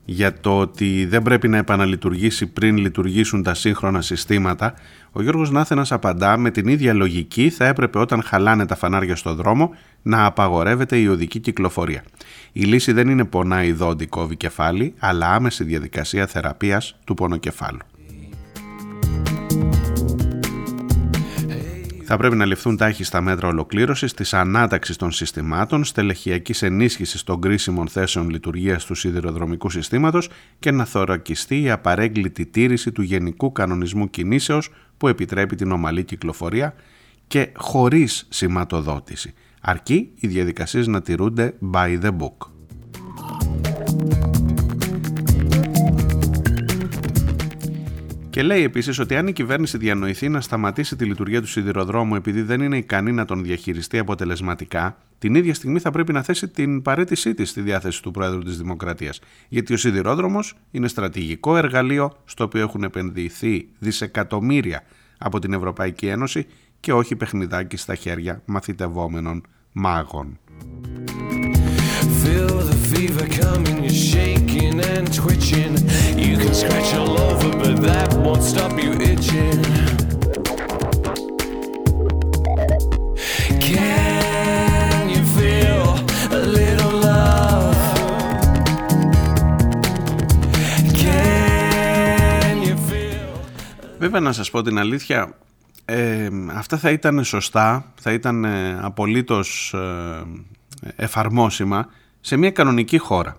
για 0.05 0.39
το 0.39 0.59
ότι 0.59 1.05
δεν 1.05 1.21
πρέπει 1.21 1.47
να 1.47 1.57
επαναλειτουργήσει 1.57 2.47
πριν 2.47 2.77
λειτουργήσουν 2.77 3.43
τα 3.43 3.53
σύγχρονα 3.53 4.01
συστήματα, 4.01 4.73
ο 5.11 5.21
Γιώργος 5.21 5.51
Νάθενας 5.51 5.91
απαντά 5.91 6.37
με 6.37 6.51
την 6.51 6.67
ίδια 6.67 6.93
λογική 6.93 7.49
θα 7.49 7.65
έπρεπε 7.65 7.99
όταν 7.99 8.23
χαλάνε 8.23 8.65
τα 8.65 8.75
φανάρια 8.75 9.15
στο 9.15 9.33
δρόμο 9.33 9.75
να 10.01 10.25
απαγορεύεται 10.25 10.97
η 10.97 11.07
οδική 11.07 11.39
κυκλοφορία. 11.39 12.03
Η 12.51 12.61
λύση 12.61 12.91
δεν 12.91 13.09
είναι 13.09 13.25
πονάει 13.25 13.71
δόντι 13.71 14.05
κόβει 14.05 14.35
κεφάλι, 14.35 14.93
αλλά 14.99 15.33
άμεση 15.33 15.63
διαδικασία 15.63 16.27
θεραπείας 16.27 16.95
του 17.03 17.13
πονοκεφάλου. 17.13 17.79
θα 22.11 22.17
πρέπει 22.17 22.35
να 22.35 22.45
ληφθούν 22.45 22.77
τάχιστα 22.77 23.21
μέτρα 23.21 23.47
ολοκλήρωσης 23.47 24.13
της 24.13 24.33
ανάταξης 24.33 24.95
των 24.95 25.11
συστημάτων, 25.11 25.83
στελεχειακής 25.83 26.61
ενίσχυσης 26.61 27.23
των 27.23 27.41
κρίσιμων 27.41 27.87
θέσεων 27.87 28.29
λειτουργίας 28.29 28.85
του 28.85 28.95
σιδηροδρομικού 28.95 29.69
συστήματος 29.69 30.29
και 30.59 30.71
να 30.71 30.85
θωρακιστεί 30.85 31.61
η 31.61 31.71
απαρέγκλητη 31.71 32.45
τήρηση 32.45 32.91
του 32.91 33.01
Γενικού 33.01 33.51
Κανονισμού 33.51 34.09
Κινήσεως 34.09 34.69
που 34.99 35.07
επιτρέπει 35.07 35.55
την 35.55 35.71
ομαλή 35.71 36.03
κυκλοφορία 36.03 36.73
και 37.27 37.49
χωρίς 37.55 38.27
σηματοδότηση. 38.29 39.33
Αρκεί 39.61 40.11
οι 40.15 40.27
διαδικασίες 40.27 40.87
να 40.87 41.01
τηρούνται 41.01 41.53
by 41.73 42.01
the 42.01 42.11
book. 42.17 42.49
Και 48.29 48.43
λέει 48.43 48.63
επίσης 48.63 48.99
ότι 48.99 49.15
αν 49.15 49.27
η 49.27 49.33
κυβέρνηση 49.33 49.77
διανοηθεί 49.77 50.29
να 50.29 50.41
σταματήσει 50.41 50.95
τη 50.95 51.05
λειτουργία 51.05 51.41
του 51.41 51.47
σιδηροδρόμου 51.47 52.15
επειδή 52.15 52.41
δεν 52.41 52.61
είναι 52.61 52.77
ικανή 52.77 53.11
να 53.11 53.25
τον 53.25 53.43
διαχειριστεί 53.43 53.97
αποτελεσματικά, 53.97 54.97
την 55.17 55.35
ίδια 55.35 55.53
στιγμή 55.53 55.79
θα 55.79 55.91
πρέπει 55.91 56.13
να 56.13 56.21
θέσει 56.21 56.47
την 56.47 56.81
παρέτησή 56.81 57.33
της 57.33 57.49
στη 57.49 57.61
διάθεση 57.61 58.01
του 58.01 58.11
Πρόεδρου 58.11 58.39
της 58.39 58.57
Δημοκρατίας. 58.57 59.19
Γιατί 59.47 59.73
ο 59.73 59.77
σιδηρόδρομος 59.77 60.55
είναι 60.71 60.87
στρατηγικό 60.87 61.57
εργαλείο 61.57 62.11
στο 62.25 62.43
οποίο 62.43 62.61
έχουν 62.61 62.83
επενδυθεί 62.83 63.67
δισεκατομμύρια 63.79 64.83
από 65.17 65.39
την 65.39 65.53
Ευρωπαϊκή 65.53 66.07
Ένωση 66.07 66.45
και 66.79 66.93
όχι 66.93 67.15
παιχνιδάκι 67.15 67.77
στα 67.77 67.95
χέρια 67.95 68.41
μαθητευόμενων 68.45 69.43
μάγων. 69.71 70.39
Fever 72.91 73.27
coming, 73.41 73.77
you're 73.83 74.01
shaking 74.13 74.75
and 74.93 75.05
twitching. 75.19 75.73
You 76.25 76.33
can 76.41 76.53
scratch 76.53 76.91
all 76.99 77.13
over, 77.27 77.49
but 77.61 77.75
that 77.87 78.09
won't 78.23 78.43
stop 78.43 78.73
you 78.83 78.91
itching. 79.11 79.61
Can 83.67 85.03
you 85.13 85.23
feel 85.37 85.85
a 86.39 86.41
little 86.57 86.93
love? 87.09 87.79
Can 91.03 92.55
you 92.67 92.75
feel... 92.89 93.29
Βέβαια 93.99 94.19
να 94.19 94.31
σας 94.31 94.49
πω 94.49 94.61
την 94.61 94.79
αλήθεια, 94.79 95.33
ε, 95.85 96.29
αυτά 96.53 96.77
θα 96.77 96.89
ήταν 96.91 97.23
σωστά, 97.23 97.91
θα 98.01 98.11
ήταν 98.13 98.45
ε, 98.45 98.79
απολύτως 98.81 99.73
ε, 99.73 100.23
εφαρμόσιμα 100.95 101.87
σε 102.29 102.37
μια 102.37 102.51
κανονική 102.51 102.97
χώρα. 102.97 103.37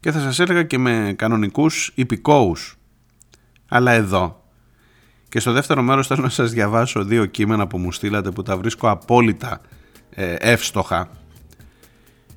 Και 0.00 0.10
θα 0.10 0.20
σας 0.20 0.38
έλεγα 0.38 0.62
και 0.62 0.78
με 0.78 1.14
κανονικούς 1.16 1.92
υπηκόους. 1.94 2.76
Αλλά 3.68 3.92
εδώ 3.92 4.42
και 5.28 5.40
στο 5.40 5.52
δεύτερο 5.52 5.82
μέρος 5.82 6.06
θέλω 6.06 6.22
να 6.22 6.28
σας 6.28 6.52
διαβάσω 6.52 7.04
δύο 7.04 7.26
κείμενα 7.26 7.66
που 7.66 7.78
μου 7.78 7.92
στείλατε 7.92 8.30
που 8.30 8.42
τα 8.42 8.56
βρίσκω 8.56 8.90
απόλυτα 8.90 9.60
ε, 10.10 10.34
εύστοχα 10.38 11.08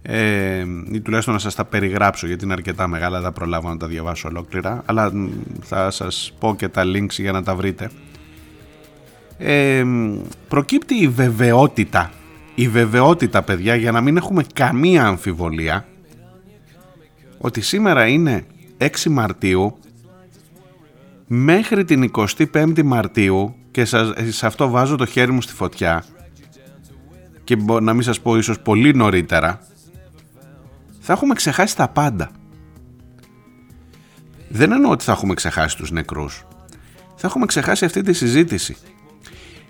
ε, 0.02 0.66
ή 0.92 1.02
τουλάχιστον 1.02 1.34
να 1.34 1.40
σας 1.40 1.56
τα 1.56 1.66
περιγράψω 1.66 2.28
γιατί 2.28 2.44
είναι 2.44 2.54
αρκετά 2.54 2.88
μεγάλα, 2.88 3.22
δεν 3.22 3.34
προλάβω 3.34 3.70
να 3.70 3.78
τα 3.78 3.88
διαβάσω 3.88 4.28
ολόκληρα 4.28 4.82
αλλά 4.86 5.12
θα 5.62 5.92
σας 5.92 6.34
πω 6.40 6.56
και 6.56 6.68
τα 6.68 6.84
links 6.86 7.10
για 7.10 7.32
να 7.32 7.44
τα 7.44 7.56
βρείτε. 7.56 7.90
Ε, 9.38 9.86
προκύπτει 10.48 10.96
η 10.96 11.08
βεβαιότητα 11.08 12.12
η 12.56 12.68
βεβαιότητα 12.68 13.42
παιδιά 13.42 13.76
για 13.76 13.92
να 13.92 14.02
μην 14.02 14.18
έχουμε 14.18 14.44
καμία 14.54 15.06
αμφιβολία 15.06 15.86
ότι 17.38 17.62
σήμερα 17.62 18.08
είναι 18.08 18.46
6 18.78 18.88
Μαρτίου 19.10 19.78
μέχρι 21.28 21.86
την 21.86 22.12
25η 22.16 22.84
Μαρτίου 22.84 23.56
και 23.72 23.86
σε 24.30 24.46
αυτό 24.46 24.70
βάζω 24.70 24.96
το 24.96 25.06
χέρι 25.06 25.32
μου 25.32 25.42
στη 25.42 25.54
φωτιά 25.54 26.04
και 27.44 27.56
να 27.82 27.94
μην 27.94 28.02
σας 28.02 28.22
πω 28.22 28.38
ίσως 28.38 28.60
πολύ 28.60 28.94
νωρίτερα 28.94 29.60
θα 31.08 31.14
έχουμε 31.14 31.34
ξεχάσει 31.34 31.76
τα 31.76 31.88
πάντα. 31.88 32.32
Δεν 34.50 34.72
εννοώ 34.72 34.92
ότι 34.92 35.04
θα 35.04 35.12
έχουμε 35.12 35.34
ξεχάσει 35.34 35.78
τους 35.78 35.92
νεκρούς. 35.92 36.46
Θα 37.16 37.28
έχουμε 37.28 37.46
ξεχάσει 37.46 37.86
αυτή 37.86 38.02
τη 38.02 38.14
συζήτηση. 38.14 38.78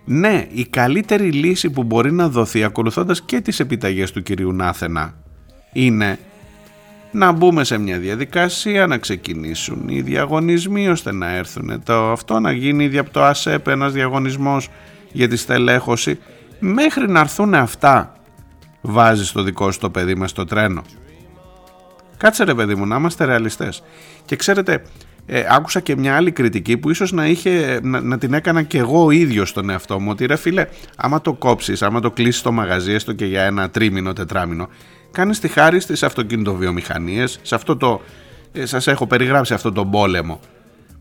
Ναι, 0.05 0.47
η 0.51 0.65
καλύτερη 0.65 1.31
λύση 1.31 1.69
που 1.69 1.83
μπορεί 1.83 2.11
να 2.11 2.29
δοθεί 2.29 2.63
ακολουθώντας 2.63 3.21
και 3.21 3.41
τις 3.41 3.59
επιταγές 3.59 4.11
του 4.11 4.23
κυρίου 4.23 4.53
Νάθενα 4.53 5.13
είναι 5.73 6.19
να 7.11 7.31
μπούμε 7.31 7.63
σε 7.63 7.77
μια 7.77 7.97
διαδικασία, 7.97 8.87
να 8.87 8.97
ξεκινήσουν 8.97 9.89
οι 9.89 10.01
διαγωνισμοί 10.01 10.87
ώστε 10.87 11.11
να 11.11 11.35
έρθουν 11.35 11.83
το 11.83 12.11
αυτό, 12.11 12.39
να 12.39 12.51
γίνει 12.51 12.83
ήδη 12.83 12.97
από 12.97 13.09
το 13.09 13.23
ΑΣΕΠ 13.23 13.67
ένας 13.67 13.93
διαγωνισμός 13.93 14.69
για 15.11 15.27
τη 15.27 15.35
στελέχωση 15.35 16.19
μέχρι 16.59 17.09
να 17.09 17.19
έρθουν 17.19 17.53
αυτά 17.53 18.13
βάζεις 18.81 19.31
το 19.31 19.43
δικό 19.43 19.71
σου 19.71 19.79
το 19.79 19.89
παιδί 19.89 20.15
μας 20.15 20.29
στο 20.29 20.45
τρένο. 20.45 20.81
Κάτσε 22.17 22.43
ρε 22.43 22.53
παιδί 22.53 22.75
μου 22.75 22.85
να 22.85 22.95
είμαστε 22.95 23.25
ρεαλιστές. 23.25 23.83
Και 24.25 24.35
ξέρετε 24.35 24.81
ε, 25.25 25.43
άκουσα 25.49 25.79
και 25.79 25.95
μια 25.95 26.15
άλλη 26.15 26.31
κριτική 26.31 26.77
που 26.77 26.89
ίσως 26.89 27.11
να, 27.11 27.27
είχε, 27.27 27.79
να, 27.83 28.17
την 28.17 28.33
έκανα 28.33 28.63
και 28.63 28.77
εγώ 28.77 29.05
ο 29.05 29.11
ίδιος 29.11 29.49
στον 29.49 29.69
εαυτό 29.69 29.99
μου 29.99 30.09
ότι 30.09 30.25
ρε 30.25 30.35
φίλε 30.35 30.67
άμα 30.95 31.21
το 31.21 31.33
κόψεις, 31.33 31.81
άμα 31.81 31.99
το 31.99 32.11
κλείσεις 32.11 32.41
το 32.41 32.51
μαγαζί 32.51 32.91
έστω 32.91 33.13
και 33.13 33.25
για 33.25 33.43
ένα 33.43 33.69
τρίμηνο, 33.69 34.13
τετράμινο 34.13 34.69
κάνεις 35.11 35.39
τη 35.39 35.47
χάρη 35.47 35.79
στις 35.79 36.03
αυτοκινητοβιομηχανίες 36.03 37.39
σε 37.41 37.55
αυτό 37.55 37.77
το, 37.77 38.01
ε, 38.51 38.65
σας 38.65 38.87
έχω 38.87 39.07
περιγράψει 39.07 39.53
αυτό 39.53 39.71
το 39.71 39.85
πόλεμο 39.85 40.39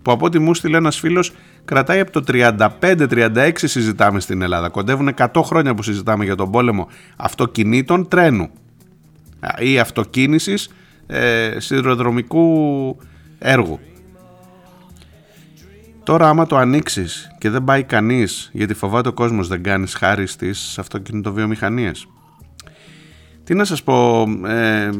που 0.03 0.13
από 0.13 0.27
ό,τι 0.27 0.39
μου 0.39 0.55
στείλε 0.55 0.77
ένας 0.77 0.99
φίλος 0.99 1.33
κρατάει 1.65 2.01
από 2.01 2.11
το 2.11 2.25
35-36 2.29 3.51
συζητάμε 3.55 4.21
στην 4.21 4.43
Ελλάδα. 4.43 4.69
Κοντεύουν 4.69 5.15
100 5.17 5.43
χρόνια 5.43 5.75
που 5.75 5.83
συζητάμε 5.83 6.25
για 6.25 6.35
τον 6.35 6.51
πόλεμο 6.51 6.89
αυτοκινήτων 7.17 8.09
τρένου 8.09 8.51
ή 9.59 9.79
αυτοκίνησης 9.79 10.71
ε, 11.07 11.57
σιδηροδρομικού 11.57 12.97
έργου. 13.39 13.81
Τώρα 16.05 16.29
άμα 16.29 16.47
το 16.47 16.57
ανοίξεις 16.57 17.31
και 17.39 17.51
δεν 17.51 17.65
πάει 17.65 17.83
κανείς 17.83 18.51
γιατί 18.53 18.75
φοβάται 18.75 19.09
ο 19.09 19.13
κόσμος 19.13 19.49
δεν 19.49 19.63
κάνεις 19.63 19.95
χάρη 19.95 20.27
στις 20.27 20.79
αυτοκινητοβιομηχανίες. 20.79 22.07
Τι 23.45 23.55
να 23.55 23.65
σας 23.65 23.83
πω, 23.83 24.27
ε, 24.47 24.91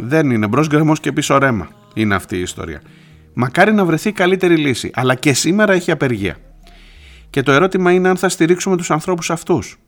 δεν 0.00 0.30
είναι 0.30 0.46
μπρος 0.46 0.68
γκρεμός 0.68 1.00
και 1.00 1.12
πίσω 1.12 1.38
ρέμα 1.38 1.68
είναι 1.94 2.14
αυτή 2.14 2.36
η 2.36 2.40
ιστορία. 2.40 2.82
Μακάρι 3.34 3.72
να 3.72 3.84
βρεθεί 3.84 4.12
καλύτερη 4.12 4.56
λύση, 4.56 4.90
αλλά 4.94 5.14
και 5.14 5.32
σήμερα 5.32 5.72
έχει 5.72 5.90
απεργία. 5.90 6.36
Και 7.30 7.42
το 7.42 7.52
ερώτημα 7.52 7.92
είναι 7.92 8.08
αν 8.08 8.16
θα 8.16 8.28
στηρίξουμε 8.28 8.76
τους 8.76 8.90
ανθρώπους 8.90 9.30
αυτούς. 9.30 9.78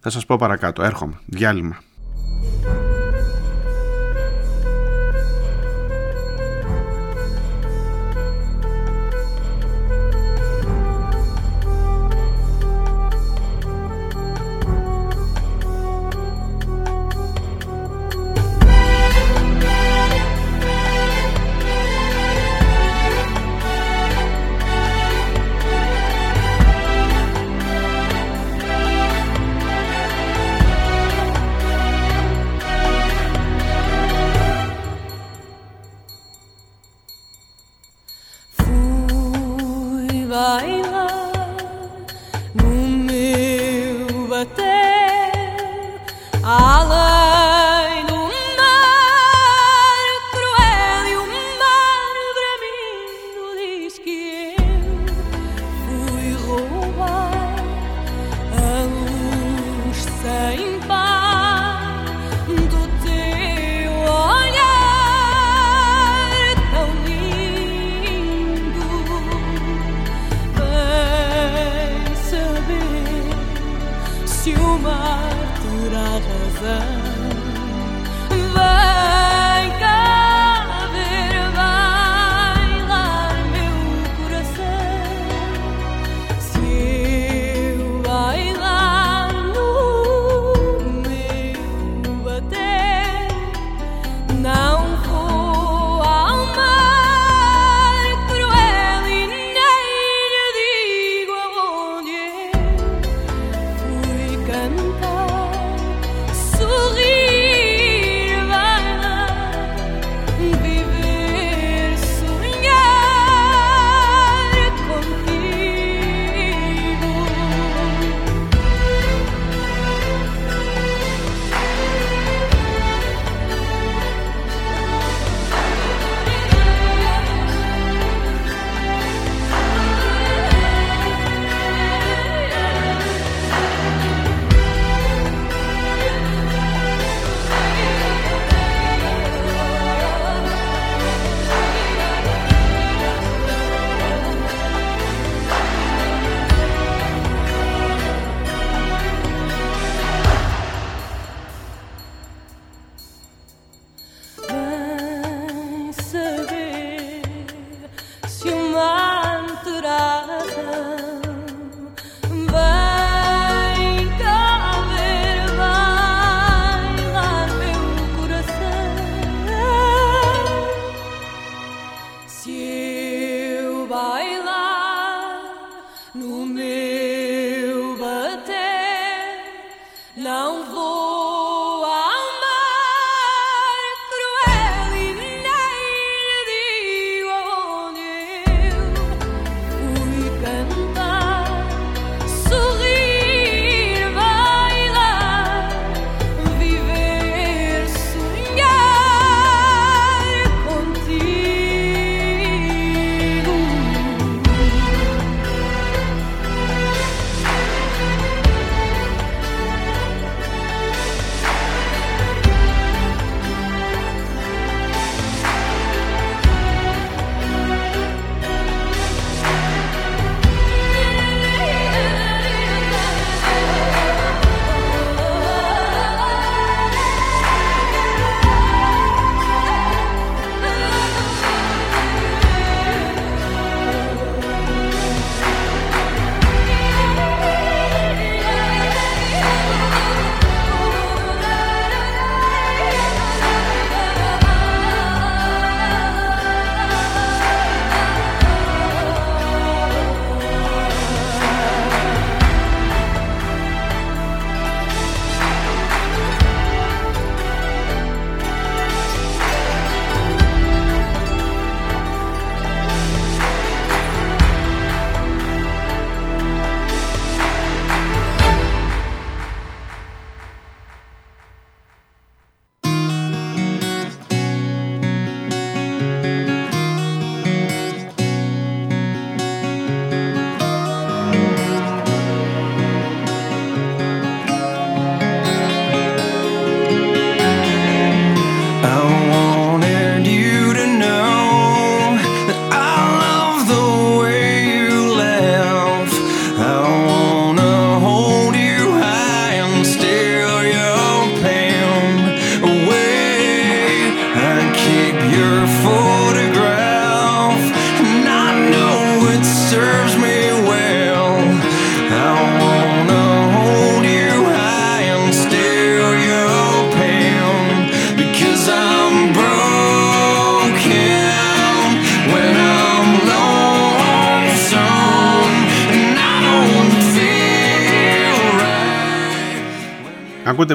Θα 0.00 0.10
σας 0.10 0.26
πω 0.26 0.36
παρακάτω, 0.36 0.82
έρχομαι, 0.82 1.18
διάλειμμα. 1.26 1.76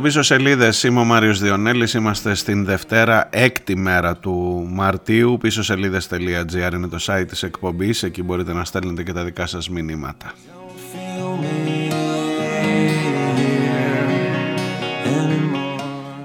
Ακούτε 0.02 0.20
πίσω 0.20 0.34
σελίδες. 0.34 0.84
Είμαι 0.84 1.00
ο 1.00 1.04
Μάριος 1.04 1.40
Διονέλης. 1.40 1.94
Είμαστε 1.94 2.34
στην 2.34 2.66
Δευτέρα, 2.66 3.28
έκτη 3.32 3.76
μέρα 3.76 4.18
του 4.18 4.68
Μαρτίου. 4.70 5.38
Πίσω 5.40 5.64
σελίδε.gr 5.64 6.74
είναι 6.74 6.88
το 6.88 6.98
site 7.02 7.26
της 7.28 7.44
εκπομπής. 7.44 8.04
Εκεί 8.04 8.24
μπορείτε 8.24 8.54
να 8.54 8.66
στέλνετε 8.66 9.04
και 9.04 9.14
τα 9.14 9.24
δικά 9.24 9.46
σας 9.46 9.70
μηνύματα. 9.70 10.34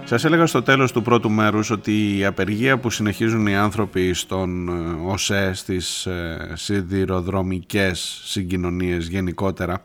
Σας 0.04 0.24
έλεγα 0.24 0.46
στο 0.46 0.62
τέλος 0.62 0.92
του 0.92 1.02
πρώτου 1.02 1.30
μέρους 1.30 1.70
ότι 1.70 2.18
η 2.18 2.24
απεργία 2.24 2.78
που 2.78 2.90
συνεχίζουν 2.90 3.46
οι 3.46 3.56
άνθρωποι 3.56 4.14
στον 4.14 4.68
ε, 4.68 5.10
ΟΣΕ 5.10 5.50
στις 5.54 6.06
ε, 6.06 6.50
σιδηροδρομικές 6.54 8.20
συγκοινωνίες 8.24 9.08
γενικότερα 9.08 9.82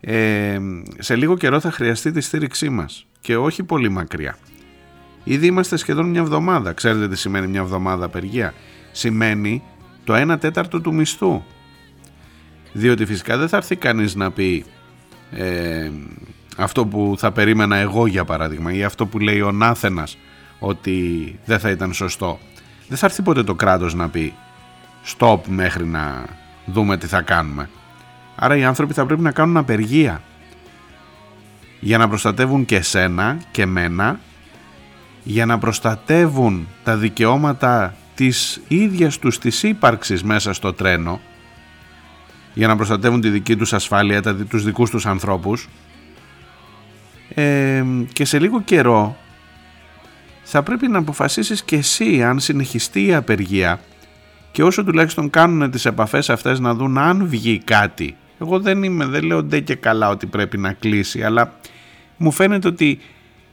ε, 0.00 0.58
σε 0.98 1.16
λίγο 1.16 1.36
καιρό 1.36 1.60
θα 1.60 1.70
χρειαστεί 1.70 2.10
τη 2.10 2.20
στήριξή 2.20 2.68
μας 2.68 3.07
και 3.20 3.36
όχι 3.36 3.62
πολύ 3.62 3.88
μακριά. 3.88 4.36
Ήδη 5.24 5.46
είμαστε 5.46 5.76
σχεδόν 5.76 6.08
μια 6.08 6.20
εβδομάδα. 6.20 6.72
Ξέρετε 6.72 7.08
τι 7.08 7.16
σημαίνει 7.16 7.46
μια 7.46 7.60
εβδομάδα 7.60 8.04
απεργία; 8.04 8.54
Σημαίνει 8.92 9.62
το 10.04 10.32
1 10.32 10.36
τέταρτο 10.40 10.80
του 10.80 10.94
μισθού. 10.94 11.42
Διότι 12.72 13.06
φυσικά 13.06 13.36
δεν 13.36 13.48
θα 13.48 13.56
έρθει 13.56 13.76
κανείς 13.76 14.14
να 14.14 14.30
πει 14.30 14.64
ε, 15.30 15.90
αυτό 16.56 16.86
που 16.86 17.14
θα 17.18 17.32
περίμενα 17.32 17.76
εγώ 17.76 18.06
για 18.06 18.24
παράδειγμα 18.24 18.72
ή 18.72 18.84
αυτό 18.84 19.06
που 19.06 19.18
λέει 19.18 19.40
ο 19.40 19.52
Νάθενας 19.52 20.18
ότι 20.58 21.38
δεν 21.44 21.58
θα 21.58 21.70
ήταν 21.70 21.92
σωστό. 21.92 22.38
Δεν 22.88 22.98
θα 22.98 23.06
έρθει 23.06 23.22
ποτέ 23.22 23.42
το 23.42 23.54
κράτος 23.54 23.94
να 23.94 24.08
πει 24.08 24.34
stop 25.18 25.40
μέχρι 25.46 25.86
να 25.86 26.24
δούμε 26.66 26.96
τι 26.96 27.06
θα 27.06 27.22
κάνουμε. 27.22 27.70
Άρα 28.36 28.56
οι 28.56 28.64
άνθρωποι 28.64 28.92
θα 28.92 29.06
πρέπει 29.06 29.22
να 29.22 29.32
κάνουν 29.32 29.56
απεργία 29.56 30.22
για 31.80 31.98
να 31.98 32.08
προστατεύουν 32.08 32.64
και 32.64 32.82
σένα 32.82 33.38
και 33.50 33.66
μένα 33.66 34.20
για 35.22 35.46
να 35.46 35.58
προστατεύουν 35.58 36.68
τα 36.84 36.96
δικαιώματα 36.96 37.94
της 38.14 38.60
ίδιας 38.68 39.18
τους 39.18 39.38
της 39.38 39.62
ύπαρξης 39.62 40.22
μέσα 40.22 40.52
στο 40.52 40.72
τρένο 40.72 41.20
για 42.54 42.66
να 42.66 42.76
προστατεύουν 42.76 43.20
τη 43.20 43.28
δική 43.28 43.56
τους 43.56 43.72
ασφάλεια, 43.72 44.22
τα, 44.22 44.34
τους 44.34 44.64
δικούς 44.64 44.90
τους 44.90 45.06
ανθρώπους. 45.06 45.68
Ε, 47.34 47.84
και 48.12 48.24
σε 48.24 48.38
λίγο 48.38 48.60
καιρό 48.62 49.16
θα 50.42 50.62
πρέπει 50.62 50.88
να 50.88 50.98
αποφασίσεις 50.98 51.62
και 51.62 51.76
εσύ 51.76 52.22
αν 52.22 52.40
συνεχιστεί 52.40 53.06
η 53.06 53.14
απεργία 53.14 53.80
και 54.52 54.62
όσο 54.62 54.84
τουλάχιστον 54.84 55.30
κάνουν 55.30 55.70
τις 55.70 55.84
επαφές 55.84 56.30
αυτές 56.30 56.58
να 56.60 56.74
δουν 56.74 56.98
αν 56.98 57.26
βγει 57.26 57.58
κάτι 57.64 58.16
εγώ 58.40 58.60
δεν 58.60 58.82
είμαι, 58.82 59.06
δεν 59.06 59.24
λέω 59.24 59.42
ντε 59.42 59.60
και 59.60 59.74
καλά 59.74 60.08
ότι 60.08 60.26
πρέπει 60.26 60.58
να 60.58 60.72
κλείσει, 60.72 61.22
αλλά 61.22 61.52
μου 62.16 62.30
φαίνεται 62.30 62.68
ότι 62.68 62.98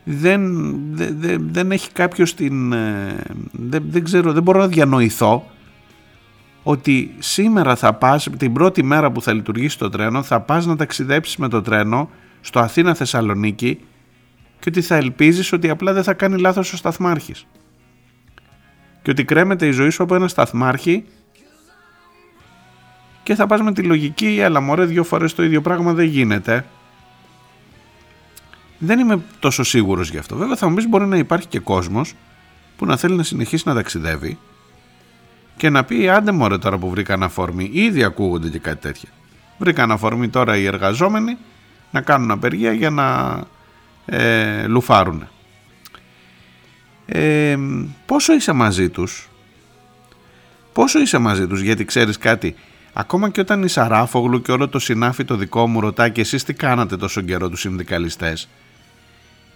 δεν, 0.03 0.75
δεν, 0.95 1.47
δεν 1.51 1.71
έχει 1.71 1.91
κάποιος 1.91 2.33
την... 2.33 2.73
Ε, 2.73 3.23
δεν, 3.51 3.83
δεν 3.89 4.03
ξέρω, 4.03 4.33
δεν 4.33 4.43
μπορώ 4.43 4.59
να 4.59 4.67
διανοηθώ 4.67 5.49
ότι 6.63 7.15
σήμερα 7.19 7.75
θα 7.75 7.93
πας, 7.93 8.29
την 8.37 8.53
πρώτη 8.53 8.83
μέρα 8.83 9.11
που 9.11 9.21
θα 9.21 9.33
λειτουργήσει 9.33 9.77
το 9.77 9.89
τρένο, 9.89 10.23
θα 10.23 10.39
πας 10.39 10.65
να 10.65 10.75
ταξιδέψεις 10.75 11.37
με 11.37 11.47
το 11.47 11.61
τρένο 11.61 12.09
στο 12.41 12.59
Αθήνα 12.59 12.93
Θεσσαλονίκη 12.93 13.79
και 14.59 14.69
ότι 14.69 14.81
θα 14.81 14.95
ελπίζεις 14.95 15.51
ότι 15.51 15.69
απλά 15.69 15.93
δεν 15.93 16.03
θα 16.03 16.13
κάνει 16.13 16.39
λάθος 16.39 16.73
ο 16.73 16.77
σταθμάρχης. 16.77 17.47
Και 19.01 19.11
ότι 19.11 19.25
κρέμεται 19.25 19.67
η 19.67 19.71
ζωή 19.71 19.89
σου 19.89 20.03
από 20.03 20.15
ένα 20.15 20.27
σταθμάρχη 20.27 21.05
και 23.25 23.35
θα 23.35 23.47
πας 23.47 23.61
με 23.61 23.73
τη 23.73 23.81
λογική 23.81 24.41
αλλά 24.43 24.59
μωρέ 24.59 24.85
δύο 24.85 25.03
φορές 25.03 25.33
το 25.33 25.43
ίδιο 25.43 25.61
πράγμα 25.61 25.93
δεν 25.93 26.05
γίνεται 26.05 26.65
δεν 28.77 28.99
είμαι 28.99 29.21
τόσο 29.39 29.63
σίγουρος 29.63 30.09
γι' 30.09 30.17
αυτό. 30.17 30.35
Βέβαια 30.35 30.55
θα 30.55 30.69
μου 30.69 30.75
πεις 30.75 30.87
μπορεί 30.87 31.05
να 31.05 31.17
υπάρχει 31.17 31.47
και 31.47 31.59
κόσμος 31.59 32.13
που 32.77 32.85
να 32.85 32.97
θέλει 32.97 33.15
να 33.15 33.23
συνεχίσει 33.23 33.63
να 33.67 33.73
ταξιδεύει 33.73 34.37
και 35.57 35.69
να 35.69 35.83
πει 35.83 36.09
άντε 36.09 36.31
μωρέ 36.31 36.57
τώρα 36.57 36.77
που 36.77 36.89
βρήκα 36.89 37.17
αφορμή 37.21 37.69
ήδη 37.73 38.03
ακούγονται 38.03 38.49
και 38.49 38.59
κάτι 38.59 38.81
τέτοια. 38.81 39.09
Βρήκαν 39.57 39.91
αφορμή 39.91 40.29
τώρα 40.29 40.57
οι 40.57 40.65
εργαζόμενοι 40.65 41.37
να 41.91 42.01
κάνουν 42.01 42.31
απεργία 42.31 42.73
για 42.73 42.89
να 42.89 43.39
ε, 44.05 44.67
λουφάρουν 44.67 45.27
ε, 47.05 47.57
πόσο 48.05 48.33
είσαι 48.33 48.51
μαζί 48.51 48.89
τους; 48.89 49.29
Πόσο 50.73 50.99
είσαι 50.99 51.17
μαζί 51.17 51.47
τους; 51.47 51.61
Γιατί 51.61 51.85
ξέρεις 51.85 52.17
κάτι 52.17 52.55
Ακόμα 52.97 53.29
και 53.29 53.39
όταν 53.39 53.63
η 53.63 53.67
Σαράφογλου 53.67 54.41
και 54.41 54.51
όλο 54.51 54.67
το 54.67 54.79
συνάφι 54.79 55.25
το 55.25 55.35
δικό 55.35 55.67
μου 55.67 55.79
ρωτάει 55.79 56.11
και 56.11 56.21
εσείς 56.21 56.43
τι 56.43 56.53
κάνατε 56.53 56.97
τόσο 56.97 57.21
καιρό 57.21 57.49
τους 57.49 57.59
συνδικαλιστές; 57.59 58.47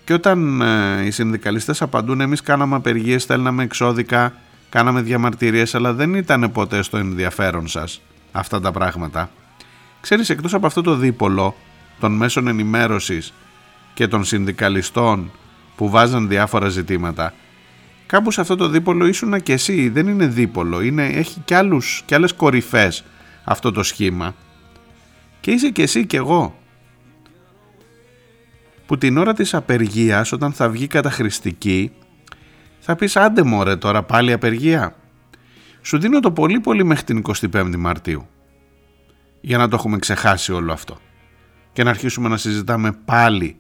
Και 0.04 0.14
όταν 0.14 0.62
ε, 0.62 1.06
οι 1.06 1.12
συνδικαλιστές 1.12 1.82
απαντούν 1.82 2.22
εμείς 2.22 2.42
κάναμε 2.42 2.76
απεργίες, 2.76 3.24
στέλναμε 3.24 3.64
εξώδικα, 3.64 4.34
κάναμε 4.70 5.02
διαμαρτυρίες 5.02 5.76
αλλά 5.76 5.94
δεν 5.94 6.14
ήταν 6.14 6.52
ποτέ 6.52 6.82
στο 6.82 6.98
ενδιαφέρον 6.98 7.68
σας 7.68 8.02
αυτά 8.32 8.60
τα 8.60 8.72
πράγματα. 8.72 9.30
Ξέρεις 10.02 10.30
εκτός 10.30 10.54
από 10.54 10.66
αυτό 10.66 10.82
το 10.82 10.96
δίπολο 10.96 11.56
των 12.00 12.12
μέσων 12.12 12.48
ενημέρωσης 12.48 13.34
και 13.94 14.08
των 14.08 14.24
συνδικαλιστών 14.24 15.32
που 15.76 15.90
βάζαν 15.90 16.28
διάφορα 16.28 16.70
ζητήματα 16.70 17.34
κάπου 18.06 18.32
σε 18.32 18.42
αυτό 18.42 18.56
το 18.56 18.68
δίπολο 18.68 19.06
ήσουν 19.06 19.44
και 19.44 19.54
εσύ, 19.54 19.90
δεν 19.90 20.08
είναι 20.08 20.26
δίπολο, 20.28 20.82
είναι, 20.82 21.06
έχει 21.06 21.40
κι, 21.46 21.54
άλλους, 21.54 22.04
κι 22.06 22.16
άλλες 22.16 22.34
κορυφές 22.34 23.04
αυτό 23.44 23.72
το 23.72 23.84
σχήμα. 23.84 24.36
Και 25.40 25.52
είσαι 25.52 25.70
και 25.70 25.82
εσύ 25.82 26.06
και 26.06 26.18
εγώ 26.18 26.58
που 28.86 28.98
την 28.98 29.18
ώρα 29.18 29.34
της 29.34 29.54
απεργίας 29.54 30.32
όταν 30.32 30.54
θα 30.54 30.70
βγει 30.70 30.88
καταχρηστική 30.88 31.92
θα 32.80 32.96
πεις 32.96 33.16
άντε 33.16 33.44
μωρέ 33.44 33.76
τώρα 33.76 34.04
πάλι 34.04 34.32
απεργία 34.32 34.96
σου 35.82 36.00
δίνω 36.00 36.20
το 36.20 36.32
πολύ 36.32 36.60
πολύ 36.60 36.84
μέχρι 36.84 37.04
την 37.04 37.22
25η 37.52 37.76
Μαρτίου 37.76 38.28
για 39.42 39.58
να 39.58 39.68
το 39.68 39.76
έχουμε 39.76 39.98
ξεχάσει 39.98 40.52
όλο 40.52 40.72
αυτό. 40.74 40.98
Και 41.74 41.84
να 41.84 41.90
αρχίσουμε 41.90 42.30
να 42.30 42.38
συζητάμε 42.38 42.92
πάλι 43.06 43.58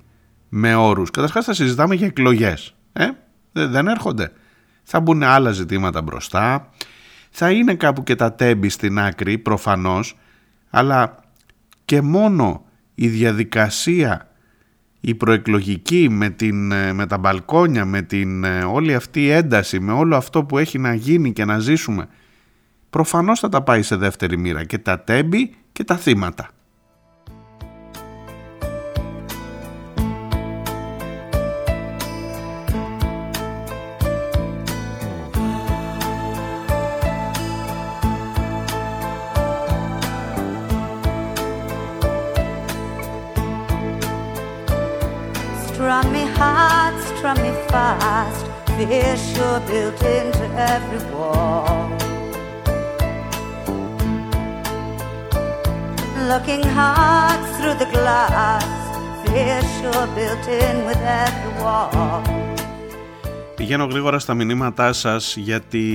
με 0.50 0.76
όρους. 0.76 1.12
Καταρχάς 1.12 1.46
θα 1.46 1.54
συζητάμε 1.54 1.96
για 1.96 2.08
εκλογές 2.08 2.76
ε; 2.94 3.06
δεν 3.52 3.88
έρχονται. 3.88 4.32
Θα 4.84 5.00
μπουν 5.00 5.24
άλλα 5.24 5.52
ζητήματα 5.52 6.02
μπροστά 6.02 6.70
θα 7.30 7.52
είναι 7.52 7.76
κάπου 7.76 8.04
και 8.04 8.16
τα 8.16 8.34
τέμπη 8.34 8.70
στην 8.70 9.00
άκρη 9.00 9.38
προφανώς 9.38 10.18
αλλά 10.70 11.20
και 11.86 12.02
μόνο 12.02 12.66
η 12.96 13.08
διαδικασία 13.08 14.30
η 15.02 15.16
προεκλογική 15.16 16.10
με, 16.10 16.30
την, 16.30 16.72
ε, 16.72 16.94
με 16.94 17.06
τα 17.06 17.18
μπαλκόνια 17.18 17.86
με 17.86 18.02
την 18.02 18.44
ε, 18.44 18.64
όλη 18.64 18.96
αυτή 18.96 19.22
η 19.24 19.30
ένταση 19.30 19.80
με 19.80 19.92
όλο 19.92 20.16
αυτό 20.16 20.44
που 20.44 20.58
έχει 20.58 20.78
να 20.78 20.94
γίνει 20.94 21.34
και 21.34 21.46
να 21.46 21.60
ζήσουμε 21.60 22.08
προφανώς 22.90 23.40
θα 23.40 23.50
τα 23.50 23.62
πάει 23.62 23.82
σε 23.82 23.96
δεύτερη 23.96 24.38
μοίρα 24.38 24.64
και 24.64 24.78
τα 24.78 25.00
τέμπη 25.00 25.56
και 25.72 25.84
τα 25.84 25.98
θύματα 25.98 26.50
fast. 48.80 48.90
Fear 48.90 49.18
sure 49.18 49.60
built 49.70 50.02
into 50.18 50.46
every 50.74 51.02
wall. 51.14 51.90
Looking 56.32 56.64
hard 56.78 57.42
through 57.56 57.76
the 57.84 57.90
glass. 57.96 58.66
Fear 59.26 59.62
sure 59.78 60.08
built 60.16 60.46
in 60.48 60.76
with 60.88 61.02
every 61.26 61.54
wall. 61.64 62.24
Πηγαίνω 63.56 63.86
γρήγορα 63.86 64.20
στα 64.20 64.34
μηνύματά 64.34 64.94
σας 64.94 65.36
γιατί 65.36 65.86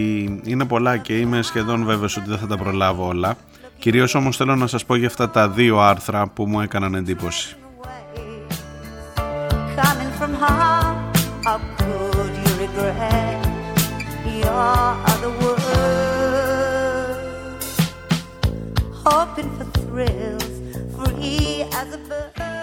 είναι 0.44 0.64
πολλά 0.64 0.96
και 0.96 1.18
είμαι 1.18 1.42
σχεδόν 1.42 1.84
βέβαιος 1.84 2.16
ότι 2.16 2.28
δεν 2.28 2.38
θα 2.38 2.46
τα 2.46 2.56
προλάβω 2.56 3.06
όλα. 3.06 3.36
Κυρίως 3.78 4.14
όμως 4.14 4.36
θέλω 4.36 4.56
να 4.56 4.66
σας 4.66 4.84
πω 4.84 4.94
για 4.94 5.06
αυτά 5.06 5.30
τα 5.30 5.48
δύο 5.48 5.78
άρθρα 5.80 6.26
που 6.26 6.46
μου 6.46 6.60
έκαναν 6.60 6.94
εντύπωση. 6.94 7.56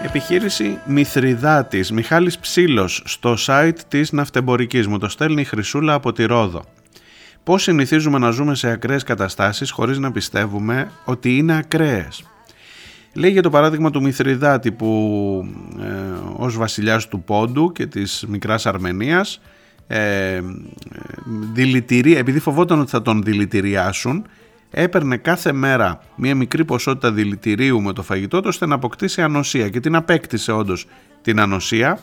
Επιχείρηση 0.04 0.78
Μηθριδάτης 0.86 1.92
Μιχάλης 1.92 2.38
Ψήλος 2.38 3.02
στο 3.04 3.36
site 3.46 3.76
της 3.88 4.12
ναυτεμπορικής 4.12 4.86
μου 4.86 4.98
το 4.98 5.08
στέλνει 5.08 5.40
η 5.40 5.44
Χρυσούλα 5.44 5.94
από 5.94 6.12
τη 6.12 6.24
Ρόδο. 6.24 6.64
Πώς 7.44 7.62
συνηθίζουμε 7.62 8.18
να 8.18 8.30
ζούμε 8.30 8.54
σε 8.54 8.70
ακραίες 8.70 9.02
καταστάσεις 9.02 9.70
χωρίς 9.70 9.98
να 9.98 10.12
πιστεύουμε 10.12 10.90
ότι 11.04 11.36
είναι 11.36 11.56
ακραίες; 11.56 12.24
Λέει 13.14 13.30
για 13.30 13.42
το 13.42 13.50
παράδειγμα 13.50 13.90
του 13.90 14.02
Μηθριδάτη 14.02 14.72
που 14.72 14.88
ε, 15.80 15.86
ως 16.36 16.56
βασιλιάς 16.56 17.08
του 17.08 17.22
Πόντου 17.22 17.72
και 17.72 17.86
της 17.86 18.24
μικράς 18.28 18.66
Αρμενίας 18.66 19.40
ε, 19.86 20.40
δηλητηρία, 21.52 22.18
επειδή 22.18 22.38
φοβόταν 22.38 22.80
ότι 22.80 22.90
θα 22.90 23.02
τον 23.02 23.22
δηλητηριάσουν 23.22 24.26
έπαιρνε 24.72 25.16
κάθε 25.16 25.52
μέρα 25.52 26.00
μία 26.16 26.34
μικρή 26.34 26.64
ποσότητα 26.64 27.12
δηλητηρίου 27.12 27.82
με 27.82 27.92
το 27.92 28.02
φαγητό 28.02 28.40
του 28.40 28.46
ώστε 28.48 28.66
να 28.66 28.74
αποκτήσει 28.74 29.22
ανοσία 29.22 29.68
και 29.68 29.80
την 29.80 29.94
απέκτησε 29.94 30.52
όντως 30.52 30.86
την 31.22 31.40
ανοσία. 31.40 31.98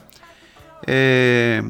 Ε, 0.85 1.61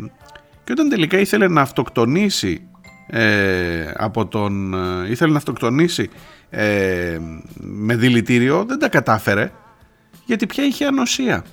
και 0.63 0.71
όταν 0.71 0.89
τελικά 0.89 1.19
ήθελε 1.19 1.47
να 1.47 1.61
αυτοκτονήσει 1.61 2.67
ε, 3.07 3.91
από 3.95 4.27
τον, 4.27 4.73
ε, 4.73 5.09
ήθελε 5.09 5.31
να 5.31 5.37
αυτοκτονήσει 5.37 6.09
ε, 6.49 7.19
με 7.55 7.95
δηλητήριο 7.95 8.65
δεν 8.67 8.79
τα 8.79 8.89
κατάφερε 8.89 9.51
γιατί 10.25 10.45
πια 10.45 10.63
είχε 10.63 10.85
ανοσία. 10.85 11.43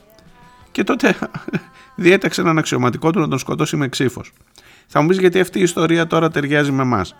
Και 0.72 0.84
τότε 0.84 1.16
διέταξε 1.96 2.40
έναν 2.40 2.59
αξιωματικό 2.59 3.11
του 3.11 3.20
να 3.20 3.28
τον 3.28 3.38
σκοτώσει 3.38 3.76
με 3.76 3.88
ξύφος 3.88 4.32
θα 4.87 5.01
μου 5.01 5.09
πεις 5.09 5.18
γιατί 5.18 5.41
αυτή 5.41 5.59
η 5.59 5.62
ιστορία 5.62 6.07
τώρα 6.07 6.30
ταιριάζει 6.30 6.72
με 6.72 6.84
μας 6.84 7.14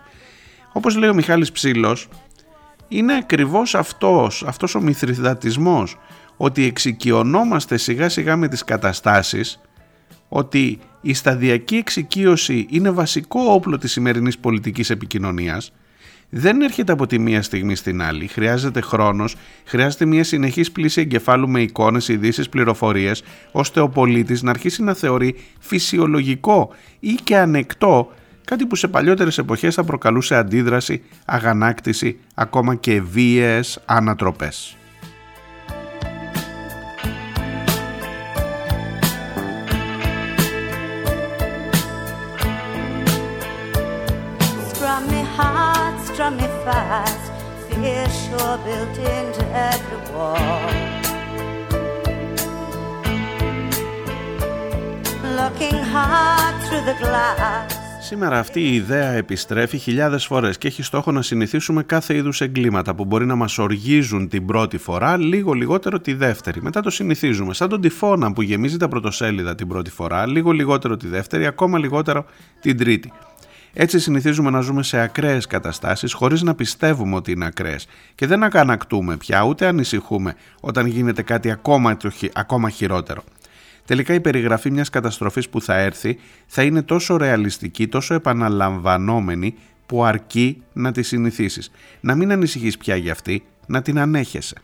όπως 0.73 0.95
λέει 0.95 1.09
ο 1.09 1.13
Μιχάλης 1.13 1.51
Ψήλος 1.51 2.07
είναι 2.87 3.15
ακριβώς 3.15 3.75
αυτός, 3.75 4.43
αυτός 4.47 4.75
ο 4.75 4.81
μυθριδατισμός 4.81 5.97
ότι 6.37 6.63
εξοικειωνόμαστε 6.63 7.77
σιγά 7.77 8.09
σιγά 8.09 8.35
με 8.35 8.47
τις 8.47 8.63
καταστάσεις 8.63 9.59
ότι 10.29 10.79
η 11.01 11.13
σταδιακή 11.13 11.75
εξοικείωση 11.75 12.67
είναι 12.69 12.89
βασικό 12.89 13.39
όπλο 13.41 13.77
της 13.77 13.91
σημερινής 13.91 14.37
πολιτικής 14.37 14.89
επικοινωνίας 14.89 15.71
δεν 16.29 16.61
έρχεται 16.61 16.91
από 16.91 17.07
τη 17.07 17.19
μία 17.19 17.41
στιγμή 17.41 17.75
στην 17.75 18.01
άλλη. 18.01 18.27
Χρειάζεται 18.27 18.81
χρόνος, 18.81 19.35
χρειάζεται 19.65 20.05
μια 20.05 20.23
συνεχής 20.23 20.71
πλήση 20.71 21.01
εγκεφάλου 21.01 21.49
με 21.49 21.61
εικόνες, 21.61 22.07
ειδήσεις, 22.07 22.49
πληροφορίες, 22.49 23.23
ώστε 23.51 23.79
ο 23.79 23.89
πολίτης 23.89 24.41
να 24.41 24.49
αρχίσει 24.49 24.83
να 24.83 24.93
θεωρεί 24.93 25.35
φυσιολογικό 25.59 26.69
ή 26.99 27.13
και 27.23 27.37
ανεκτό 27.37 28.11
κάτι 28.43 28.65
που 28.65 28.75
σε 28.75 28.87
παλιότερες 28.87 29.37
εποχές 29.37 29.75
θα 29.75 29.83
προκαλούσε 29.83 30.35
αντίδραση, 30.35 31.03
αγανάκτηση, 31.25 32.19
ακόμα 32.33 32.75
και 32.75 33.01
βίαιες 33.01 33.79
ανατροπές. 46.19 46.41
me 46.41 46.47
fast, 46.65 47.23
fear 47.69 48.05
sure 48.21 48.57
built 48.65 48.97
into 49.17 49.43
every 49.69 50.01
wall. 50.13 50.97
Looking 55.39 55.79
hard 55.93 56.55
through 56.65 56.85
the 56.89 56.97
glass. 57.03 57.77
Σήμερα 58.07 58.39
αυτή 58.39 58.61
η 58.61 58.73
ιδέα 58.73 59.11
επιστρέφει 59.11 59.77
χιλιάδες 59.77 60.25
φορές 60.25 60.57
και 60.57 60.67
έχει 60.67 60.83
στόχο 60.83 61.11
να 61.11 61.21
συνηθίσουμε 61.21 61.83
κάθε 61.83 62.15
είδους 62.15 62.41
εγκλήματα 62.41 62.95
που 62.95 63.05
μπορεί 63.05 63.25
να 63.25 63.35
μας 63.35 63.57
οργίζουν 63.57 64.27
την 64.27 64.45
πρώτη 64.45 64.77
φορά, 64.77 65.17
λίγο 65.17 65.53
λιγότερο 65.53 65.99
τη 65.99 66.13
δεύτερη. 66.13 66.61
Μετά 66.61 66.81
το 66.81 66.89
συνηθίζουμε, 66.89 67.53
σαν 67.53 67.69
τον 67.69 67.81
τυφώνα 67.81 68.33
που 68.33 68.41
γεμίζει 68.41 68.77
τα 68.77 68.87
πρωτοσέλιδα 68.87 69.55
την 69.55 69.67
πρώτη 69.67 69.89
φορά, 69.89 70.25
λίγο 70.25 70.51
λιγότερο 70.51 70.97
τη 70.97 71.07
δεύτερη, 71.07 71.45
ακόμα 71.45 71.77
λιγότερο 71.77 72.25
την 72.59 72.77
τρίτη. 72.77 73.11
Έτσι 73.73 73.99
συνηθίζουμε 73.99 74.49
να 74.49 74.59
ζούμε 74.59 74.83
σε 74.83 74.99
ακραίες 74.99 75.45
καταστάσεις 75.45 76.13
χωρίς 76.13 76.41
να 76.41 76.55
πιστεύουμε 76.55 77.15
ότι 77.15 77.31
είναι 77.31 77.45
ακραίες 77.45 77.87
και 78.15 78.27
δεν 78.27 78.43
ακανακτούμε 78.43 79.17
πια 79.17 79.43
ούτε 79.43 79.67
ανησυχούμε 79.67 80.35
όταν 80.61 80.85
γίνεται 80.85 81.21
κάτι 81.21 81.51
ακόμα, 81.51 81.97
ακόμα 82.33 82.69
χειρότερο. 82.69 83.23
Τελικά 83.85 84.13
η 84.13 84.19
περιγραφή 84.19 84.71
μιας 84.71 84.89
καταστροφής 84.89 85.49
που 85.49 85.61
θα 85.61 85.75
έρθει 85.77 86.19
θα 86.47 86.63
είναι 86.63 86.81
τόσο 86.81 87.17
ρεαλιστική, 87.17 87.87
τόσο 87.87 88.13
επαναλαμβανόμενη 88.13 89.55
που 89.85 90.05
αρκεί 90.05 90.63
να 90.73 90.91
τη 90.91 91.01
συνηθίσεις. 91.01 91.71
Να 91.99 92.15
μην 92.15 92.31
ανησυχείς 92.31 92.77
πια 92.77 92.95
για 92.95 93.11
αυτή, 93.11 93.43
να 93.65 93.81
την 93.81 93.99
ανέχεσαι. 93.99 94.55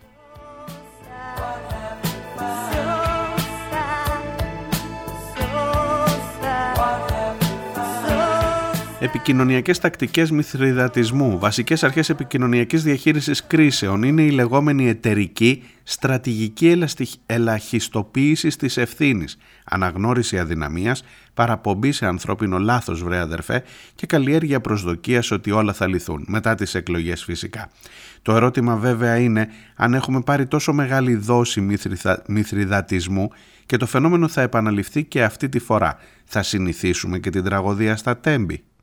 Επικοινωνιακές 9.04 9.78
τακτικές 9.78 10.30
μυθριδατισμού, 10.30 11.38
βασικές 11.38 11.84
αρχές 11.84 12.08
επικοινωνιακής 12.08 12.82
διαχείρισης 12.82 13.46
κρίσεων 13.46 14.02
είναι 14.02 14.22
η 14.22 14.30
λεγόμενη 14.30 14.88
εταιρική 14.88 15.62
στρατηγική 15.82 16.84
ελαχιστοποίησης 17.26 18.56
της 18.56 18.76
ευθύνης, 18.76 19.36
αναγνώριση 19.64 20.38
αδυναμίας, 20.38 21.04
παραπομπή 21.34 21.92
σε 21.92 22.06
ανθρώπινο 22.06 22.58
λάθος 22.58 23.02
βρε 23.02 23.18
αδερφέ 23.18 23.62
και 23.94 24.06
καλλιέργεια 24.06 24.60
προσδοκίας 24.60 25.30
ότι 25.30 25.50
όλα 25.50 25.72
θα 25.72 25.86
λυθούν, 25.86 26.24
μετά 26.28 26.54
τις 26.54 26.74
εκλογές 26.74 27.24
φυσικά. 27.24 27.70
Το 28.22 28.32
ερώτημα 28.34 28.76
βέβαια 28.76 29.16
είναι 29.16 29.48
αν 29.76 29.94
έχουμε 29.94 30.20
πάρει 30.20 30.46
τόσο 30.46 30.72
μεγάλη 30.72 31.14
δόση 31.14 31.78
μυθριδατισμού 32.26 33.28
και 33.66 33.76
το 33.76 33.86
φαινόμενο 33.86 34.28
θα 34.28 34.40
επαναληφθεί 34.40 35.04
και 35.04 35.24
αυτή 35.24 35.48
τη 35.48 35.58
φορά. 35.58 35.98
Θα 36.24 36.42
συνηθίσουμε 36.42 37.18
και 37.18 37.30
την 37.30 37.44
τραγωδία 37.44 37.96
στα 37.96 38.16
τέμπη. 38.16 38.64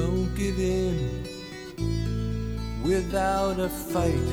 Don't 0.00 0.34
give 0.34 0.58
in 0.58 0.96
without 2.82 3.56
a 3.68 3.68
fight. 3.92 4.28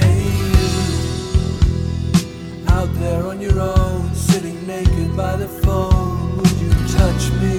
Hey, 0.00 0.22
you 0.50 0.64
out 2.76 2.92
there 3.02 3.22
on 3.32 3.40
your 3.40 3.58
own, 3.60 4.02
sitting 4.28 4.58
naked 4.66 5.10
by 5.16 5.36
the 5.42 5.50
phone, 5.62 6.36
would 6.38 6.56
you 6.64 6.72
touch 6.98 7.24
me? 7.40 7.56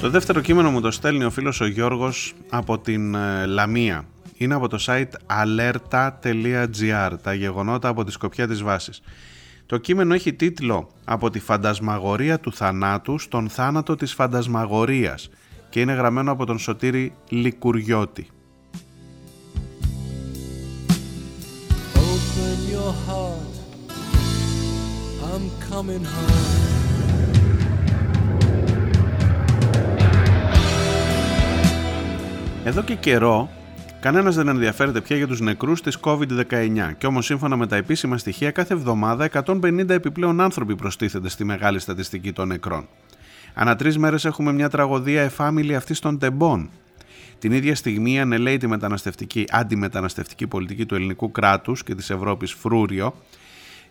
Το 0.00 0.10
δεύτερο 0.10 0.40
κείμενο 0.40 0.70
μου 0.70 0.80
το 0.80 0.90
στέλνει 0.90 1.24
ο 1.24 1.30
φίλος 1.30 1.60
ο 1.60 1.66
Γιώργος 1.66 2.34
από 2.48 2.78
την 2.78 3.14
Λαμία 3.46 4.04
είναι 4.36 4.54
από 4.54 4.68
το 4.68 4.84
site 4.86 5.10
alerta.gr, 5.42 7.12
τα 7.22 7.34
γεγονότα 7.34 7.88
από 7.88 8.04
τη 8.04 8.12
σκοπιά 8.12 8.46
της 8.46 8.62
βάσης. 8.62 9.00
Το 9.66 9.76
κείμενο 9.76 10.14
έχει 10.14 10.32
τίτλο 10.32 10.88
«Από 11.04 11.30
τη 11.30 11.38
φαντασμαγορία 11.38 12.40
του 12.40 12.52
θανάτου 12.52 13.18
στον 13.18 13.48
θάνατο 13.48 13.96
της 13.96 14.14
φαντασμαγορίας» 14.14 15.30
και 15.70 15.80
είναι 15.80 15.92
γραμμένο 15.92 16.32
από 16.32 16.46
τον 16.46 16.58
Σωτήρη 16.58 17.12
Λικουριώτη. 17.28 18.26
Εδώ 32.64 32.82
και 32.82 32.94
καιρό 32.94 33.50
Κανένας 34.04 34.34
δεν 34.34 34.48
ενδιαφέρεται 34.48 35.00
πια 35.00 35.16
για 35.16 35.26
τους 35.26 35.40
νεκρούς 35.40 35.82
της 35.82 35.98
COVID-19, 36.00 36.92
και 36.98 37.06
όμως 37.06 37.24
σύμφωνα 37.24 37.56
με 37.56 37.66
τα 37.66 37.76
επίσημα 37.76 38.18
στοιχεία, 38.18 38.50
κάθε 38.50 38.74
εβδομάδα 38.74 39.24
150 39.24 39.88
επιπλέον 39.88 40.40
άνθρωποι 40.40 40.76
προστίθενται 40.76 41.28
στη 41.28 41.44
μεγάλη 41.44 41.78
στατιστική 41.78 42.32
των 42.32 42.48
νεκρών. 42.48 42.88
Ανά 43.54 43.76
τρεις 43.76 43.98
μέρες 43.98 44.24
έχουμε 44.24 44.52
μια 44.52 44.68
τραγωδία 44.68 45.22
εφάμιλη 45.22 45.74
αυτή 45.74 45.98
των 45.98 46.18
τεμπών. 46.18 46.70
Την 47.38 47.52
ίδια 47.52 47.74
στιγμή 47.74 48.20
ανελέει 48.20 48.56
τη 48.56 48.66
μεταναστευτική, 48.66 49.44
αντιμεταναστευτική 49.50 50.46
πολιτική 50.46 50.86
του 50.86 50.94
ελληνικού 50.94 51.30
κράτους 51.30 51.82
και 51.82 51.94
της 51.94 52.10
Ευρώπης 52.10 52.52
φρούριο, 52.52 53.14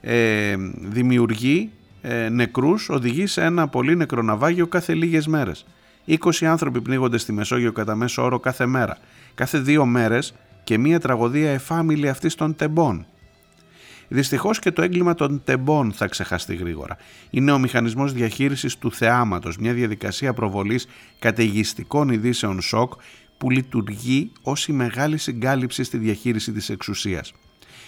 ε, 0.02 0.56
δημιουργεί 0.80 1.70
ε, 2.02 2.30
νεκρούς, 2.30 2.90
οδηγεί 2.90 3.26
σε 3.26 3.42
ένα 3.42 3.68
πολύ 3.68 3.96
νεκροναβάγιο 3.96 4.68
κάθε 4.68 4.94
λίγες 4.94 5.28
μέρες. 5.28 5.66
20 6.08 6.46
άνθρωποι 6.46 6.82
πνίγονται 6.82 7.18
στη 7.18 7.32
Μεσόγειο 7.32 7.72
κατά 7.72 7.96
μέσο 7.96 8.24
όρο 8.24 8.40
κάθε 8.40 8.66
μέρα 8.66 8.98
κάθε 9.36 9.60
δύο 9.60 9.86
μέρες 9.86 10.34
και 10.64 10.78
μία 10.78 11.00
τραγωδία 11.00 11.52
εφάμιλη 11.52 12.10
αυτή 12.10 12.36
των 12.36 12.56
τεμπών. 12.56 13.06
Δυστυχώς 14.08 14.60
και 14.60 14.72
το 14.72 14.82
έγκλημα 14.82 15.14
των 15.14 15.42
τεμπών 15.44 15.92
θα 15.92 16.08
ξεχαστεί 16.08 16.56
γρήγορα. 16.56 16.98
Είναι 17.30 17.52
ο 17.52 17.60
μηχανισμός 17.60 18.14
διαχείρισης 18.14 18.78
του 18.78 18.92
θεάματος, 18.92 19.58
μια 19.58 19.74
διαδικασία 19.74 20.34
προβολής 20.34 20.88
καταιγιστικών 21.20 22.10
ειδήσεων 22.10 22.62
σοκ 22.62 22.94
που 23.38 23.50
λειτουργεί 23.50 24.32
ως 24.42 24.68
η 24.68 24.72
μεγάλη 24.72 25.18
συγκάλυψη 25.18 25.84
στη 25.84 25.98
διαχείριση 25.98 26.52
της 26.52 26.70
εξουσίας. 26.70 27.34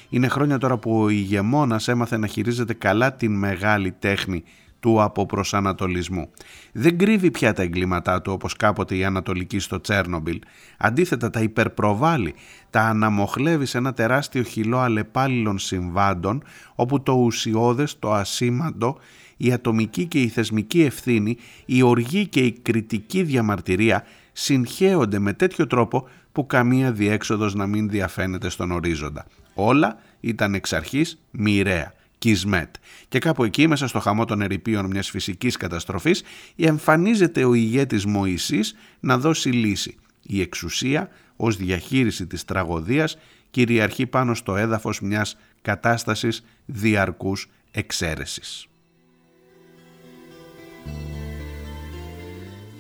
Είναι 0.10 0.28
χρόνια 0.28 0.58
τώρα 0.58 0.78
που 0.78 1.02
ο 1.02 1.10
ηγεμόνας 1.10 1.88
έμαθε 1.88 2.18
να 2.18 2.28
χειρίζεται 2.28 2.74
καλά 2.74 3.14
την 3.14 3.36
μεγάλη 3.38 3.92
τέχνη 3.92 4.44
του 4.86 5.02
αποπροσανατολισμού. 5.02 6.30
Δεν 6.72 6.98
κρύβει 6.98 7.32
πια 7.32 7.54
τα 7.54 7.62
εγκλήματά 7.62 8.22
του 8.22 8.32
όπως 8.32 8.56
κάποτε 8.56 8.96
η 8.96 9.04
Ανατολική 9.04 9.60
στο 9.60 9.82
Τσέρνομπιλ. 9.82 10.40
Αντίθετα 10.78 11.30
τα 11.30 11.42
υπερπροβάλλει, 11.42 12.34
τα 12.70 12.82
αναμοχλεύει 12.82 13.66
σε 13.66 13.78
ένα 13.78 13.94
τεράστιο 13.94 14.44
χυλό 14.44 14.78
αλλεπάλληλων 14.78 15.58
συμβάντων 15.60 16.44
όπου 16.76 17.04
το 17.04 17.12
ουσιώδες, 17.12 18.00
το 18.00 18.14
ασήμαντο, 18.14 18.98
η 19.38 19.52
ατομική 19.52 20.06
και 20.06 20.22
η 20.22 20.28
θεσμική 20.28 20.82
ευθύνη, 20.82 21.38
η 21.66 21.82
οργή 21.82 22.28
και 22.28 22.40
η 22.40 22.52
κριτική 22.52 23.24
διαμαρτυρία 23.24 24.04
συγχέονται 24.32 25.20
με 25.20 25.34
τέτοιο 25.34 25.68
τρόπο 25.68 26.08
που 26.32 26.46
καμία 26.46 26.92
διέξοδος 26.92 27.56
να 27.56 27.68
μην 27.68 27.90
διαφαίνεται 27.90 28.50
στον 28.50 28.72
ορίζοντα. 28.72 29.26
Όλα 29.54 29.98
ήταν 30.20 30.54
εξ 30.54 30.74
αρχής 30.74 31.22
μοιραία. 31.32 31.94
Κισμέτ. 32.26 32.76
Και 33.08 33.20
κάπου 33.20 33.44
εκεί 33.44 33.68
μέσα 33.68 33.88
στο 33.88 34.00
χαμό 34.00 34.26
των 34.26 34.42
ερηπείων 34.42 34.86
μιας 34.86 35.10
φυσικής 35.10 35.58
καταστροφής 35.58 36.24
εμφανίζεται 36.56 37.44
ο 37.44 37.54
ηγέτης 37.54 38.06
Μωυσής 38.06 38.76
να 39.00 39.18
δώσει 39.18 39.50
λύση. 39.50 39.98
Η 40.22 40.42
εξουσία 40.42 41.10
ως 41.36 41.58
διαχείριση 41.58 42.28
της 42.28 42.46
τραγωδίας 42.46 43.18
κυριαρχεί 43.52 44.06
πάνω 44.06 44.34
στο 44.34 44.56
έδαφος 44.56 45.02
μιας 45.02 45.38
κατάστασης 45.62 46.46
διαρκούς 46.66 47.50
εξαίρεσης. 47.72 48.68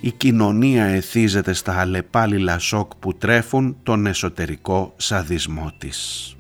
Η 0.01 0.11
κοινωνία 0.11 0.85
εθίζεται 0.85 1.53
στα 1.53 1.79
αλλεπάλληλα 1.79 2.59
σοκ 2.59 2.95
που 2.95 3.17
τρέφουν 3.17 3.77
τον 3.83 4.05
εσωτερικό 4.05 4.93
σαδισμό 4.97 5.71
της. 5.77 6.34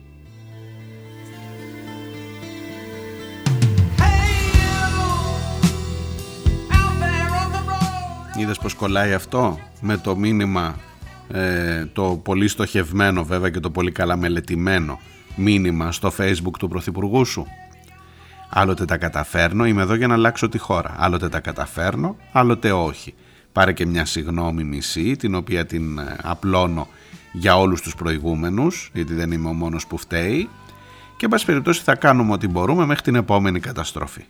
Είδες 8.37 8.57
πως 8.57 8.73
κολλάει 8.73 9.13
αυτό 9.13 9.59
με 9.81 9.97
το 9.97 10.15
μήνυμα 10.15 10.75
ε, 11.31 11.85
το 11.85 12.21
πολύ 12.23 12.47
στοχευμένο 12.47 13.23
βέβαια 13.23 13.49
και 13.49 13.59
το 13.59 13.69
πολύ 13.69 13.91
καλά 13.91 14.15
μελετημένο 14.15 14.99
μήνυμα 15.35 15.91
στο 15.91 16.11
facebook 16.17 16.57
του 16.59 16.67
Πρωθυπουργού 16.67 17.25
σου; 17.25 17.47
Άλλοτε 18.49 18.85
τα 18.85 18.97
καταφέρνω, 18.97 19.65
είμαι 19.65 19.81
εδώ 19.81 19.95
για 19.95 20.07
να 20.07 20.13
αλλάξω 20.13 20.49
τη 20.49 20.57
χώρα. 20.57 20.95
Άλλοτε 20.97 21.29
τα 21.29 21.39
καταφέρνω, 21.39 22.15
άλλοτε 22.31 22.71
όχι. 22.71 23.13
Πάρε 23.51 23.73
και 23.73 23.85
μια 23.85 24.05
συγνώμη 24.05 24.63
μισή, 24.63 25.15
την 25.15 25.35
οποία 25.35 25.65
την 25.65 25.97
ε, 25.97 26.17
απλώνω 26.23 26.87
για 27.33 27.57
όλους 27.57 27.81
τους 27.81 27.95
προηγούμενους, 27.95 28.89
γιατί 28.93 29.13
δεν 29.13 29.31
είμαι 29.31 29.49
ο 29.49 29.53
μόνος 29.53 29.87
που 29.87 29.97
φταίει. 29.97 30.49
Και 31.17 31.27
εν 31.31 31.39
περιπτώσει 31.45 31.81
θα 31.81 31.95
κάνουμε 31.95 32.33
ό,τι 32.33 32.47
μπορούμε 32.47 32.85
μέχρι 32.85 33.03
την 33.03 33.15
επόμενη 33.15 33.59
καταστροφή. 33.59 34.25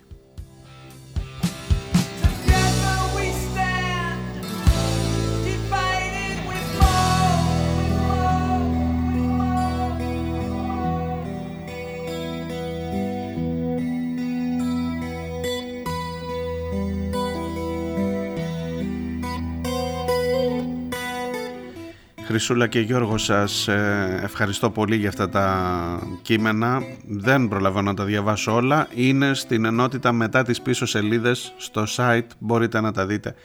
Χρυσούλα 22.36 22.68
και 22.68 22.80
Γιώργο 22.80 23.18
σας 23.18 23.68
ε, 23.68 24.20
ευχαριστώ 24.24 24.70
πολύ 24.70 24.96
για 24.96 25.10
αυτά 25.10 25.30
τα 25.30 26.00
κείμενα. 26.22 26.82
Δεν 27.08 27.48
προλαβαίνω 27.48 27.90
να 27.90 27.94
τα 27.94 28.04
διαβάσω 28.04 28.54
όλα. 28.54 28.88
Είναι 28.94 29.34
στην 29.34 29.66
ενότητα 29.66 30.12
μετά 30.12 30.44
τις 30.44 30.62
πίσω 30.62 30.86
σελίδες 30.86 31.54
στο 31.58 31.84
site. 31.96 32.28
Μπορείτε 32.40 32.82
να 32.82 32.92
τα 32.92 33.06
δείτε 33.06 33.36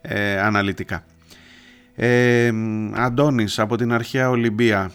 ε, 0.00 0.40
αναλυτικά. 0.40 1.04
Ε, 1.94 2.52
Αντώνης 2.94 3.58
από 3.58 3.76
την 3.76 3.92
αρχαία 3.92 4.30
Ολυμπία. 4.30 4.90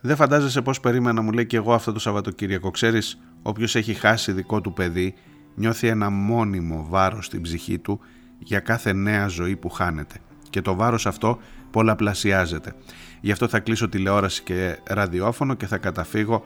Δεν 0.00 0.16
φαντάζεσαι 0.16 0.62
πώς 0.62 0.80
περίμενα 0.80 1.22
μου 1.22 1.32
λέει 1.32 1.46
και 1.46 1.56
εγώ 1.56 1.72
αυτό 1.74 1.92
το 1.92 1.98
Σαββατοκύριακο. 1.98 2.70
Ξέρεις, 2.70 3.18
όποιος 3.42 3.76
έχει 3.76 3.94
χάσει 3.94 4.32
δικό 4.32 4.60
του 4.60 4.72
παιδί 4.72 5.14
νιώθει 5.54 5.86
ένα 5.86 6.10
μόνιμο 6.10 6.86
βάρος 6.88 7.26
στην 7.26 7.42
ψυχή 7.42 7.78
του 7.78 8.00
για 8.38 8.60
κάθε 8.60 8.92
νέα 8.92 9.26
ζωή 9.26 9.56
που 9.56 9.68
χάνεται. 9.68 10.14
Και 10.50 10.60
το 10.60 10.74
βάρος 10.74 11.06
αυτό 11.06 11.38
πολλαπλασιάζεται. 11.70 12.72
Γι' 13.20 13.32
αυτό 13.32 13.48
θα 13.48 13.58
κλείσω 13.58 13.88
τηλεόραση 13.88 14.42
και 14.42 14.78
ραδιόφωνο 14.84 15.54
και 15.54 15.66
θα 15.66 15.78
καταφύγω 15.78 16.44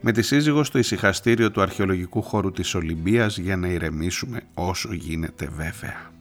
με 0.00 0.12
τη 0.12 0.22
σύζυγο 0.22 0.64
στο 0.64 0.78
ησυχαστήριο 0.78 1.50
του 1.50 1.62
αρχαιολογικού 1.62 2.22
χώρου 2.22 2.50
της 2.50 2.74
Ολυμπίας 2.74 3.38
για 3.38 3.56
να 3.56 3.68
ηρεμήσουμε 3.68 4.40
όσο 4.54 4.92
γίνεται 4.92 5.48
βέβαια. 5.56 6.12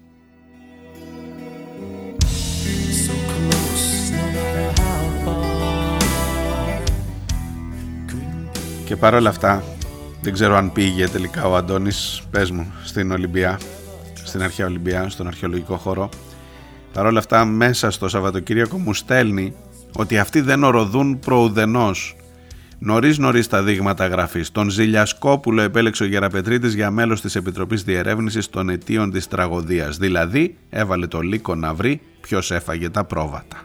Και 8.86 8.96
παρόλα 8.96 9.30
αυτά, 9.30 9.64
δεν 10.22 10.34
ξέρω 10.34 10.56
αν 10.56 10.72
πήγε 10.72 11.08
τελικά 11.08 11.48
ο 11.48 11.56
Αντώνης, 11.56 12.22
πες 12.32 12.52
μου, 12.52 12.74
στην 12.84 13.12
Ολυμπία, 13.12 13.60
στην 14.24 14.44
αρχαία 14.44 14.66
Ολυμπία, 14.66 15.10
στον 15.10 15.28
αρχαιολογικό 15.28 15.78
χώρο, 15.78 16.10
Παρ' 16.94 17.06
όλα 17.06 17.20
αυτά 17.20 17.46
μέσα 17.46 17.92
στο 17.92 18.08
Σαββατοκύριακο 18.08 18.78
μου 18.78 18.94
στέλνει 18.94 19.54
ότι 19.96 20.18
αυτοί 20.18 20.42
δεν 20.42 20.64
οροδούν 20.64 21.20
προουδενός. 21.20 22.16
Νωρίς 22.80 23.18
νωρίς 23.18 23.48
τα 23.48 23.64
δείγματα 23.64 24.08
γραφής. 24.08 24.52
Τον 24.52 24.70
Ζηλιασκόπουλο 24.70 25.62
επέλεξε 25.62 26.04
ο 26.04 26.06
Γεραπετρίτης 26.06 26.74
για 26.74 26.92
μέλος 26.92 27.22
της 27.22 27.36
Επιτροπής 27.36 27.84
Διερεύνησης 27.84 28.50
των 28.50 28.70
Αιτίων 28.70 29.12
της 29.12 29.28
Τραγωδίας. 29.28 29.98
Δηλαδή, 29.98 30.56
έβαλε 30.70 31.08
το 31.08 31.20
λύκο 31.20 31.56
να 31.56 31.74
βρει 31.74 32.02
ποιος 32.22 32.52
έφαγε 32.52 32.90
τα 32.90 33.04
πρόβατα. 33.04 33.58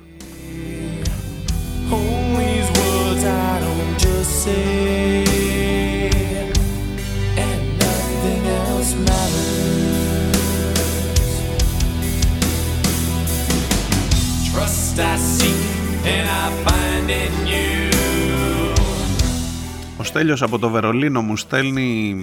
Ο 19.97 20.03
Στέλιος 20.05 20.43
από 20.43 20.59
το 20.59 20.69
Βερολίνο 20.69 21.21
μου 21.21 21.37
στέλνει 21.37 22.17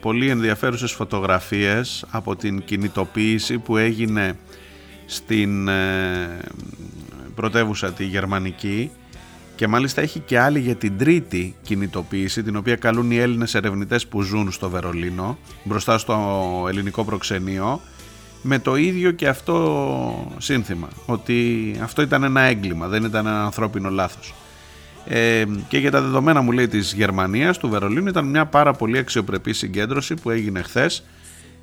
πολύ 0.00 0.28
ενδιαφέρουσες 0.28 0.92
φωτογραφίες 0.92 2.04
από 2.10 2.36
την 2.36 2.64
κινητοποίηση 2.64 3.58
που 3.58 3.76
έγινε 3.76 4.38
στην 5.06 5.68
ε, 5.68 6.38
πρωτεύουσα 7.34 7.92
τη 7.92 8.04
Γερμανική 8.04 8.90
και 9.56 9.66
μάλιστα 9.66 10.00
έχει 10.00 10.18
και 10.18 10.38
άλλη 10.38 10.60
για 10.60 10.74
την 10.74 10.98
τρίτη 10.98 11.54
κινητοποίηση 11.62 12.42
την 12.42 12.56
οποία 12.56 12.76
καλούν 12.76 13.10
οι 13.10 13.16
Έλληνες 13.16 13.54
ερευνητές 13.54 14.06
που 14.06 14.22
ζουν 14.22 14.52
στο 14.52 14.70
Βερολίνο 14.70 15.38
μπροστά 15.64 15.98
στο 15.98 16.16
ελληνικό 16.68 17.04
προξενείο 17.04 17.80
με 18.46 18.58
το 18.58 18.76
ίδιο 18.76 19.10
και 19.10 19.28
αυτό 19.28 20.34
σύνθημα 20.38 20.88
ότι 21.06 21.70
αυτό 21.82 22.02
ήταν 22.02 22.22
ένα 22.22 22.40
έγκλημα 22.40 22.86
δεν 22.86 23.04
ήταν 23.04 23.26
ένα 23.26 23.44
ανθρώπινο 23.44 23.90
λάθος. 23.90 24.34
Ε, 25.08 25.44
και 25.68 25.78
για 25.78 25.90
τα 25.90 26.00
δεδομένα 26.00 26.40
μου 26.40 26.52
λέει 26.52 26.68
της 26.68 26.92
Γερμανίας 26.92 27.58
του 27.58 27.68
Βερολίνου 27.68 28.08
ήταν 28.08 28.26
μια 28.26 28.46
πάρα 28.46 28.72
πολύ 28.72 28.98
αξιοπρεπή 28.98 29.52
συγκέντρωση 29.52 30.14
που 30.14 30.30
έγινε 30.30 30.62
χθες 30.62 31.04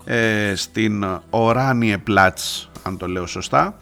ε, 0.05 0.53
στην 0.55 1.05
Οράνιε 1.29 1.97
Πλάτς 1.97 2.69
αν 2.83 2.97
το 2.97 3.07
λέω 3.07 3.25
σωστά 3.25 3.75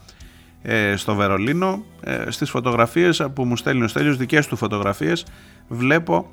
ε, 0.61 0.95
στο 0.95 1.15
Βερολίνο. 1.15 1.83
Ε, 2.03 2.31
στις 2.31 2.49
φωτογραφίες 2.49 3.27
που 3.33 3.45
μου 3.45 3.57
στέλνει 3.57 3.83
ο 3.83 3.87
Στέλιος 3.87 4.17
δικές 4.17 4.47
του 4.47 4.55
φωτογραφίες 4.55 5.25
βλέπω 5.67 6.29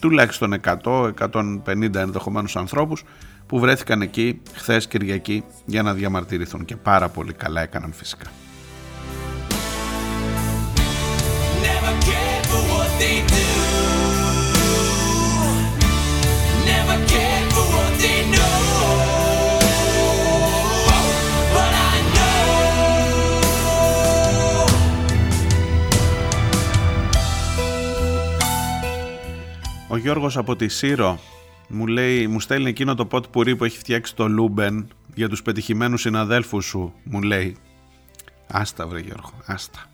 τουλάχιστον 0.00 0.54
100-150 0.84 1.94
ενδεχομένους 1.94 2.56
ανθρώπους 2.56 3.04
που 3.50 3.58
βρέθηκαν 3.58 4.02
εκεί 4.02 4.40
χθες 4.54 4.86
Κυριακή 4.86 5.44
για 5.66 5.82
να 5.82 5.94
διαμαρτυρηθούν 5.94 6.64
και 6.64 6.76
πάρα 6.76 7.08
πολύ 7.08 7.32
καλά 7.32 7.60
έκαναν 7.60 7.92
φυσικά. 7.92 8.26
Ο 29.88 29.96
Γιώργος 29.96 30.36
από 30.36 30.56
τη 30.56 30.68
Σύρο 30.68 31.18
μου, 31.70 31.86
λέει, 31.86 32.26
μου 32.26 32.40
στέλνει 32.40 32.68
εκείνο 32.68 32.94
το 32.94 33.06
ποτ 33.06 33.24
πουρί 33.30 33.56
που 33.56 33.64
έχει 33.64 33.78
φτιάξει 33.78 34.14
το 34.14 34.28
Λούμπεν 34.28 34.88
για 35.14 35.28
τους 35.28 35.42
πετυχημένους 35.42 36.00
συναδέλφους 36.00 36.64
σου, 36.64 36.92
μου 37.04 37.22
λέει. 37.22 37.56
Άστα 38.46 38.86
βρε 38.86 39.00
Γιώργο, 39.00 39.32
άστα. 39.46 39.84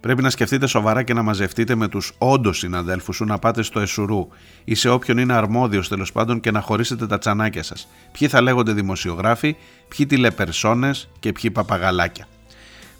Πρέπει 0.00 0.22
να 0.22 0.30
σκεφτείτε 0.30 0.66
σοβαρά 0.66 1.02
και 1.02 1.14
να 1.14 1.22
μαζευτείτε 1.22 1.74
με 1.74 1.88
τους 1.88 2.12
όντως 2.18 2.58
συναδέλφους 2.58 3.16
σου 3.16 3.24
να 3.24 3.38
πάτε 3.38 3.62
στο 3.62 3.80
ΕΣΡ 3.80 4.28
ή 4.64 4.74
σε 4.74 4.88
όποιον 4.88 5.18
είναι 5.18 5.32
αρμόδιος 5.32 5.88
τέλος 5.88 6.12
πάντων 6.12 6.40
και 6.40 6.50
να 6.50 6.60
χωρίσετε 6.60 7.06
τα 7.06 7.18
τσανάκια 7.18 7.62
σας. 7.62 7.88
Ποιοι 8.18 8.28
θα 8.28 8.40
λέγονται 8.40 8.72
δημοσιογράφοι, 8.72 9.56
ποιοι 9.88 10.06
τηλεπερσόνες 10.06 11.08
και 11.18 11.32
ποιοι 11.32 11.50
παπαγαλάκια. 11.50 12.26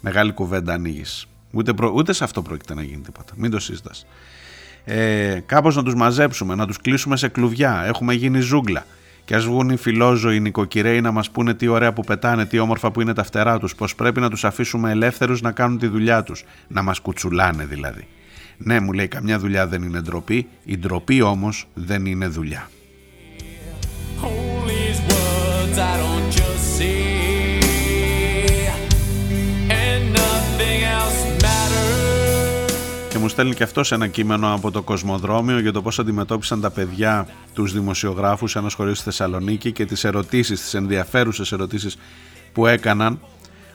Μεγάλη 0.01 0.31
κουβέντα 0.31 0.73
ανοίγεις. 0.73 1.25
Ούτε, 1.51 1.73
ούτε 1.93 2.13
σε 2.13 2.23
αυτό 2.23 2.41
πρόκειται 2.41 2.73
να 2.73 2.83
γίνει 2.83 3.01
τίποτα. 3.01 3.33
Μην 3.35 3.51
το 3.51 3.59
σύστας 3.59 4.05
ε, 4.83 5.39
κάπως 5.45 5.75
να 5.75 5.83
τους 5.83 5.95
μαζέψουμε, 5.95 6.55
να 6.55 6.67
τους 6.67 6.77
κλείσουμε 6.77 7.17
σε 7.17 7.27
κλουβιά, 7.27 7.83
έχουμε 7.85 8.13
γίνει 8.13 8.39
ζούγκλα. 8.39 8.85
Και 9.25 9.35
ας 9.35 9.45
βγουν 9.45 9.69
οι 9.69 9.77
φιλόζωοι, 9.77 10.35
οι 10.35 10.39
νοικοκυρέοι 10.39 11.01
να 11.01 11.11
μας 11.11 11.29
πούνε 11.29 11.53
τι 11.53 11.67
ωραία 11.67 11.93
που 11.93 12.03
πετάνε, 12.03 12.45
τι 12.45 12.59
όμορφα 12.59 12.91
που 12.91 13.01
είναι 13.01 13.13
τα 13.13 13.23
φτερά 13.23 13.59
τους, 13.59 13.75
πω 13.75 13.85
πρέπει 13.95 14.19
να 14.19 14.29
τους 14.29 14.43
αφήσουμε 14.43 14.91
ελεύθερους 14.91 15.41
να 15.41 15.51
κάνουν 15.51 15.77
τη 15.77 15.87
δουλειά 15.87 16.23
τους. 16.23 16.43
Να 16.67 16.81
μας 16.81 16.99
κουτσουλάνε 16.99 17.65
δηλαδή. 17.65 18.07
Ναι, 18.57 18.79
μου 18.79 18.91
λέει, 18.91 19.07
καμιά 19.07 19.39
δουλειά 19.39 19.67
δεν 19.67 19.81
είναι 19.81 20.01
ντροπή, 20.01 20.47
η 20.63 20.77
ντροπή 20.77 21.21
όμως 21.21 21.67
δεν 21.73 22.05
είναι 22.05 22.27
δουλειά. 22.27 22.69
Μου 33.21 33.27
στέλνει 33.27 33.53
και 33.53 33.63
αυτός 33.63 33.91
ένα 33.91 34.07
κείμενο 34.07 34.53
από 34.53 34.71
το 34.71 34.81
Κοσμοδρόμιο 34.81 35.59
για 35.59 35.71
το 35.71 35.81
πώς 35.81 35.99
αντιμετώπισαν 35.99 36.61
τα 36.61 36.69
παιδιά 36.69 37.27
τους 37.53 37.73
δημοσιογράφους 37.73 38.51
σε 38.51 38.59
ένας 38.59 38.71
σχολείο 38.71 38.93
στη 38.93 39.03
Θεσσαλονίκη 39.03 39.71
και 39.71 39.85
τις 39.85 40.03
ερωτήσεις, 40.03 40.61
τις 40.61 40.73
ενδιαφέρουσες 40.73 41.51
ερωτήσεις 41.51 41.97
που 42.53 42.67
έκαναν 42.67 43.19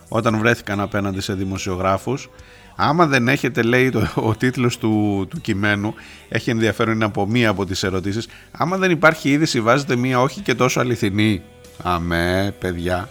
όταν 0.09 0.39
βρέθηκαν 0.39 0.81
απέναντι 0.81 1.21
σε 1.21 1.35
δημοσιογράφους. 1.35 2.31
Άμα 2.77 3.07
δεν 3.07 3.29
έχετε, 3.29 3.63
λέει 3.63 3.91
το, 3.91 4.09
ο 4.15 4.35
τίτλος 4.37 4.79
του, 4.79 5.27
του 5.31 5.41
κειμένου, 5.41 5.95
έχει 6.29 6.51
ενδιαφέρον 6.51 6.95
είναι 6.95 7.05
από 7.05 7.27
μία 7.27 7.49
από 7.49 7.67
τις 7.67 7.83
ερωτήσεις. 7.83 8.29
Άμα 8.51 8.77
δεν 8.77 8.91
υπάρχει 8.91 9.31
είδηση 9.31 9.61
βάζετε 9.61 9.97
μία 9.97 10.21
όχι 10.21 10.41
και 10.41 10.55
τόσο 10.55 10.81
αληθινή. 10.81 11.43
Αμέ, 11.83 12.55
παιδιά. 12.59 13.09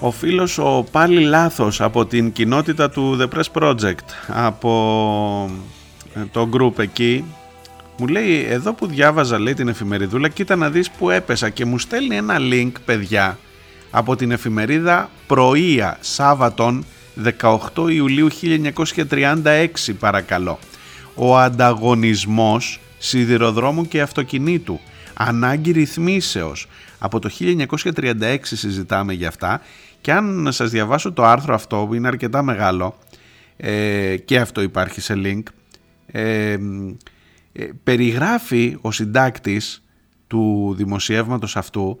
Ο 0.00 0.10
φίλος 0.10 0.58
ο 0.58 0.86
πάλι 0.90 1.20
λάθος 1.20 1.80
από 1.80 2.06
την 2.06 2.32
κοινότητα 2.32 2.90
του 2.90 3.18
The 3.20 3.28
Press 3.36 3.62
Project 3.62 4.08
από 4.26 5.50
ε, 6.14 6.20
το 6.32 6.48
group 6.52 6.78
εκεί 6.78 7.24
μου 7.98 8.06
λέει 8.06 8.46
εδώ 8.48 8.72
που 8.72 8.86
διάβαζα 8.86 9.38
λέει 9.38 9.54
την 9.54 9.68
εφημεριδούλα 9.68 10.28
κοίτα 10.28 10.56
να 10.56 10.70
δεις 10.70 10.90
που 10.90 11.10
έπεσα 11.10 11.48
και 11.48 11.64
μου 11.64 11.78
στέλνει 11.78 12.16
ένα 12.16 12.36
link 12.38 12.72
παιδιά 12.84 13.38
από 13.90 14.16
την 14.16 14.30
εφημερίδα 14.30 15.10
Πρωία 15.26 15.98
Σάββατον 16.00 16.84
18 17.40 17.90
Ιουλίου 17.90 18.28
1936 19.10 19.66
παρακαλώ. 19.98 20.58
Ο 21.14 21.38
ανταγωνισμός 21.38 22.80
σιδηροδρόμου 22.98 23.88
και 23.88 24.00
αυτοκινήτου 24.00 24.80
ανάγκη 25.14 25.70
ρυθμίσεως. 25.70 26.66
Από 26.98 27.18
το 27.18 27.30
1936 27.94 28.36
συζητάμε 28.42 29.12
για 29.12 29.28
αυτά 29.28 29.60
και 30.06 30.12
αν 30.12 30.48
σας 30.52 30.70
διαβάσω 30.70 31.12
το 31.12 31.24
άρθρο 31.24 31.54
αυτό 31.54 31.84
που 31.88 31.94
είναι 31.94 32.06
αρκετά 32.06 32.42
μεγάλο 32.42 32.96
ε, 33.56 34.16
και 34.16 34.38
αυτό 34.38 34.60
υπάρχει 34.60 35.00
σε 35.00 35.14
link 35.16 35.42
ε, 36.06 36.52
ε, 36.52 36.58
περιγράφει 37.84 38.76
ο 38.80 38.90
συντάκτης 38.92 39.82
του 40.26 40.74
δημοσιεύματος 40.76 41.56
αυτού 41.56 41.98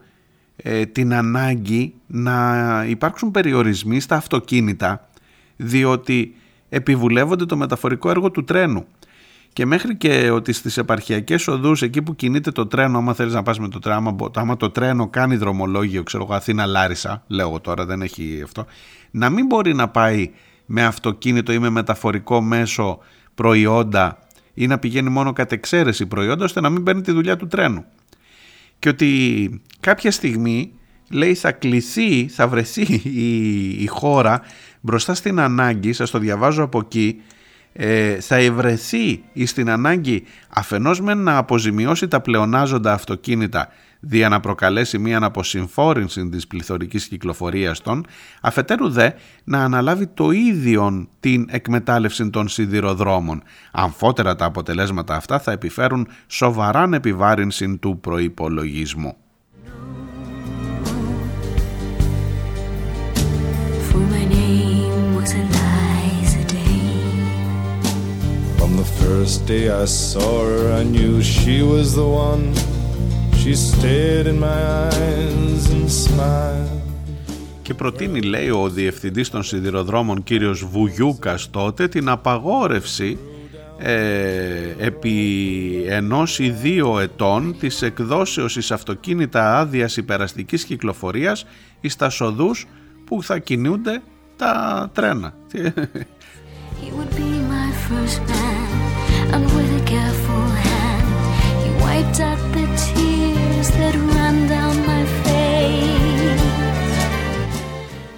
ε, 0.56 0.86
την 0.86 1.14
ανάγκη 1.14 1.94
να 2.06 2.84
υπάρξουν 2.88 3.30
περιορισμοί 3.30 4.00
στα 4.00 4.16
αυτοκίνητα 4.16 5.08
διότι 5.56 6.34
επιβουλεύονται 6.68 7.46
το 7.46 7.56
μεταφορικό 7.56 8.10
έργο 8.10 8.30
του 8.30 8.44
τρένου 8.44 8.86
και 9.56 9.66
μέχρι 9.66 9.96
και 9.96 10.30
ότι 10.30 10.52
στις 10.52 10.76
επαρχιακές 10.76 11.48
οδούς 11.48 11.82
εκεί 11.82 12.02
που 12.02 12.16
κινείται 12.16 12.50
το 12.50 12.66
τρένο 12.66 12.98
άμα 12.98 13.14
θέλεις 13.14 13.32
να 13.32 13.42
πας 13.42 13.58
με 13.58 13.68
το 13.68 13.78
τρένο 13.78 14.16
άμα, 14.34 14.56
το 14.56 14.70
τρένο 14.70 15.08
κάνει 15.08 15.36
δρομολόγιο 15.36 16.02
ξέρω 16.02 16.22
εγώ 16.22 16.34
Αθήνα 16.34 16.66
Λάρισα 16.66 17.24
λέω 17.26 17.60
τώρα 17.60 17.84
δεν 17.84 18.02
έχει 18.02 18.40
αυτό 18.44 18.66
να 19.10 19.30
μην 19.30 19.46
μπορεί 19.46 19.74
να 19.74 19.88
πάει 19.88 20.30
με 20.66 20.84
αυτοκίνητο 20.84 21.52
ή 21.52 21.58
με 21.58 21.70
μεταφορικό 21.70 22.40
μέσο 22.40 22.98
προϊόντα 23.34 24.18
ή 24.54 24.66
να 24.66 24.78
πηγαίνει 24.78 25.08
μόνο 25.08 25.32
κατ' 25.32 25.52
εξαίρεση 25.52 26.06
προϊόντα 26.06 26.44
ώστε 26.44 26.60
να 26.60 26.70
μην 26.70 26.82
παίρνει 26.82 27.00
τη 27.00 27.12
δουλειά 27.12 27.36
του 27.36 27.46
τρένου. 27.46 27.84
Και 28.78 28.88
ότι 28.88 29.60
κάποια 29.80 30.10
στιγμή 30.10 30.72
λέει 31.10 31.34
θα 31.34 31.52
κληθεί, 31.52 32.28
θα 32.28 32.48
βρεθεί 32.48 33.00
η, 33.04 33.68
η 33.82 33.86
χώρα 33.86 34.42
μπροστά 34.80 35.14
στην 35.14 35.40
ανάγκη, 35.40 35.92
σας 35.92 36.10
το 36.10 36.18
διαβάζω 36.18 36.62
από 36.62 36.78
εκεί 36.78 37.20
ε, 37.78 38.20
θα 38.20 38.36
ευρεθεί 38.36 39.22
στην 39.44 39.70
ανάγκη 39.70 40.22
αφενός 40.48 41.00
με 41.00 41.14
να 41.14 41.36
αποζημιώσει 41.36 42.08
τα 42.08 42.20
πλεονάζοντα 42.20 42.92
αυτοκίνητα 42.92 43.68
δια 44.00 44.28
να 44.28 44.40
προκαλέσει 44.40 44.98
μία 44.98 45.16
αναποσυμφόρηση 45.16 46.28
της 46.28 46.46
πληθωρικής 46.46 47.08
κυκλοφορίας 47.08 47.80
των, 47.80 48.06
αφετέρου 48.40 48.90
δε 48.90 49.10
να 49.44 49.64
αναλάβει 49.64 50.06
το 50.06 50.30
ίδιο 50.30 51.08
την 51.20 51.46
εκμετάλλευση 51.50 52.30
των 52.30 52.48
σιδηροδρόμων. 52.48 53.42
Αμφότερα 53.72 54.36
τα 54.36 54.44
αποτελέσματα 54.44 55.14
αυτά 55.14 55.38
θα 55.38 55.52
επιφέρουν 55.52 56.08
σοβαράν 56.26 56.92
επιβάρυνση 56.92 57.76
του 57.76 57.98
προϋπολογισμού. 58.00 59.16
First 69.06 69.46
day 69.46 69.66
I 69.70 69.84
saw 69.84 70.32
her, 70.48 70.62
I 70.80 70.82
knew 70.94 71.12
she 71.22 71.56
was 71.72 71.86
the 72.00 72.08
one. 72.28 72.46
She 73.40 73.52
stared 73.54 74.26
in 74.32 74.38
my 74.48 74.60
eyes 74.90 75.62
and 75.74 75.88
smiled. 75.90 76.80
Και 77.62 77.74
προτείνει, 77.74 78.20
λέει 78.20 78.48
ο 78.48 78.68
διευθυντής 78.68 79.30
των 79.30 79.42
σιδηροδρόμων 79.42 80.22
κύριος 80.22 80.64
Βουγιούκας 80.64 81.50
τότε, 81.50 81.88
την 81.88 82.08
απαγόρευση 82.08 83.18
ε, 83.78 84.74
επί 84.78 85.16
ενός 85.88 86.38
ή 86.38 86.50
δύο 86.50 87.00
ετών 87.00 87.56
της 87.58 87.82
εκδόσεως 87.82 88.56
εις 88.56 88.70
αυτοκίνητα 88.70 89.58
άδειας 89.58 89.96
υπεραστικής 89.96 90.64
κυκλοφορίας 90.64 91.46
εις 91.80 91.96
τα 91.96 92.08
σοδούς 92.08 92.66
που 93.04 93.22
θα 93.22 93.38
κινούνται 93.38 94.02
τα 94.36 94.90
τρένα. 94.94 95.34
He 96.82 96.90
would 96.96 97.10
be 97.16 97.30
my 97.54 97.68
first 97.88 98.20
man. 98.28 98.85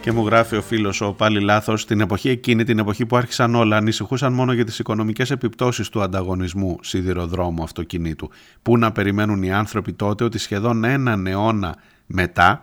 Και 0.08 0.14
μου 0.14 0.26
γράφει 0.26 0.56
ο 0.56 0.62
φίλος 0.62 1.00
ο 1.00 1.12
πάλι 1.12 1.40
λάθος, 1.40 1.86
την 1.86 2.00
εποχή 2.00 2.28
εκείνη, 2.28 2.64
την 2.64 2.78
εποχή 2.78 3.06
που 3.06 3.16
άρχισαν 3.16 3.54
όλα, 3.54 3.76
ανησυχούσαν 3.76 4.32
μόνο 4.32 4.52
για 4.52 4.64
τις 4.64 4.78
οικονομικές 4.78 5.30
επιπτώσεις 5.30 5.88
του 5.88 6.02
ανταγωνισμού 6.02 6.78
σιδηροδρόμου 6.80 7.62
αυτοκινήτου. 7.62 8.30
Πού 8.62 8.78
να 8.78 8.92
περιμένουν 8.92 9.42
οι 9.42 9.52
άνθρωποι 9.52 9.92
τότε 9.92 10.24
ότι 10.24 10.38
σχεδόν 10.38 10.84
έναν 10.84 11.26
αιώνα 11.26 11.74
μετά, 12.06 12.62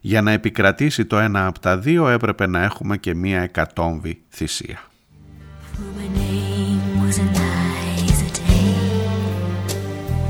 για 0.00 0.22
να 0.22 0.30
επικρατήσει 0.30 1.04
το 1.04 1.18
ένα 1.18 1.46
από 1.46 1.58
τα 1.58 1.78
δύο, 1.78 2.08
έπρεπε 2.08 2.46
να 2.46 2.62
έχουμε 2.62 2.96
και 2.96 3.14
μία 3.14 3.40
εκατόμβη 3.40 4.22
θυσία. 4.28 4.78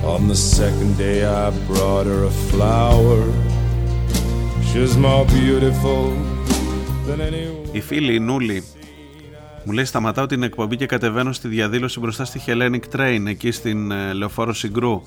On 0.07 0.29
the 0.29 0.37
second 0.37 0.99
day 0.99 1.25
I 1.25 1.51
brought 1.67 2.07
her 2.07 2.25
a 2.25 2.35
flower. 2.51 3.21
She's 4.69 4.97
more 4.97 5.25
beautiful 5.27 6.03
than 7.07 7.21
anyone 7.21 7.69
Η 7.73 7.81
φίλη 7.81 8.15
η 8.15 8.21
Νούλη 8.21 8.65
μου 9.65 9.73
λέει 9.73 9.85
σταματάω 9.85 10.27
την 10.27 10.43
εκπομπή 10.43 10.77
και 10.77 10.87
κατεβαίνω 10.87 11.33
στη 11.33 11.49
διαδήλωση 11.49 12.01
μπροστά 12.01 12.25
στη 12.25 12.41
Hellenic 12.47 12.97
Train 12.97 13.23
εκεί 13.27 13.51
στην 13.51 13.91
ε, 13.91 14.13
Λεωφόρο 14.13 14.53
Συγκρού. 14.53 15.03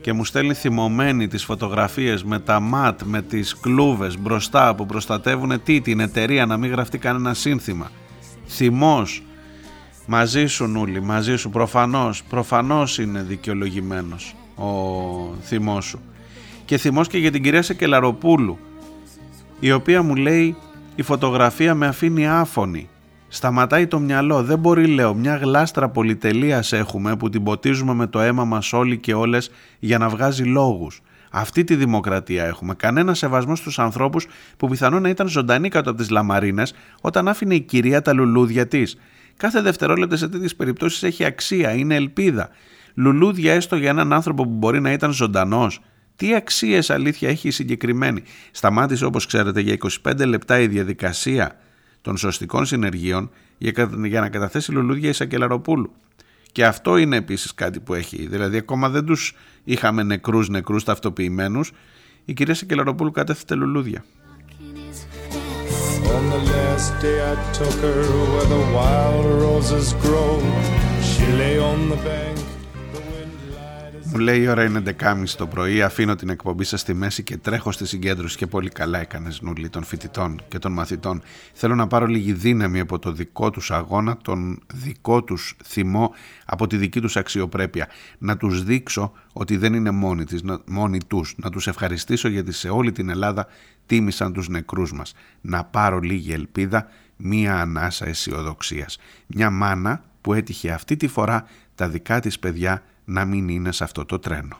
Και 0.00 0.12
μου 0.12 0.24
στέλνει 0.24 0.54
θυμωμένη 0.54 1.28
τις 1.28 1.44
φωτογραφίες 1.44 2.24
με 2.24 2.38
τα 2.38 2.60
ματ, 2.60 3.02
με 3.02 3.22
τις 3.22 3.54
κλούβες 3.60 4.18
μπροστά 4.18 4.74
που 4.74 4.86
προστατεύουν 4.86 5.62
τι, 5.62 5.80
την 5.80 6.00
εταιρεία 6.00 6.46
να 6.46 6.56
μην 6.56 6.70
γραφτεί 6.70 6.98
κανένα 6.98 7.34
σύνθημα. 7.34 7.90
Θυμός, 8.46 9.22
Μαζί 10.10 10.46
σου 10.46 10.66
Νούλη, 10.66 11.02
μαζί 11.02 11.36
σου 11.36 11.50
προφανώς, 11.50 12.22
προφανώς 12.22 12.98
είναι 12.98 13.22
δικαιολογημένος 13.22 14.34
ο 14.54 14.64
θυμός 15.42 15.84
σου. 15.84 16.00
Και 16.64 16.78
θυμός 16.78 17.08
και 17.08 17.18
για 17.18 17.30
την 17.30 17.42
κυρία 17.42 17.62
Σεκελαροπούλου, 17.62 18.58
η 19.60 19.72
οποία 19.72 20.02
μου 20.02 20.14
λέει 20.14 20.56
η 20.94 21.02
φωτογραφία 21.02 21.74
με 21.74 21.86
αφήνει 21.86 22.28
άφωνη. 22.28 22.88
Σταματάει 23.28 23.86
το 23.86 23.98
μυαλό, 23.98 24.42
δεν 24.42 24.58
μπορεί 24.58 24.86
λέω, 24.86 25.14
μια 25.14 25.36
γλάστρα 25.36 25.88
πολυτελείας 25.88 26.72
έχουμε 26.72 27.16
που 27.16 27.28
την 27.28 27.42
ποτίζουμε 27.42 27.94
με 27.94 28.06
το 28.06 28.20
αίμα 28.20 28.44
μας 28.44 28.72
όλοι 28.72 28.98
και 28.98 29.14
όλες 29.14 29.50
για 29.78 29.98
να 29.98 30.08
βγάζει 30.08 30.44
λόγους. 30.44 31.00
Αυτή 31.30 31.64
τη 31.64 31.76
δημοκρατία 31.76 32.44
έχουμε. 32.44 32.74
Κανένα 32.74 33.14
σεβασμό 33.14 33.56
στους 33.56 33.78
ανθρώπους 33.78 34.26
που 34.56 34.68
πιθανόν 34.68 35.02
να 35.02 35.08
ήταν 35.08 35.28
ζωντανοί 35.28 35.68
κάτω 35.68 35.90
από 35.90 35.98
τις 35.98 36.10
λαμαρίνες 36.10 36.74
όταν 37.00 37.28
άφηνε 37.28 37.54
η 37.54 37.60
κυρία 37.60 38.02
τα 38.02 38.12
λουλούδια 38.12 38.66
της. 38.66 38.96
Κάθε 39.38 39.60
δευτερόλεπτο 39.60 40.16
σε 40.16 40.28
τέτοιες 40.28 40.56
περιπτώσεις 40.56 41.02
έχει 41.02 41.24
αξία, 41.24 41.72
είναι 41.72 41.94
ελπίδα. 41.94 42.48
Λουλούδια 42.94 43.52
έστω 43.52 43.76
για 43.76 43.90
έναν 43.90 44.12
άνθρωπο 44.12 44.42
που 44.42 44.54
μπορεί 44.54 44.80
να 44.80 44.92
ήταν 44.92 45.12
ζωντανός. 45.12 45.80
Τι 46.16 46.34
αξίες 46.34 46.90
αλήθεια 46.90 47.28
έχει 47.28 47.48
η 47.48 47.50
συγκεκριμένη; 47.50 48.22
Σταμάτησε 48.50 49.04
όπως 49.04 49.26
ξέρετε 49.26 49.60
για 49.60 49.76
25 50.02 50.26
λεπτά 50.26 50.60
η 50.60 50.66
διαδικασία 50.66 51.56
των 52.00 52.16
σωστικών 52.16 52.66
συνεργείων 52.66 53.30
για 54.04 54.20
να 54.20 54.28
καταθέσει 54.28 54.72
λουλούδια 54.72 55.08
η 55.08 55.12
Σακελαροπούλου. 55.12 55.92
Και 56.52 56.66
αυτό 56.66 56.96
είναι 56.96 57.16
επίσης 57.16 57.54
κάτι 57.54 57.80
που 57.80 57.94
έχει. 57.94 58.26
Δηλαδή 58.26 58.56
ακόμα 58.56 58.88
δεν 58.88 59.04
τους 59.04 59.34
είχαμε 59.64 60.02
νεκρούς 60.02 60.48
νεκρούς 60.48 60.84
ταυτοποιημένους. 60.84 61.72
Η 62.24 62.32
κυρία 62.32 62.54
Σεκελαροπούλου 62.54 63.10
κατέθετε 63.10 63.54
λουλούδια. 63.54 64.04
On 66.16 66.24
the 66.34 66.42
last 66.54 66.90
day 67.00 67.18
I 67.32 67.34
took 67.52 67.76
her 67.86 68.02
where 68.32 68.48
the 68.56 68.64
wild 68.76 69.24
roses 69.44 69.92
grow 70.04 70.34
She 71.10 71.26
lay 71.42 71.58
on 71.58 71.88
the 71.88 71.96
bank 72.08 72.38
μου 74.10 74.18
λέει 74.18 74.40
η 74.40 74.48
ώρα 74.48 74.64
είναι 74.64 74.82
11.30 75.00 75.24
το 75.36 75.46
πρωί, 75.46 75.82
αφήνω 75.82 76.14
την 76.14 76.28
εκπομπή 76.28 76.64
σας 76.64 76.80
στη 76.80 76.94
μέση 76.94 77.22
και 77.22 77.36
τρέχω 77.36 77.72
στη 77.72 77.86
συγκέντρωση 77.86 78.36
και 78.36 78.46
πολύ 78.46 78.68
καλά 78.68 79.00
έκανες 79.00 79.40
νουλή 79.40 79.68
των 79.68 79.84
φοιτητών 79.84 80.40
και 80.48 80.58
των 80.58 80.72
μαθητών. 80.72 81.22
Θέλω 81.52 81.74
να 81.74 81.86
πάρω 81.86 82.06
λίγη 82.06 82.32
δύναμη 82.32 82.80
από 82.80 82.98
το 82.98 83.12
δικό 83.12 83.50
τους 83.50 83.70
αγώνα, 83.70 84.16
τον 84.22 84.60
δικό 84.74 85.24
τους 85.24 85.56
θυμό, 85.64 86.14
από 86.44 86.66
τη 86.66 86.76
δική 86.76 87.00
τους 87.00 87.16
αξιοπρέπεια. 87.16 87.88
Να 88.18 88.36
τους 88.36 88.64
δείξω 88.64 89.12
ότι 89.32 89.56
δεν 89.56 89.74
είναι 89.74 89.90
μόνοι, 89.90 90.24
της, 90.24 90.42
μόνοι 90.66 90.98
τους. 91.06 91.34
Να 91.36 91.50
τους 91.50 91.66
ευχαριστήσω 91.66 92.28
γιατί 92.28 92.52
σε 92.52 92.68
όλη 92.68 92.92
την 92.92 93.08
Ελλάδα 93.08 93.46
τίμησαν 93.88 94.32
τους 94.32 94.48
νεκρούς 94.48 94.92
μας. 94.92 95.14
Να 95.40 95.64
πάρω 95.64 95.98
λίγη 95.98 96.32
ελπίδα, 96.32 96.86
μία 97.16 97.60
ανάσα 97.60 98.06
αισιοδοξίας. 98.06 98.98
Μια 99.26 99.50
μάνα 99.50 100.02
που 100.20 100.32
έτυχε 100.32 100.70
αυτή 100.70 100.96
τη 100.96 101.06
φορά 101.06 101.46
τα 101.74 101.88
δικά 101.88 102.20
της 102.20 102.38
παιδιά 102.38 102.82
να 103.04 103.24
μην 103.24 103.48
είναι 103.48 103.72
σε 103.72 103.84
αυτό 103.84 104.04
το 104.04 104.18
τρένο. 104.18 104.58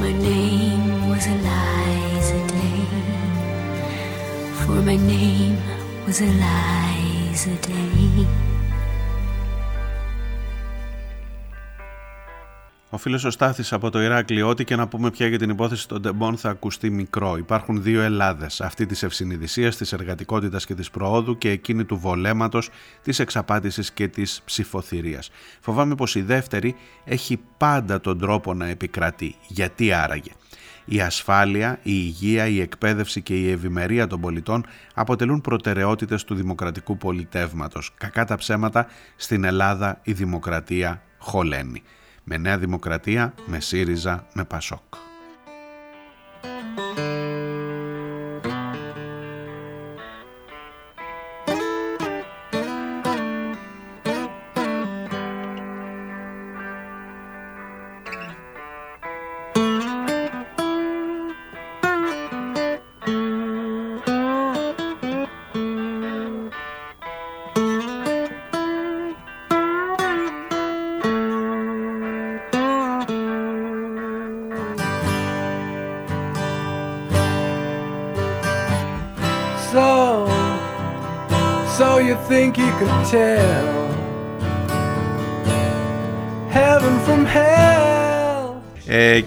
My 0.00 0.12
name 0.28 1.08
was 1.10 1.24
Eliza 1.34 2.38
Day. 2.52 2.84
For 4.60 4.78
my 4.88 4.96
name 5.12 5.58
was 6.06 6.20
Eliza 6.28 7.54
Day. 7.66 8.51
Ο 12.94 12.98
φίλος 12.98 13.24
ο 13.24 13.30
Στάθης 13.30 13.72
από 13.72 13.90
το 13.90 14.02
Ηράκλειο, 14.02 14.48
ό,τι 14.48 14.64
και 14.64 14.76
να 14.76 14.88
πούμε 14.88 15.10
πια 15.10 15.26
για 15.26 15.38
την 15.38 15.50
υπόθεση 15.50 15.88
των 15.88 16.00
Ντεμπών 16.00 16.36
θα 16.36 16.50
ακουστεί 16.50 16.90
μικρό. 16.90 17.36
Υπάρχουν 17.36 17.82
δύο 17.82 18.02
Ελλάδες. 18.02 18.60
Αυτή 18.60 18.86
της 18.86 19.02
ευσυνειδησίας, 19.02 19.76
της 19.76 19.92
εργατικότητας 19.92 20.66
και 20.66 20.74
της 20.74 20.90
προόδου 20.90 21.38
και 21.38 21.50
εκείνη 21.50 21.84
του 21.84 21.96
βολέματος, 21.96 22.70
της 23.02 23.18
εξαπάτησης 23.18 23.92
και 23.92 24.08
της 24.08 24.42
ψηφοθυρίας. 24.44 25.30
Φοβάμαι 25.60 25.94
πως 25.94 26.14
η 26.14 26.22
δεύτερη 26.22 26.74
έχει 27.04 27.40
πάντα 27.56 28.00
τον 28.00 28.18
τρόπο 28.18 28.54
να 28.54 28.66
επικρατεί. 28.66 29.34
Γιατί 29.48 29.92
άραγε; 29.92 30.30
Η 30.84 31.00
ασφάλεια, 31.00 31.72
η 31.72 31.80
υγεία, 31.82 32.46
η 32.46 32.60
εκπαίδευση 32.60 33.22
και 33.22 33.34
η 33.34 33.50
ευημερία 33.50 34.06
των 34.06 34.20
πολιτών 34.20 34.64
αποτελούν 34.94 35.40
προτεραιότητες 35.40 36.24
του 36.24 36.34
δημοκρατικού 36.34 36.96
πολιτεύματος. 36.96 37.94
Κακά 37.98 38.24
τα 38.24 38.36
ψέματα, 38.36 38.86
στην 39.16 39.44
Ελλάδα 39.44 40.00
η 40.02 40.12
δημοκρατία 40.12 41.02
χωλαίνει 41.18 41.82
με 42.24 42.36
Νέα 42.36 42.58
Δημοκρατία, 42.58 43.34
με 43.46 43.60
ΣΥΡΙΖΑ, 43.60 44.26
με 44.32 44.44
ΠΑΣΟΚ. 44.44 44.94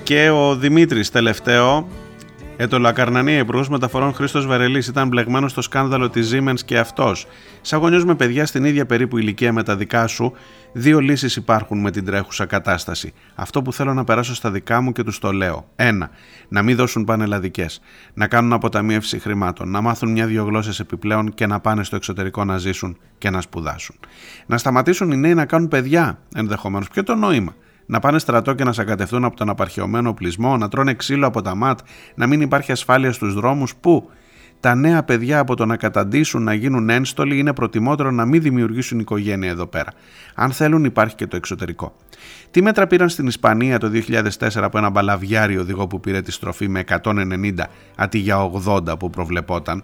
Και 0.06 0.30
ο 0.30 0.56
Δημήτρης 0.56 1.12
τελευταίο 1.12 1.88
ε, 2.58 2.68
το 2.68 2.80
Λακαρνανία, 2.80 3.38
υπουργός 3.38 3.70
μεταφορών 3.70 4.14
Χρήστος 4.14 4.46
Βαρελής, 4.46 4.88
ήταν 4.88 5.08
μπλεγμένος 5.08 5.52
στο 5.52 5.62
σκάνδαλο 5.62 6.10
της 6.10 6.34
Siemens 6.34 6.60
και 6.66 6.78
αυτός. 6.78 7.28
Σαν 7.62 7.80
γονιός 7.80 8.06
με 8.06 8.16
παιδιά 8.16 8.46
στην 8.46 8.66
ίδια 8.66 8.86
περίπου 8.86 9.18
ηλικία 9.18 9.54
με 9.54 9.64
τα 9.64 9.76
δικά 9.76 10.08
σου, 10.08 10.34
δύο 10.74 11.00
λύσεις 11.00 11.36
υπάρχουν 11.36 11.80
με 11.80 11.92
την 11.92 12.06
τρέχουσα 12.06 12.46
κατάσταση. 12.46 13.14
Αυτό 13.36 13.62
που 13.62 13.74
θέλω 13.74 13.94
να 13.94 14.04
περάσω 14.04 14.36
στα 14.36 14.52
δικά 14.52 14.82
μου 14.82 14.92
και 14.92 15.04
τους 15.04 15.20
το 15.20 15.32
λέω. 15.32 15.68
Ένα, 15.76 16.10
να 16.48 16.62
μην 16.62 16.76
δώσουν 16.76 17.04
πανελλαδικές. 17.04 17.82
Να 18.14 18.28
κάνουν 18.28 18.54
αποταμίευση 18.54 19.20
χρημάτων. 19.20 19.70
Να 19.70 19.82
μάθουν 19.82 20.12
μια-δυο 20.12 20.44
γλώσσες 20.44 20.80
επιπλέον 20.80 21.34
και 21.34 21.46
να 21.46 21.60
πάνε 21.60 21.84
στο 21.84 21.96
εξωτερικό 21.96 22.44
να 22.44 22.58
ζήσουν 22.58 22.98
και 23.18 23.30
να 23.30 23.42
σπουδάσουν. 23.42 23.96
Να 24.46 24.58
σταματήσουν 24.58 25.12
οι 25.12 25.18
νέοι 25.18 25.34
να 25.34 25.46
κάνουν 25.46 25.68
παιδιά 25.68 26.20
ενδεχομένως. 26.36 26.88
Ποιο 26.90 27.04
το 27.04 27.16
νόημα; 27.16 27.56
Να 27.86 28.00
πάνε 28.00 28.20
στρατό 28.20 28.54
και 28.54 28.64
να 28.64 28.74
σακατευτούν 28.74 29.24
από 29.24 29.36
τον 29.36 29.50
απαρχαιωμένο 29.50 30.10
οπλισμό, 30.10 30.58
να 30.58 30.68
τρώνε 30.68 30.94
ξύλο 30.94 31.28
από 31.28 31.42
τα 31.42 31.56
ΜΑΤ, 31.56 31.80
να 32.16 32.28
μην 32.28 32.42
υπάρχει 32.42 32.72
ασφάλεια 32.72 33.12
στους 33.12 33.34
δρόμους, 33.34 33.76
που 33.76 34.10
τα 34.60 34.76
νέα 34.76 35.04
παιδιά 35.04 35.40
από 35.40 35.56
το 35.56 35.66
να 35.66 35.78
καταντήσουν 35.78 36.44
να 36.44 36.54
γίνουν 36.54 36.90
ένστολοι 36.90 37.38
είναι 37.38 37.54
προτιμότερο 37.54 38.12
να 38.12 38.26
μην 38.26 38.42
δημιουργήσουν 38.42 39.00
οικογένεια 39.00 39.50
εδώ 39.50 39.66
πέρα. 39.66 39.92
Αν 40.36 40.52
θέλουν 40.52 40.84
υπάρχει 40.84 41.16
και 41.16 41.28
το 41.28 41.36
εξωτερικό. 41.36 41.96
Τι 42.52 42.62
μέτρα 42.62 42.88
πήραν 42.88 43.10
στην 43.10 43.28
Ισπανία 43.28 43.80
το 43.80 43.92
2004 44.08 44.50
από 44.56 44.78
ένα 44.78 44.90
μπαλαβιάρι 44.90 45.58
οδηγό 45.58 45.88
που 45.88 46.00
πήρε 46.00 46.22
τη 46.22 46.32
στροφή 46.32 46.68
με 46.68 46.84
190 47.04 47.54
αντί 47.96 48.18
για 48.18 48.52
80 48.66 49.00
που 49.00 49.10
προβλεπόταν; 49.10 49.84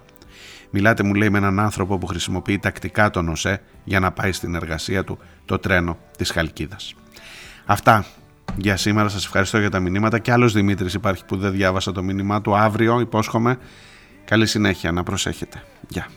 Μιλάτε 0.70 1.04
μου 1.04 1.14
λέει 1.14 1.30
με 1.30 1.38
έναν 1.38 1.60
άνθρωπο 1.60 1.98
που 1.98 2.06
χρησιμοποιεί 2.06 2.60
τακτικά 2.60 3.10
τον 3.10 3.30
ΟΣΕ 3.30 3.62
για 3.84 4.00
να 4.00 4.12
πάει 4.12 4.32
στην 4.32 4.56
εργασία 4.56 5.04
του 5.04 5.18
το 5.46 5.60
τρένο 5.60 5.98
της 6.18 6.32
Χαλκίδας. 6.32 6.96
Αυτά 7.72 8.06
για 8.58 8.78
σήμερα. 8.78 9.10
Σας 9.10 9.26
ευχαριστώ 9.26 9.60
για 9.60 9.70
τα 9.70 9.80
μηνύματα. 9.80 10.20
Και 10.20 10.32
άλλος 10.32 10.54
Δημήτρης 10.54 10.94
υπάρχει 10.94 11.26
που 11.26 11.38
δεν 11.38 11.52
διάβασα 11.52 11.92
το 11.92 12.04
μήνυμά 12.04 12.42
του. 12.42 12.56
Αύριο 12.56 13.00
υπόσχομαι. 13.00 13.58
Καλή 14.26 14.46
συνέχεια. 14.46 14.92
Να 14.92 15.04
προσέχετε. 15.04 15.64
Γεια. 15.88 16.08